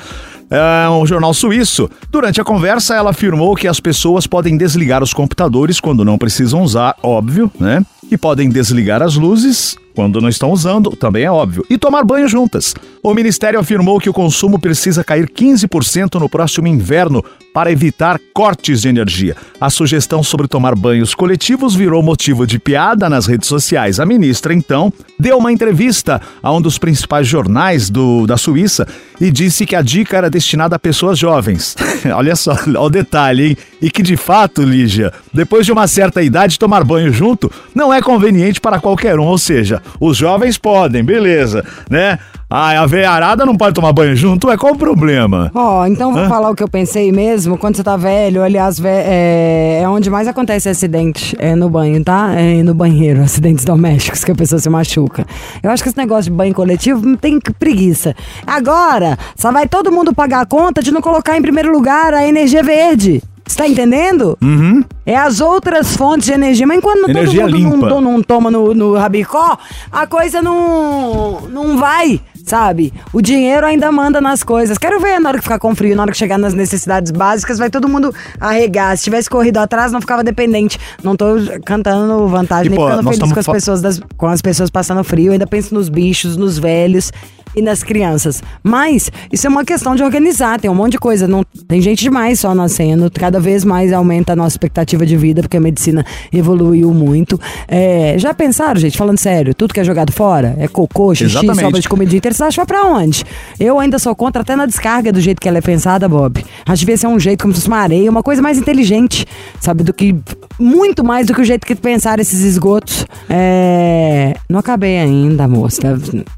É 0.50 0.88
um 0.88 1.06
jornal 1.06 1.34
suíço. 1.34 1.90
Durante 2.10 2.40
a 2.40 2.44
conversa, 2.44 2.94
ela 2.94 3.10
afirmou 3.10 3.54
que 3.54 3.68
as 3.68 3.80
pessoas 3.80 4.26
podem 4.26 4.56
desligar 4.56 5.02
os 5.02 5.12
computadores 5.12 5.78
quando 5.78 6.04
não 6.04 6.16
precisam 6.16 6.62
usar, 6.62 6.96
óbvio, 7.02 7.50
né? 7.60 7.84
E 8.10 8.16
podem 8.16 8.48
desligar 8.48 9.02
as 9.02 9.16
luzes 9.16 9.76
quando 9.98 10.20
não 10.20 10.28
estão 10.28 10.52
usando, 10.52 10.90
também 10.90 11.24
é 11.24 11.30
óbvio. 11.30 11.66
E 11.68 11.76
tomar 11.76 12.04
banho 12.04 12.28
juntas. 12.28 12.72
O 13.02 13.12
ministério 13.12 13.58
afirmou 13.58 13.98
que 13.98 14.08
o 14.08 14.12
consumo 14.12 14.56
precisa 14.56 15.02
cair 15.02 15.28
15% 15.28 16.20
no 16.20 16.28
próximo 16.28 16.68
inverno 16.68 17.20
para 17.52 17.72
evitar 17.72 18.20
cortes 18.32 18.82
de 18.82 18.88
energia. 18.88 19.34
A 19.60 19.68
sugestão 19.68 20.22
sobre 20.22 20.46
tomar 20.46 20.76
banhos 20.76 21.16
coletivos 21.16 21.74
virou 21.74 22.00
motivo 22.00 22.46
de 22.46 22.60
piada 22.60 23.08
nas 23.08 23.26
redes 23.26 23.48
sociais. 23.48 23.98
A 23.98 24.06
ministra, 24.06 24.54
então, 24.54 24.92
deu 25.18 25.36
uma 25.36 25.50
entrevista 25.50 26.22
a 26.40 26.52
um 26.52 26.62
dos 26.62 26.78
principais 26.78 27.26
jornais 27.26 27.90
do, 27.90 28.24
da 28.24 28.36
Suíça 28.36 28.86
e 29.20 29.32
disse 29.32 29.66
que 29.66 29.74
a 29.74 29.82
dica 29.82 30.16
era 30.16 30.30
destinada 30.30 30.76
a 30.76 30.78
pessoas 30.78 31.18
jovens. 31.18 31.74
Olha 32.14 32.36
só, 32.36 32.52
olha 32.52 32.80
o 32.80 32.88
detalhe, 32.88 33.48
hein? 33.48 33.56
E 33.82 33.90
que 33.90 34.02
de 34.02 34.16
fato, 34.16 34.62
Lígia, 34.62 35.12
depois 35.32 35.66
de 35.66 35.72
uma 35.72 35.86
certa 35.88 36.22
idade, 36.22 36.58
tomar 36.58 36.84
banho 36.84 37.12
junto 37.12 37.50
não 37.74 37.92
é 37.92 38.00
conveniente 38.00 38.60
para 38.60 38.78
qualquer 38.80 39.18
um. 39.18 39.24
Ou 39.24 39.38
seja, 39.38 39.82
os 40.00 40.16
jovens 40.16 40.58
podem, 40.58 41.02
beleza, 41.04 41.64
né? 41.90 42.18
Ah, 42.50 42.80
a 42.80 42.86
veiarada 42.86 43.44
não 43.44 43.54
pode 43.54 43.74
tomar 43.74 43.92
banho 43.92 44.16
junto, 44.16 44.50
é 44.50 44.56
qual 44.56 44.72
o 44.72 44.78
problema? 44.78 45.50
Ó, 45.54 45.84
então 45.86 46.14
vou 46.14 46.22
Hã? 46.22 46.28
falar 46.30 46.48
o 46.48 46.54
que 46.54 46.62
eu 46.62 46.68
pensei 46.68 47.12
mesmo. 47.12 47.58
Quando 47.58 47.76
você 47.76 47.82
tá 47.84 47.94
velho, 47.94 48.42
aliás, 48.42 48.78
ve- 48.80 48.88
é, 48.88 49.80
é 49.82 49.88
onde 49.88 50.08
mais 50.08 50.26
acontece 50.26 50.66
acidente, 50.66 51.36
é 51.38 51.54
no 51.54 51.68
banho, 51.68 52.02
tá? 52.02 52.32
É 52.34 52.62
no 52.62 52.72
banheiro, 52.72 53.20
acidentes 53.22 53.66
domésticos, 53.66 54.24
que 54.24 54.32
a 54.32 54.34
pessoa 54.34 54.58
se 54.58 54.70
machuca. 54.70 55.26
Eu 55.62 55.70
acho 55.70 55.82
que 55.82 55.90
esse 55.90 55.98
negócio 55.98 56.30
de 56.30 56.36
banho 56.38 56.54
coletivo 56.54 57.18
tem 57.18 57.38
preguiça. 57.58 58.14
Agora, 58.46 59.18
só 59.36 59.52
vai 59.52 59.68
todo 59.68 59.92
mundo 59.92 60.14
pagar 60.14 60.40
a 60.40 60.46
conta 60.46 60.82
de 60.82 60.90
não 60.90 61.02
colocar 61.02 61.36
em 61.36 61.42
primeiro 61.42 61.70
lugar 61.70 62.14
a 62.14 62.26
energia 62.26 62.62
verde. 62.62 63.22
Você 63.48 63.56
tá 63.56 63.66
entendendo? 63.66 64.36
Uhum. 64.42 64.84
É 65.06 65.16
as 65.16 65.40
outras 65.40 65.96
fontes 65.96 66.26
de 66.26 66.32
energia. 66.34 66.66
Mas 66.66 66.78
enquanto 66.78 67.08
Energia 67.08 67.46
todo 67.46 67.58
mundo 67.58 67.74
limpa. 67.76 67.88
não, 67.88 68.00
não 68.00 68.22
toma 68.22 68.50
no, 68.50 68.74
no 68.74 68.94
rabicó, 68.94 69.56
a 69.90 70.06
coisa 70.06 70.42
não, 70.42 71.40
não 71.48 71.78
vai, 71.78 72.20
sabe? 72.44 72.92
O 73.12 73.22
dinheiro 73.22 73.64
ainda 73.66 73.90
manda 73.90 74.20
nas 74.20 74.42
coisas. 74.42 74.76
Quero 74.76 75.00
ver 75.00 75.18
na 75.18 75.30
hora 75.30 75.38
que 75.38 75.44
ficar 75.44 75.58
com 75.58 75.74
frio, 75.74 75.96
na 75.96 76.02
hora 76.02 76.12
que 76.12 76.18
chegar 76.18 76.36
nas 76.38 76.52
necessidades 76.52 77.10
básicas, 77.10 77.58
vai 77.58 77.70
todo 77.70 77.88
mundo 77.88 78.14
arregar. 78.38 78.96
Se 78.98 79.04
tivesse 79.04 79.30
corrido 79.30 79.56
atrás, 79.58 79.90
não 79.92 80.00
ficava 80.02 80.22
dependente. 80.22 80.78
Não 81.02 81.16
tô 81.16 81.36
cantando 81.64 82.28
vantagem, 82.28 82.66
E, 82.66 82.68
nem 82.68 82.78
pô, 82.78 82.84
ficando 82.90 83.02
feliz 83.10 83.32
com 83.32 83.40
as, 83.40 83.46
pessoas 83.46 83.80
das- 83.80 84.00
com 84.16 84.26
as 84.26 84.42
pessoas 84.42 84.68
passando 84.68 85.02
frio. 85.02 85.28
Eu 85.28 85.32
ainda 85.32 85.46
penso 85.46 85.74
nos 85.74 85.88
bichos, 85.88 86.36
nos 86.36 86.58
velhos. 86.58 87.10
E 87.58 87.62
nas 87.62 87.82
crianças. 87.82 88.42
Mas 88.62 89.10
isso 89.32 89.46
é 89.46 89.50
uma 89.50 89.64
questão 89.64 89.94
de 89.94 90.02
organizar, 90.02 90.60
tem 90.60 90.70
um 90.70 90.74
monte 90.74 90.92
de 90.92 90.98
coisa. 90.98 91.26
Não, 91.26 91.44
tem 91.66 91.80
gente 91.80 92.02
demais 92.02 92.40
só 92.40 92.54
nascendo, 92.54 93.10
cada 93.10 93.40
vez 93.40 93.64
mais 93.64 93.92
aumenta 93.92 94.32
a 94.32 94.36
nossa 94.36 94.54
expectativa 94.54 95.04
de 95.04 95.16
vida, 95.16 95.42
porque 95.42 95.56
a 95.56 95.60
medicina 95.60 96.04
evoluiu 96.32 96.92
muito. 96.92 97.40
É, 97.66 98.14
já 98.18 98.32
pensaram, 98.32 98.80
gente, 98.80 98.96
falando 98.96 99.18
sério, 99.18 99.54
tudo 99.54 99.74
que 99.74 99.80
é 99.80 99.84
jogado 99.84 100.12
fora? 100.12 100.54
É 100.58 100.68
cocô, 100.68 101.14
xixi, 101.14 101.32
Exatamente. 101.36 101.60
sobra 101.60 101.80
de 101.80 101.88
comida 101.88 102.16
inteira, 102.16 102.34
você 102.34 102.42
acha 102.44 102.52
que 102.52 102.56
vai 102.56 102.66
pra 102.66 102.88
onde? 102.88 103.24
Eu 103.58 103.78
ainda 103.78 103.98
sou 103.98 104.14
contra 104.14 104.42
até 104.42 104.54
na 104.56 104.66
descarga 104.66 105.12
do 105.12 105.20
jeito 105.20 105.40
que 105.40 105.48
ela 105.48 105.58
é 105.58 105.62
pensada, 105.62 106.08
Bob. 106.08 106.44
Acho 106.66 106.80
que 106.80 106.86
devia 106.86 106.96
ser 106.96 107.06
um 107.06 107.18
jeito 107.18 107.42
como 107.42 107.52
se 107.52 107.60
fosse 107.60 107.68
uma 107.68 107.78
areia, 107.78 108.10
uma 108.10 108.22
coisa 108.22 108.40
mais 108.40 108.58
inteligente, 108.58 109.26
sabe? 109.60 109.82
Do 109.84 109.92
que. 109.92 110.14
Muito 110.58 111.04
mais 111.04 111.26
do 111.26 111.34
que 111.34 111.40
o 111.40 111.44
jeito 111.44 111.66
que 111.66 111.74
pensaram 111.74 112.20
esses 112.20 112.40
esgotos. 112.40 113.06
É. 113.28 114.34
Não 114.48 114.58
acabei 114.58 114.98
ainda, 114.98 115.46
moça. 115.46 115.80
tá? 115.80 115.88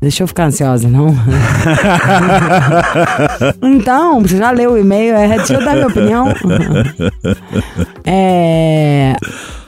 Deixa 0.01 0.23
eu 0.23 0.27
ficar 0.27 0.47
ansiosa, 0.47 0.89
não. 0.89 1.10
Então, 3.63 4.21
você 4.21 4.37
já 4.37 4.51
leu 4.51 4.73
o 4.73 4.79
e-mail, 4.79 5.15
é, 5.15 5.29
deixa 5.37 5.55
eu 5.55 5.65
dar 5.65 5.75
minha 5.75 5.87
opinião. 5.87 6.27
É. 8.05 9.15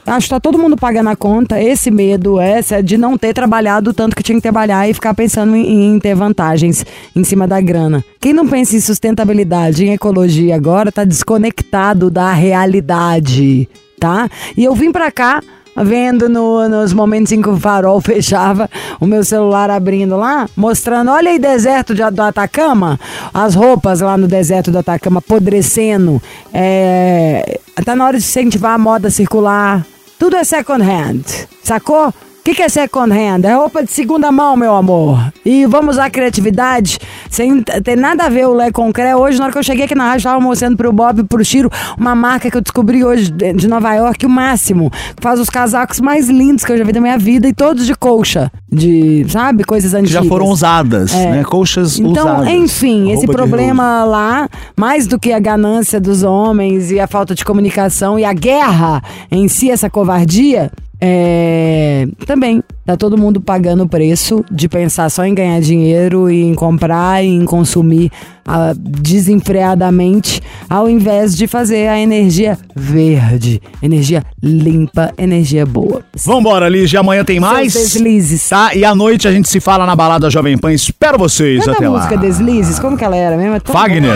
Acho 0.05 0.27
que 0.27 0.33
tá 0.33 0.39
todo 0.39 0.59
mundo 0.59 0.75
pagando 0.75 1.09
a 1.09 1.15
conta. 1.15 1.61
Esse 1.61 1.89
medo 1.89 2.39
essa 2.39 2.83
de 2.83 2.97
não 2.97 3.17
ter 3.17 3.33
trabalhado 3.33 3.93
tanto 3.93 4.15
que 4.15 4.23
tinha 4.23 4.35
que 4.35 4.41
trabalhar 4.41 4.87
e 4.89 4.93
ficar 4.93 5.13
pensando 5.13 5.55
em, 5.55 5.95
em 5.95 5.99
ter 5.99 6.13
vantagens 6.13 6.85
em 7.15 7.23
cima 7.23 7.47
da 7.47 7.61
grana. 7.61 8.03
Quem 8.19 8.33
não 8.33 8.47
pensa 8.47 8.75
em 8.75 8.81
sustentabilidade, 8.81 9.85
em 9.85 9.93
ecologia 9.93 10.55
agora, 10.55 10.91
tá 10.91 11.05
desconectado 11.05 12.09
da 12.09 12.33
realidade, 12.33 13.69
tá? 13.99 14.29
E 14.57 14.63
eu 14.63 14.75
vim 14.75 14.91
pra 14.91 15.09
cá 15.09 15.41
vendo 15.75 16.27
no- 16.29 16.67
nos 16.69 16.93
momentos 16.93 17.31
em 17.31 17.41
que 17.41 17.49
o 17.49 17.57
farol 17.57 17.99
fechava, 18.01 18.69
o 18.99 19.05
meu 19.05 19.23
celular 19.23 19.69
abrindo 19.69 20.15
lá, 20.17 20.47
mostrando, 20.55 21.11
olha 21.11 21.31
aí 21.31 21.39
deserto 21.39 21.93
de, 21.95 22.07
do 22.11 22.21
Atacama, 22.21 22.99
as 23.33 23.55
roupas 23.55 24.01
lá 24.01 24.17
no 24.17 24.27
deserto 24.27 24.71
do 24.71 24.79
Atacama 24.79 25.19
apodrecendo, 25.19 26.21
é, 26.53 27.59
tá 27.83 27.95
na 27.95 28.05
hora 28.05 28.17
de 28.17 28.23
incentivar 28.23 28.73
a 28.73 28.77
moda 28.77 29.09
circular, 29.09 29.85
tudo 30.19 30.35
é 30.35 30.43
second 30.43 30.81
hand, 30.83 31.23
sacou? 31.63 32.13
O 32.43 32.45
que, 32.45 32.55
que 32.55 32.61
é 32.61 32.67
second 32.67 33.09
hand? 33.09 33.45
É 33.45 33.53
roupa 33.55 33.81
de 33.85 33.89
segunda 33.89 34.29
mão, 34.29 34.57
meu 34.57 34.75
amor. 34.75 35.31
E 35.45 35.65
vamos 35.65 35.95
usar 35.95 36.07
a 36.07 36.09
criatividade, 36.09 36.99
sem 37.29 37.61
ter 37.63 37.95
nada 37.95 38.25
a 38.25 38.29
ver 38.29 38.45
o 38.49 38.53
Lé 38.53 38.69
Concré. 38.69 39.15
Hoje, 39.15 39.37
na 39.37 39.45
hora 39.45 39.53
que 39.53 39.59
eu 39.59 39.63
cheguei 39.63 39.85
aqui 39.85 39.95
na 39.95 40.09
rádio, 40.09 40.25
tava 40.25 40.41
mostrando 40.41 40.75
pro 40.75 40.91
Bob 40.91 41.21
e 41.21 41.23
pro 41.23 41.45
Chiro 41.45 41.69
uma 41.97 42.13
marca 42.13 42.51
que 42.51 42.57
eu 42.57 42.61
descobri 42.61 43.01
hoje 43.01 43.31
de 43.31 43.65
Nova 43.65 43.93
York, 43.93 44.25
o 44.25 44.29
Máximo. 44.29 44.91
Que 45.15 45.23
faz 45.23 45.39
os 45.39 45.49
casacos 45.49 46.01
mais 46.01 46.27
lindos 46.27 46.65
que 46.65 46.71
eu 46.73 46.77
já 46.77 46.83
vi 46.83 46.91
da 46.91 46.99
minha 46.99 47.17
vida 47.17 47.47
e 47.47 47.53
todos 47.53 47.85
de 47.85 47.95
colcha. 47.95 48.51
De, 48.69 49.25
sabe, 49.29 49.63
coisas 49.63 49.91
Que 49.91 49.97
antigas. 49.99 50.23
já 50.23 50.29
foram 50.29 50.47
usadas, 50.47 51.13
É. 51.13 51.31
né? 51.31 51.43
Colchas 51.45 51.97
Então, 51.97 52.11
usadas. 52.41 52.49
enfim, 52.49 53.09
esse 53.13 53.25
problema 53.25 54.03
lá, 54.03 54.49
mais 54.77 55.07
do 55.07 55.17
que 55.17 55.31
a 55.31 55.39
ganância 55.39 55.97
dos 55.97 56.23
homens 56.23 56.91
e 56.91 56.99
a 56.99 57.07
falta 57.07 57.33
de 57.33 57.45
comunicação 57.45 58.19
e 58.19 58.25
a 58.25 58.33
guerra 58.33 59.01
em 59.31 59.47
si, 59.47 59.71
essa 59.71 59.89
covardia, 59.89 60.69
é, 61.01 62.07
também 62.25 62.63
tá 62.85 62.95
todo 62.95 63.17
mundo 63.17 63.41
pagando 63.41 63.83
o 63.83 63.87
preço 63.87 64.43
de 64.51 64.69
pensar 64.69 65.09
só 65.09 65.25
em 65.25 65.33
ganhar 65.33 65.59
dinheiro 65.59 66.29
e 66.29 66.43
em 66.43 66.53
comprar 66.53 67.23
e 67.23 67.27
em 67.27 67.45
consumir 67.45 68.11
ah, 68.45 68.73
desenfreadamente, 68.77 70.41
ao 70.69 70.89
invés 70.89 71.35
de 71.35 71.47
fazer 71.47 71.87
a 71.87 71.99
energia 71.99 72.57
verde, 72.75 73.61
energia 73.81 74.23
limpa, 74.41 75.13
energia 75.17 75.65
boa. 75.65 76.03
Vambora, 76.25 76.69
Lígia. 76.69 76.99
Amanhã 76.99 77.23
tem 77.23 77.39
mais. 77.39 77.73
Seus 77.73 77.93
deslizes. 77.93 78.47
Tá? 78.47 78.75
E 78.75 78.85
à 78.85 78.93
noite 78.93 79.27
a 79.27 79.31
gente 79.31 79.49
se 79.49 79.59
fala 79.59 79.85
na 79.85 79.95
balada 79.95 80.29
Jovem 80.29 80.57
Pan. 80.57 80.73
Espero 80.73 81.17
vocês 81.17 81.59
Canta 81.59 81.77
até 81.77 81.85
a 81.85 81.89
lá. 81.89 81.97
música 81.97 82.17
Deslizes, 82.17 82.79
como 82.79 82.97
que 82.97 83.03
ela 83.03 83.15
era 83.15 83.37
mesmo? 83.37 83.55
É 83.55 83.59
Fagner. 83.59 84.15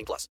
18 0.01 0.05
plus. 0.05 0.27